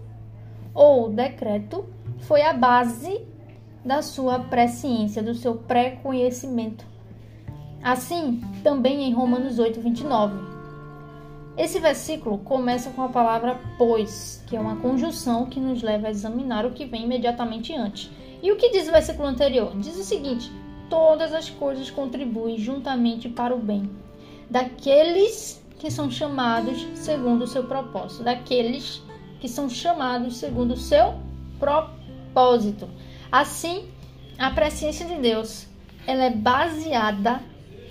ou 0.75 1.09
decreto 1.09 1.85
foi 2.21 2.43
a 2.43 2.53
base 2.53 3.21
da 3.85 4.03
sua 4.03 4.39
presciência, 4.39 5.23
do 5.23 5.35
seu 5.35 5.55
pré-conhecimento. 5.55 6.85
Assim, 7.83 8.41
também 8.63 9.05
em 9.05 9.13
Romanos 9.13 9.59
8, 9.59 9.81
29. 9.81 10.55
Esse 11.57 11.79
versículo 11.79 12.39
começa 12.39 12.91
com 12.91 13.03
a 13.03 13.09
palavra 13.09 13.61
pois, 13.79 14.43
que 14.47 14.57
é 14.57 14.61
uma 14.61 14.77
conjunção 14.77 15.47
que 15.47 15.61
nos 15.61 15.83
leva 15.83 16.09
a 16.09 16.11
examinar 16.11 16.67
o 16.67 16.73
que 16.73 16.87
vem 16.87 17.05
imediatamente 17.05 17.75
antes. 17.75 18.11
E 18.43 18.51
o 18.51 18.57
que 18.57 18.71
diz 18.71 18.89
o 18.89 18.93
versículo 18.93 19.29
anterior? 19.29 19.73
Diz 19.77 19.97
o 19.97 20.03
seguinte: 20.03 20.51
todas 20.91 21.33
as 21.33 21.49
coisas 21.49 21.91
contribuem 21.91 22.59
juntamente 22.59 23.29
para 23.29 23.55
o 23.55 23.59
bem 23.59 23.89
daqueles 24.51 25.63
que 25.79 25.91
são 25.91 26.11
chamados 26.11 26.87
segundo 26.95 27.43
o 27.43 27.47
seu 27.47 27.65
propósito, 27.65 28.23
daqueles 28.23 29.03
que 29.45 29.49
são 29.51 29.69
chamados 29.69 30.39
segundo 30.39 30.73
o 30.73 30.79
seu 30.79 31.17
propósito. 31.59 32.89
Assim, 33.31 33.91
a 34.39 34.51
presciência 34.51 35.05
de 35.05 35.17
Deus, 35.17 35.67
ela 36.07 36.25
é 36.25 36.31
baseada 36.31 37.43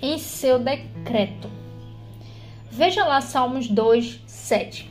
em 0.02 0.18
seu 0.18 0.58
decreto. 0.58 1.48
Veja 2.72 3.04
lá 3.04 3.20
Salmos 3.20 3.68
2, 3.68 4.22
7. 4.26 4.90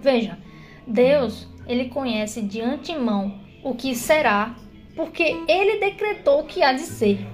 Veja, 0.00 0.36
Deus, 0.84 1.46
ele 1.68 1.84
conhece 1.84 2.42
de 2.42 2.60
antemão 2.60 3.38
o 3.62 3.76
que 3.76 3.94
será, 3.94 4.56
porque 4.96 5.36
ele 5.46 5.78
decretou 5.78 6.42
que 6.42 6.64
há 6.64 6.72
de 6.72 6.80
ser. 6.80 7.24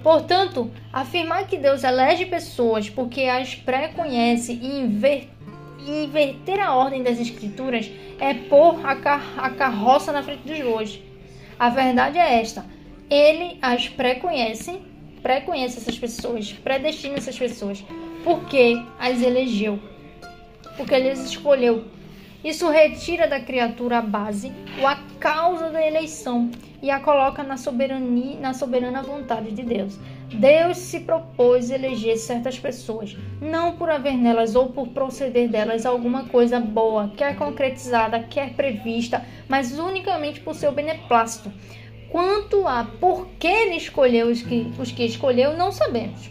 Portanto, 0.00 0.70
afirmar 0.92 1.48
que 1.48 1.58
Deus 1.58 1.82
elege 1.82 2.26
pessoas 2.26 2.88
porque 2.88 3.22
as 3.22 3.56
pré-conhece 3.56 4.52
e, 4.52 4.78
inver 4.78 5.28
inverter 5.86 6.60
a 6.60 6.74
ordem 6.74 7.02
das 7.02 7.18
escrituras 7.18 7.90
é 8.18 8.34
pôr 8.34 8.84
a, 8.84 8.96
car 8.96 9.34
a 9.38 9.50
carroça 9.50 10.12
na 10.12 10.22
frente 10.22 10.46
dos 10.46 10.60
bois. 10.60 11.00
A 11.58 11.68
verdade 11.68 12.18
é 12.18 12.40
esta: 12.40 12.64
ele 13.08 13.58
as 13.60 13.88
pré-conhece, 13.88 14.80
pré-conhece 15.22 15.78
essas 15.78 15.98
pessoas, 15.98 16.52
predestina 16.52 17.16
essas 17.16 17.38
pessoas, 17.38 17.84
porque 18.24 18.82
as 18.98 19.22
elegeu, 19.22 19.78
porque 20.76 20.94
ele 20.94 21.10
as 21.10 21.20
escolheu. 21.20 21.84
Isso 22.42 22.70
retira 22.70 23.28
da 23.28 23.38
criatura 23.38 23.98
a 23.98 24.02
base 24.02 24.50
ou 24.80 24.86
a 24.86 24.96
causa 25.18 25.68
da 25.68 25.86
eleição 25.86 26.50
e 26.82 26.90
a 26.90 26.98
coloca 26.98 27.42
na 27.42 27.58
soberania, 27.58 28.40
na 28.40 28.54
soberana 28.54 29.02
vontade 29.02 29.50
de 29.50 29.62
Deus. 29.62 29.98
Deus 30.32 30.78
se 30.78 31.00
propôs 31.00 31.70
eleger 31.70 32.16
certas 32.16 32.58
pessoas, 32.58 33.16
não 33.40 33.76
por 33.76 33.90
haver 33.90 34.16
nelas 34.16 34.54
ou 34.54 34.68
por 34.68 34.88
proceder 34.88 35.48
delas 35.48 35.84
alguma 35.84 36.24
coisa 36.24 36.60
boa, 36.60 37.12
quer 37.16 37.36
concretizada, 37.36 38.20
quer 38.20 38.54
prevista, 38.54 39.24
mas 39.48 39.78
unicamente 39.78 40.40
por 40.40 40.54
seu 40.54 40.72
beneplácito. 40.72 41.52
Quanto 42.10 42.66
a 42.66 42.84
por 42.84 43.26
que 43.38 43.46
ele 43.46 43.76
escolheu 43.76 44.28
os 44.28 44.42
que, 44.42 44.72
os 44.78 44.90
que 44.90 45.04
escolheu, 45.04 45.56
não 45.56 45.72
sabemos. 45.72 46.30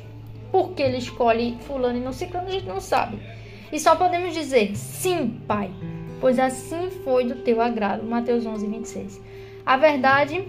Por 0.51 0.71
que 0.71 0.81
ele 0.81 0.97
escolhe 0.97 1.57
fulano 1.61 1.97
e 1.97 2.01
não 2.01 2.13
ciclano, 2.13 2.47
a 2.47 2.51
gente 2.51 2.65
não 2.65 2.79
sabe. 2.79 3.19
E 3.71 3.79
só 3.79 3.95
podemos 3.95 4.33
dizer, 4.33 4.75
sim, 4.75 5.39
Pai, 5.47 5.71
pois 6.19 6.39
assim 6.39 6.89
foi 7.03 7.25
do 7.25 7.35
teu 7.43 7.61
agrado. 7.61 8.03
Mateus 8.03 8.45
11, 8.45 8.65
26. 8.65 9.21
A 9.65 9.77
verdade 9.77 10.43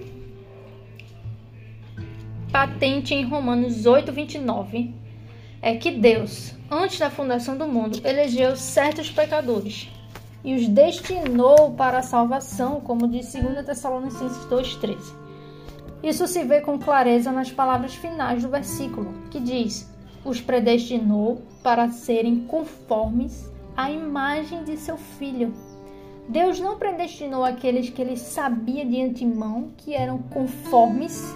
patente 2.50 3.14
em 3.14 3.24
Romanos 3.24 3.86
8, 3.86 4.12
29 4.12 4.94
é 5.62 5.76
que 5.76 5.90
Deus, 5.90 6.54
antes 6.70 6.98
da 6.98 7.10
fundação 7.10 7.56
do 7.56 7.66
mundo, 7.66 8.00
elegeu 8.04 8.56
certos 8.56 9.10
pecadores 9.10 9.88
e 10.44 10.54
os 10.54 10.66
destinou 10.68 11.72
para 11.72 11.98
a 11.98 12.02
salvação, 12.02 12.80
como 12.80 13.06
diz 13.06 13.32
2 13.32 13.64
Tessalonicenses 13.64 14.44
2,13. 14.46 14.98
Isso 16.02 16.26
se 16.26 16.42
vê 16.44 16.60
com 16.60 16.78
clareza 16.78 17.30
nas 17.30 17.50
palavras 17.50 17.94
finais 17.94 18.42
do 18.42 18.48
versículo, 18.48 19.12
que 19.30 19.38
diz: 19.38 19.90
Os 20.24 20.40
predestinou 20.40 21.42
para 21.62 21.90
serem 21.90 22.40
conformes 22.46 23.50
à 23.76 23.90
imagem 23.90 24.64
de 24.64 24.76
seu 24.76 24.96
filho 24.96 25.52
Deus 26.30 26.60
não 26.60 26.78
predestinou 26.78 27.44
aqueles 27.44 27.90
que 27.90 28.00
ele 28.00 28.16
sabia 28.16 28.86
de 28.86 29.02
antemão 29.02 29.72
que 29.76 29.94
eram 29.94 30.18
conformes, 30.18 31.34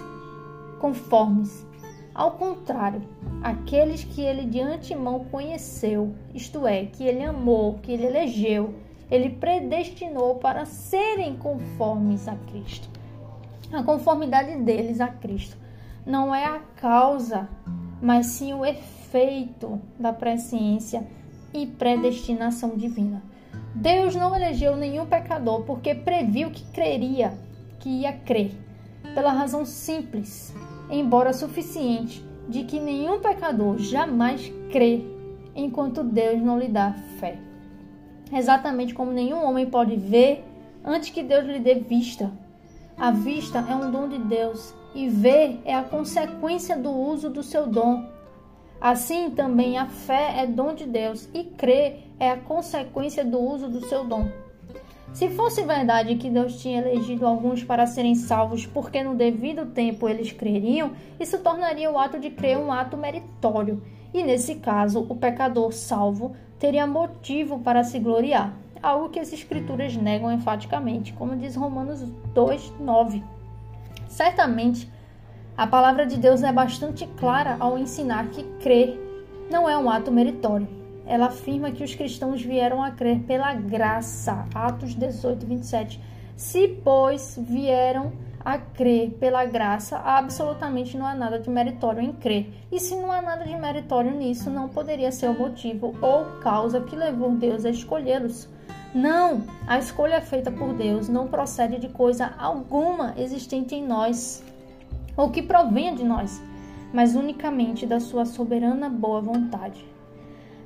conformes. 0.79 1.65
Ao 2.13 2.31
contrário, 2.31 3.01
aqueles 3.43 4.03
que 4.03 4.21
ele 4.21 4.45
de 4.45 4.61
antemão 4.61 5.25
conheceu, 5.25 6.15
isto 6.33 6.65
é, 6.65 6.85
que 6.85 7.03
ele 7.03 7.23
amou, 7.23 7.79
que 7.81 7.91
ele 7.91 8.05
elegeu, 8.05 8.73
ele 9.11 9.29
predestinou 9.29 10.35
para 10.35 10.65
serem 10.65 11.35
conformes 11.35 12.27
a 12.27 12.35
Cristo. 12.35 12.89
A 13.71 13.83
conformidade 13.83 14.55
deles 14.61 15.01
a 15.01 15.07
Cristo 15.07 15.57
não 16.05 16.33
é 16.33 16.45
a 16.45 16.59
causa, 16.77 17.49
mas 18.01 18.27
sim 18.27 18.53
o 18.53 18.65
efeito 18.65 19.81
da 19.99 20.13
presciência 20.13 21.05
e 21.53 21.65
predestinação 21.65 22.75
divina. 22.75 23.21
Deus 23.73 24.15
não 24.15 24.35
elegeu 24.35 24.75
nenhum 24.75 25.05
pecador 25.05 25.63
porque 25.63 25.93
previu 25.93 26.51
que 26.51 26.63
creria, 26.71 27.33
que 27.79 27.89
ia 27.89 28.13
crer, 28.13 28.51
pela 29.13 29.31
razão 29.31 29.65
simples, 29.65 30.53
embora 30.89 31.33
suficiente, 31.33 32.23
de 32.47 32.63
que 32.63 32.79
nenhum 32.79 33.19
pecador 33.19 33.77
jamais 33.77 34.51
crê 34.71 35.03
enquanto 35.55 36.03
Deus 36.03 36.41
não 36.41 36.59
lhe 36.59 36.67
dá 36.67 36.93
fé. 37.19 37.37
Exatamente 38.31 38.93
como 38.93 39.11
nenhum 39.11 39.43
homem 39.43 39.65
pode 39.65 39.95
ver 39.95 40.43
antes 40.83 41.09
que 41.09 41.23
Deus 41.23 41.45
lhe 41.45 41.59
dê 41.59 41.75
vista. 41.75 42.31
A 42.97 43.11
vista 43.11 43.59
é 43.59 43.75
um 43.75 43.91
dom 43.91 44.07
de 44.07 44.19
Deus 44.19 44.73
e 44.93 45.09
ver 45.09 45.59
é 45.65 45.75
a 45.75 45.83
consequência 45.83 46.77
do 46.77 46.91
uso 46.91 47.29
do 47.29 47.43
seu 47.43 47.67
dom. 47.67 48.05
Assim 48.79 49.31
também 49.31 49.77
a 49.77 49.87
fé 49.87 50.35
é 50.37 50.45
dom 50.45 50.73
de 50.73 50.85
Deus 50.85 51.27
e 51.33 51.43
crer 51.43 52.03
é 52.19 52.29
a 52.29 52.37
consequência 52.37 53.25
do 53.25 53.39
uso 53.39 53.67
do 53.67 53.85
seu 53.85 54.05
dom. 54.05 54.29
Se 55.13 55.29
fosse 55.29 55.63
verdade 55.63 56.15
que 56.15 56.29
Deus 56.29 56.61
tinha 56.61 56.79
elegido 56.79 57.25
alguns 57.25 57.63
para 57.63 57.85
serem 57.85 58.15
salvos 58.15 58.65
porque 58.65 59.03
no 59.03 59.15
devido 59.15 59.67
tempo 59.67 60.09
eles 60.09 60.31
creriam, 60.31 60.91
isso 61.19 61.39
tornaria 61.39 61.89
o 61.89 61.97
ato 61.97 62.19
de 62.19 62.29
crer 62.29 62.57
um 62.57 62.71
ato 62.71 62.97
meritório, 62.97 63.81
e 64.13 64.23
nesse 64.23 64.55
caso 64.55 65.05
o 65.07 65.15
pecador 65.15 65.71
salvo 65.71 66.35
teria 66.59 66.85
motivo 66.85 67.59
para 67.59 67.83
se 67.83 67.97
gloriar, 67.97 68.53
algo 68.83 69.09
que 69.09 69.19
as 69.19 69.31
escrituras 69.31 69.95
negam 69.95 70.31
enfaticamente, 70.31 71.13
como 71.13 71.37
diz 71.37 71.55
Romanos 71.55 72.01
2:9. 72.33 73.23
Certamente, 74.09 74.91
a 75.57 75.65
palavra 75.65 76.05
de 76.05 76.17
Deus 76.17 76.43
é 76.43 76.51
bastante 76.51 77.07
clara 77.17 77.55
ao 77.59 77.77
ensinar 77.77 78.27
que 78.27 78.43
crer 78.59 78.99
não 79.49 79.69
é 79.69 79.77
um 79.77 79.89
ato 79.89 80.11
meritório 80.11 80.84
ela 81.05 81.27
afirma 81.27 81.71
que 81.71 81.83
os 81.83 81.93
cristãos 81.95 82.41
vieram 82.41 82.83
a 82.83 82.91
crer 82.91 83.19
pela 83.19 83.53
graça. 83.53 84.45
Atos 84.53 84.95
18, 84.95 85.45
27. 85.45 86.01
Se, 86.35 86.67
pois, 86.67 87.39
vieram 87.41 88.11
a 88.45 88.59
crer 88.59 89.11
pela 89.19 89.43
graça, 89.45 89.97
absolutamente 89.97 90.95
não 90.95 91.05
há 91.05 91.15
nada 91.15 91.39
de 91.39 91.49
meritório 91.49 92.01
em 92.01 92.13
crer. 92.13 92.53
E 92.71 92.79
se 92.79 92.95
não 92.95 93.11
há 93.11 93.21
nada 93.21 93.43
de 93.43 93.55
meritório 93.55 94.11
nisso, 94.11 94.51
não 94.51 94.69
poderia 94.69 95.11
ser 95.11 95.29
o 95.29 95.37
motivo 95.37 95.95
ou 95.99 96.25
causa 96.41 96.81
que 96.81 96.95
levou 96.95 97.31
Deus 97.31 97.65
a 97.65 97.71
escolhê-los. 97.71 98.47
Não, 98.93 99.43
a 99.67 99.79
escolha 99.79 100.21
feita 100.21 100.51
por 100.51 100.73
Deus 100.73 101.09
não 101.09 101.27
procede 101.27 101.79
de 101.79 101.89
coisa 101.89 102.33
alguma 102.37 103.13
existente 103.17 103.75
em 103.75 103.85
nós 103.85 104.43
ou 105.17 105.31
que 105.31 105.41
provenha 105.41 105.95
de 105.95 106.03
nós, 106.03 106.41
mas 106.93 107.15
unicamente 107.15 107.85
da 107.85 107.99
sua 107.99 108.25
soberana 108.25 108.89
boa 108.89 109.21
vontade. 109.21 109.94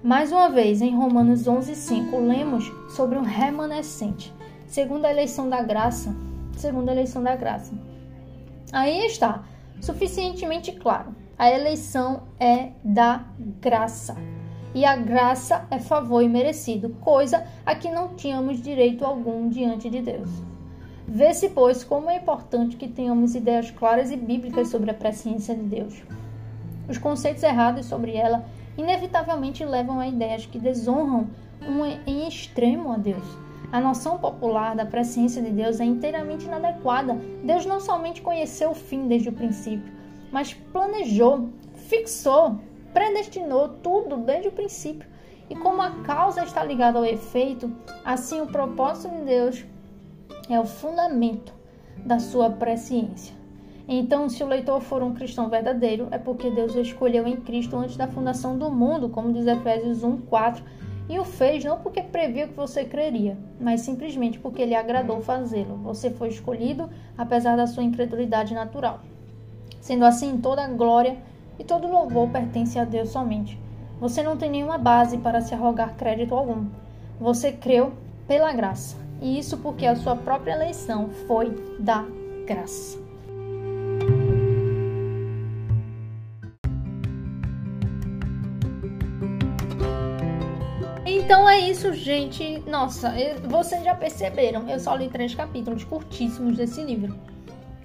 Mais 0.04 0.32
uma 0.32 0.48
vez, 0.50 0.82
em 0.82 0.96
Romanos 0.96 1.46
11:5, 1.46 2.18
lemos 2.26 2.72
sobre 2.96 3.18
um 3.18 3.22
remanescente, 3.22 4.34
segundo 4.66 5.04
a 5.04 5.12
eleição 5.12 5.50
da 5.50 5.62
graça, 5.62 6.16
segundo 6.56 6.88
a 6.88 6.94
eleição 6.94 7.22
da 7.22 7.36
graça. 7.36 7.74
Aí 8.72 9.06
está, 9.06 9.44
suficientemente 9.82 10.72
claro. 10.72 11.14
A 11.38 11.52
eleição 11.52 12.24
é 12.40 12.70
da 12.82 13.26
graça. 13.60 14.16
E 14.74 14.86
a 14.86 14.96
graça 14.96 15.68
é 15.70 15.80
favor 15.80 16.22
imerecido, 16.22 16.92
coisa 17.02 17.46
a 17.66 17.76
que 17.76 17.92
não 17.92 18.16
tínhamos 18.16 18.62
direito 18.62 19.04
algum 19.04 19.50
diante 19.50 19.90
de 19.90 20.02
Deus. 20.02 20.30
Vê-se, 21.06 21.50
pois, 21.50 21.84
como 21.84 22.10
é 22.10 22.18
importante 22.18 22.78
que 22.78 22.88
tenhamos 22.88 23.36
ideias 23.36 23.70
claras 23.70 24.12
e 24.12 24.16
bíblicas 24.16 24.70
sobre 24.70 24.92
a 24.92 24.94
presciência 24.94 25.54
de 25.56 25.64
Deus. 25.64 26.02
Os 26.88 26.98
conceitos 26.98 27.44
errados 27.44 27.86
sobre 27.86 28.16
ela 28.16 28.46
inevitavelmente 28.80 29.66
levam 29.66 30.00
a 30.00 30.08
ideias 30.08 30.46
que 30.46 30.58
desonram 30.58 31.28
um 31.62 31.86
em 31.86 32.28
extremo 32.28 32.92
a 32.92 32.98
Deus. 32.98 33.24
A 33.72 33.80
noção 33.80 34.18
popular 34.18 34.76
da 34.76 34.86
presciência 34.86 35.42
de 35.42 35.52
Deus 35.52 35.80
é 35.80 35.86
inteiramente 35.86 36.46
inadequada. 36.46 37.14
Deus 37.44 37.66
não 37.66 37.80
somente 37.80 38.22
conheceu 38.22 38.72
o 38.72 38.76
fim 38.76 39.08
desde 39.08 39.30
o 39.30 39.34
princípio, 39.34 39.92
mas 40.32 40.54
planejou, 40.54 41.50
fixou, 41.76 42.60
predestinou 42.94 43.70
tudo 43.84 44.18
desde 44.18 44.48
o 44.48 44.52
princípio. 44.52 45.08
E 45.50 45.56
como 45.56 45.82
a 45.82 45.92
causa 46.04 46.44
está 46.44 46.64
ligada 46.64 46.98
ao 46.98 47.06
efeito, 47.06 47.72
assim 48.06 48.40
o 48.42 48.48
propósito 48.48 49.14
de 49.14 49.24
Deus 49.24 49.66
é 50.50 50.60
o 50.60 50.66
fundamento 50.66 51.54
da 51.98 52.18
sua 52.18 52.50
presciência. 52.50 53.39
Então, 53.92 54.30
se 54.30 54.44
o 54.44 54.48
leitor 54.48 54.80
for 54.82 55.02
um 55.02 55.16
cristão 55.16 55.50
verdadeiro, 55.50 56.10
é 56.12 56.20
porque 56.20 56.52
Deus 56.52 56.76
o 56.76 56.80
escolheu 56.80 57.26
em 57.26 57.38
Cristo 57.38 57.76
antes 57.76 57.98
da 57.98 58.08
fundação 58.08 58.56
do 58.56 58.70
mundo, 58.70 59.10
como 59.10 59.34
diz 59.34 59.48
Efésios 59.48 60.04
1, 60.04 60.18
4, 60.28 60.64
e 61.10 61.18
o 61.18 61.26
fez 61.26 61.66
não 61.66 61.80
porque 61.80 62.04
previu 62.04 62.50
que 62.50 62.54
você 62.54 62.86
creria, 62.86 63.36
mas 63.60 63.82
simplesmente 63.82 64.38
porque 64.38 64.64
lhe 64.64 64.76
agradou 64.76 65.22
fazê-lo. 65.22 65.76
Você 65.78 66.12
foi 66.12 66.28
escolhido 66.28 66.88
apesar 67.18 67.58
da 67.58 67.66
sua 67.66 67.82
incredulidade 67.82 68.54
natural. 68.54 69.00
Sendo 69.82 70.06
assim, 70.06 70.38
toda 70.38 70.68
glória 70.68 71.18
e 71.58 71.64
todo 71.64 71.88
louvor 71.88 72.30
pertence 72.30 72.78
a 72.78 72.86
Deus 72.86 73.10
somente. 73.10 73.60
Você 74.00 74.22
não 74.22 74.38
tem 74.38 74.52
nenhuma 74.52 74.78
base 74.78 75.18
para 75.18 75.42
se 75.42 75.56
arrogar 75.56 75.96
crédito 75.96 76.36
algum. 76.36 76.68
Você 77.20 77.52
creu 77.52 77.94
pela 78.28 78.54
graça. 78.54 78.98
E 79.20 79.40
isso 79.40 79.58
porque 79.58 79.88
a 79.88 79.96
sua 79.96 80.16
própria 80.16 80.54
eleição 80.54 81.10
foi 81.26 81.50
da 81.80 82.06
graça. 82.46 83.09
Então 91.30 91.48
é 91.48 91.60
isso, 91.60 91.94
gente. 91.94 92.58
Nossa, 92.66 93.14
vocês 93.48 93.84
já 93.84 93.94
perceberam. 93.94 94.68
Eu 94.68 94.80
só 94.80 94.96
li 94.96 95.10
três 95.10 95.36
capítulos 95.36 95.84
curtíssimos 95.84 96.58
desse 96.58 96.82
livro. 96.82 97.16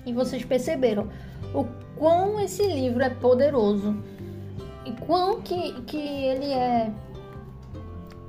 E 0.07 0.15
vocês 0.15 0.43
perceberam 0.43 1.11
o 1.53 1.67
quão 1.95 2.41
esse 2.41 2.67
livro 2.67 3.03
é 3.03 3.11
poderoso 3.11 4.03
e 4.87 4.93
quão 4.93 5.43
que, 5.43 5.79
que 5.83 5.99
ele 5.99 6.55
é 6.55 6.91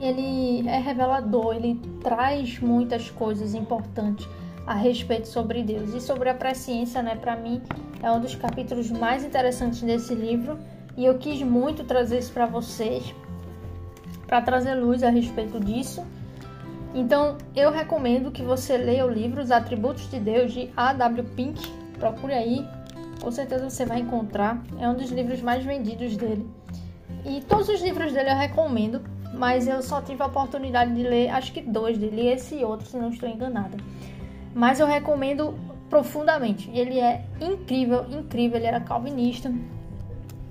ele 0.02 0.68
é 0.68 0.80
revelador, 0.80 1.56
ele 1.56 1.80
traz 2.04 2.60
muitas 2.60 3.10
coisas 3.10 3.54
importantes 3.54 4.28
a 4.68 4.74
respeito 4.74 5.30
sobre 5.30 5.64
Deus 5.64 5.94
e 5.94 6.02
sobre 6.02 6.28
a 6.28 6.34
presciência, 6.34 7.02
né? 7.02 7.16
Para 7.16 7.38
mim 7.38 7.62
é 8.04 8.12
um 8.12 8.20
dos 8.20 8.36
capítulos 8.36 8.92
mais 8.92 9.24
interessantes 9.24 9.82
desse 9.82 10.14
livro 10.14 10.60
e 10.98 11.06
eu 11.06 11.18
quis 11.18 11.42
muito 11.42 11.86
trazer 11.86 12.20
isso 12.20 12.34
para 12.34 12.46
vocês, 12.46 13.16
para 14.28 14.42
trazer 14.42 14.76
luz 14.76 15.04
a 15.04 15.10
respeito 15.10 15.60
disso. 15.60 16.06
Então 16.94 17.38
eu 17.56 17.72
recomendo 17.72 18.32
que 18.32 18.42
você 18.42 18.78
leia 18.78 19.06
o 19.06 19.10
livro 19.10 19.42
Os 19.42 19.52
Atributos 19.52 20.10
de 20.10 20.20
Deus 20.20 20.54
de 20.54 20.72
A.W. 20.76 21.24
Pink. 21.36 21.62
Procure 22.00 22.34
aí, 22.34 22.68
com 23.22 23.32
certeza 23.32 23.70
você 23.70 23.86
vai 23.86 24.00
encontrar. 24.00 24.62
É 24.80 24.88
um 24.88 24.96
dos 24.96 25.12
livros 25.12 25.42
mais 25.42 25.64
vendidos 25.64 26.16
dele. 26.16 26.48
E 27.26 27.42
todos 27.42 27.68
os 27.70 27.82
livros 27.82 28.14
dele 28.14 28.30
eu 28.30 28.36
recomendo, 28.36 29.02
mas 29.34 29.68
eu 29.68 29.82
só 29.82 30.02
tive 30.02 30.22
a 30.22 30.28
oportunidade 30.28 30.94
de 30.94 31.04
ler, 31.04 31.30
acho 31.30 31.52
que 31.52 31.62
dois 31.62 31.98
dele, 31.98 32.28
esse 32.28 32.56
e 32.56 32.64
outro, 32.64 32.88
se 32.88 32.96
não 32.96 33.10
estou 33.10 33.28
enganada. 33.28 33.78
Mas 34.54 34.80
eu 34.80 34.88
recomendo 34.88 35.54
profundamente. 35.90 36.70
Ele 36.74 37.00
é 37.00 37.26
incrível, 37.42 38.06
incrível. 38.10 38.58
Ele 38.58 38.68
era 38.68 38.80
calvinista 38.80 39.52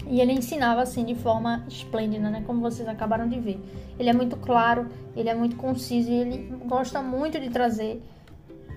e 0.07 0.21
ele 0.21 0.33
ensinava 0.33 0.83
assim 0.83 1.05
de 1.05 1.15
forma 1.15 1.65
esplêndida, 1.69 2.29
né? 2.29 2.43
Como 2.47 2.61
vocês 2.61 2.87
acabaram 2.89 3.29
de 3.29 3.39
ver. 3.41 3.61
Ele 3.99 4.11
é 4.11 4.13
muito 4.13 4.37
claro, 4.37 4.89
ele 5.17 5.29
é 5.29 5.35
muito 5.35 5.57
conciso 5.57 6.11
e 6.11 6.15
ele 6.15 6.57
gosta 6.67 7.01
muito 7.01 7.41
de 7.41 7.49
trazer 7.51 8.03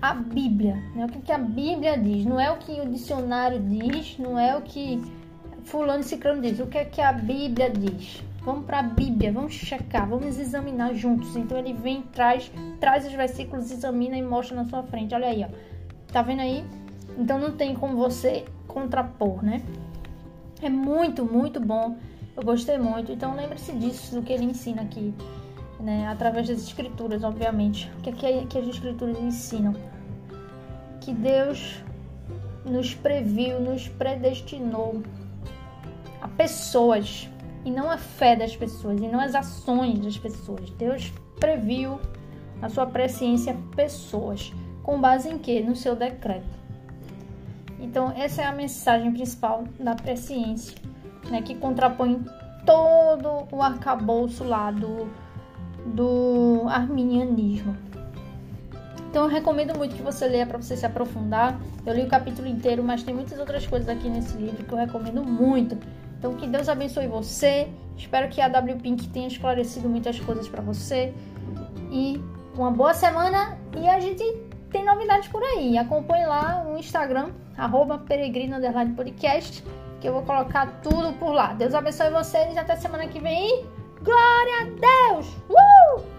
a 0.00 0.14
Bíblia, 0.14 0.76
né? 0.94 1.06
O 1.06 1.08
que, 1.08 1.32
a 1.32 1.38
Bíblia 1.38 1.98
diz, 1.98 2.24
não 2.24 2.40
é 2.40 2.50
o 2.50 2.56
que 2.56 2.80
o 2.80 2.88
dicionário 2.88 3.60
diz, 3.60 4.16
não 4.18 4.38
é 4.38 4.56
o 4.56 4.62
que 4.62 5.00
fulano 5.64 6.00
e 6.00 6.04
ciclano 6.04 6.40
diz, 6.40 6.60
o 6.60 6.66
que 6.66 6.78
é 6.78 6.84
que 6.84 7.00
a 7.00 7.12
Bíblia 7.12 7.70
diz. 7.70 8.22
Vamos 8.42 8.64
para 8.64 8.78
a 8.78 8.82
Bíblia, 8.82 9.32
vamos 9.32 9.52
checar, 9.52 10.08
vamos 10.08 10.38
examinar 10.38 10.94
juntos. 10.94 11.36
Então 11.36 11.58
ele 11.58 11.74
vem, 11.74 12.02
traz, 12.02 12.50
traz 12.80 13.06
os 13.06 13.12
versículos, 13.12 13.70
examina 13.70 14.16
e 14.16 14.22
mostra 14.22 14.56
na 14.56 14.64
sua 14.64 14.82
frente. 14.84 15.14
Olha 15.14 15.26
aí, 15.26 15.44
ó. 15.44 15.48
Tá 16.12 16.22
vendo 16.22 16.40
aí? 16.40 16.64
Então 17.18 17.38
não 17.38 17.52
tem 17.52 17.74
como 17.74 17.96
você 17.96 18.44
contrapor, 18.66 19.44
né? 19.44 19.60
É 20.60 20.68
muito, 20.68 21.24
muito 21.24 21.60
bom. 21.60 21.96
Eu 22.36 22.42
gostei 22.42 22.78
muito. 22.78 23.12
Então 23.12 23.34
lembre-se 23.34 23.72
disso, 23.72 24.14
do 24.14 24.22
que 24.22 24.32
ele 24.32 24.44
ensina 24.44 24.82
aqui, 24.82 25.14
né? 25.80 26.06
Através 26.08 26.48
das 26.48 26.58
escrituras, 26.58 27.22
obviamente. 27.22 27.90
O 27.98 28.02
que, 28.02 28.26
é 28.26 28.46
que 28.46 28.58
as 28.58 28.68
escrituras 28.68 29.18
ensinam? 29.18 29.74
Que 31.00 31.12
Deus 31.12 31.82
nos 32.64 32.94
previu, 32.94 33.60
nos 33.60 33.88
predestinou 33.88 35.02
a 36.20 36.28
pessoas 36.28 37.28
e 37.64 37.70
não 37.70 37.90
a 37.90 37.96
fé 37.96 38.36
das 38.36 38.56
pessoas 38.56 39.00
e 39.00 39.06
não 39.06 39.20
as 39.20 39.34
ações 39.34 39.98
das 40.00 40.18
pessoas. 40.18 40.70
Deus 40.70 41.12
previu 41.38 42.00
a 42.60 42.68
sua 42.68 42.86
presciência 42.86 43.56
pessoas 43.76 44.52
com 44.82 45.00
base 45.00 45.28
em 45.28 45.38
quê? 45.38 45.60
No 45.60 45.76
seu 45.76 45.94
decreto. 45.94 46.57
Então 47.80 48.12
essa 48.16 48.42
é 48.42 48.44
a 48.44 48.52
mensagem 48.52 49.12
principal 49.12 49.64
da 49.78 49.94
presciência, 49.94 50.76
né, 51.30 51.42
que 51.42 51.54
contrapõe 51.54 52.24
todo 52.66 53.46
o 53.50 53.62
arcabouço 53.62 54.44
lá 54.44 54.70
do, 54.70 55.08
do 55.86 56.64
arminianismo. 56.68 57.76
Então 59.08 59.24
eu 59.24 59.28
recomendo 59.28 59.76
muito 59.76 59.94
que 59.96 60.02
você 60.02 60.28
leia 60.28 60.46
para 60.46 60.58
você 60.58 60.76
se 60.76 60.84
aprofundar. 60.84 61.58
Eu 61.86 61.94
li 61.94 62.02
o 62.02 62.08
capítulo 62.08 62.46
inteiro, 62.46 62.82
mas 62.84 63.02
tem 63.02 63.14
muitas 63.14 63.38
outras 63.38 63.66
coisas 63.66 63.88
aqui 63.88 64.08
nesse 64.08 64.36
livro 64.36 64.62
que 64.64 64.72
eu 64.72 64.78
recomendo 64.78 65.24
muito. 65.24 65.78
Então 66.18 66.34
que 66.34 66.46
Deus 66.46 66.68
abençoe 66.68 67.06
você. 67.06 67.68
Espero 67.96 68.28
que 68.28 68.40
a 68.40 68.48
W 68.48 68.76
Pink 68.76 69.08
tenha 69.08 69.26
esclarecido 69.26 69.88
muitas 69.88 70.20
coisas 70.20 70.46
para 70.46 70.60
você. 70.60 71.14
E 71.90 72.22
uma 72.54 72.70
boa 72.70 72.92
semana 72.92 73.56
e 73.80 73.88
a 73.88 73.98
gente 73.98 74.22
tem 74.70 74.84
novidades 74.84 75.28
por 75.28 75.42
aí. 75.42 75.76
Acompanhe 75.78 76.26
lá 76.26 76.64
o 76.66 76.76
Instagram, 76.76 77.30
arroba 77.56 77.98
que 80.00 80.08
eu 80.08 80.12
vou 80.12 80.22
colocar 80.22 80.80
tudo 80.82 81.12
por 81.14 81.32
lá. 81.32 81.54
Deus 81.54 81.74
abençoe 81.74 82.10
vocês 82.10 82.54
e 82.54 82.58
até 82.58 82.76
semana 82.76 83.08
que 83.08 83.18
vem. 83.18 83.66
Glória 84.02 84.60
a 84.60 85.12
Deus! 85.12 85.26
Uh! 85.50 86.17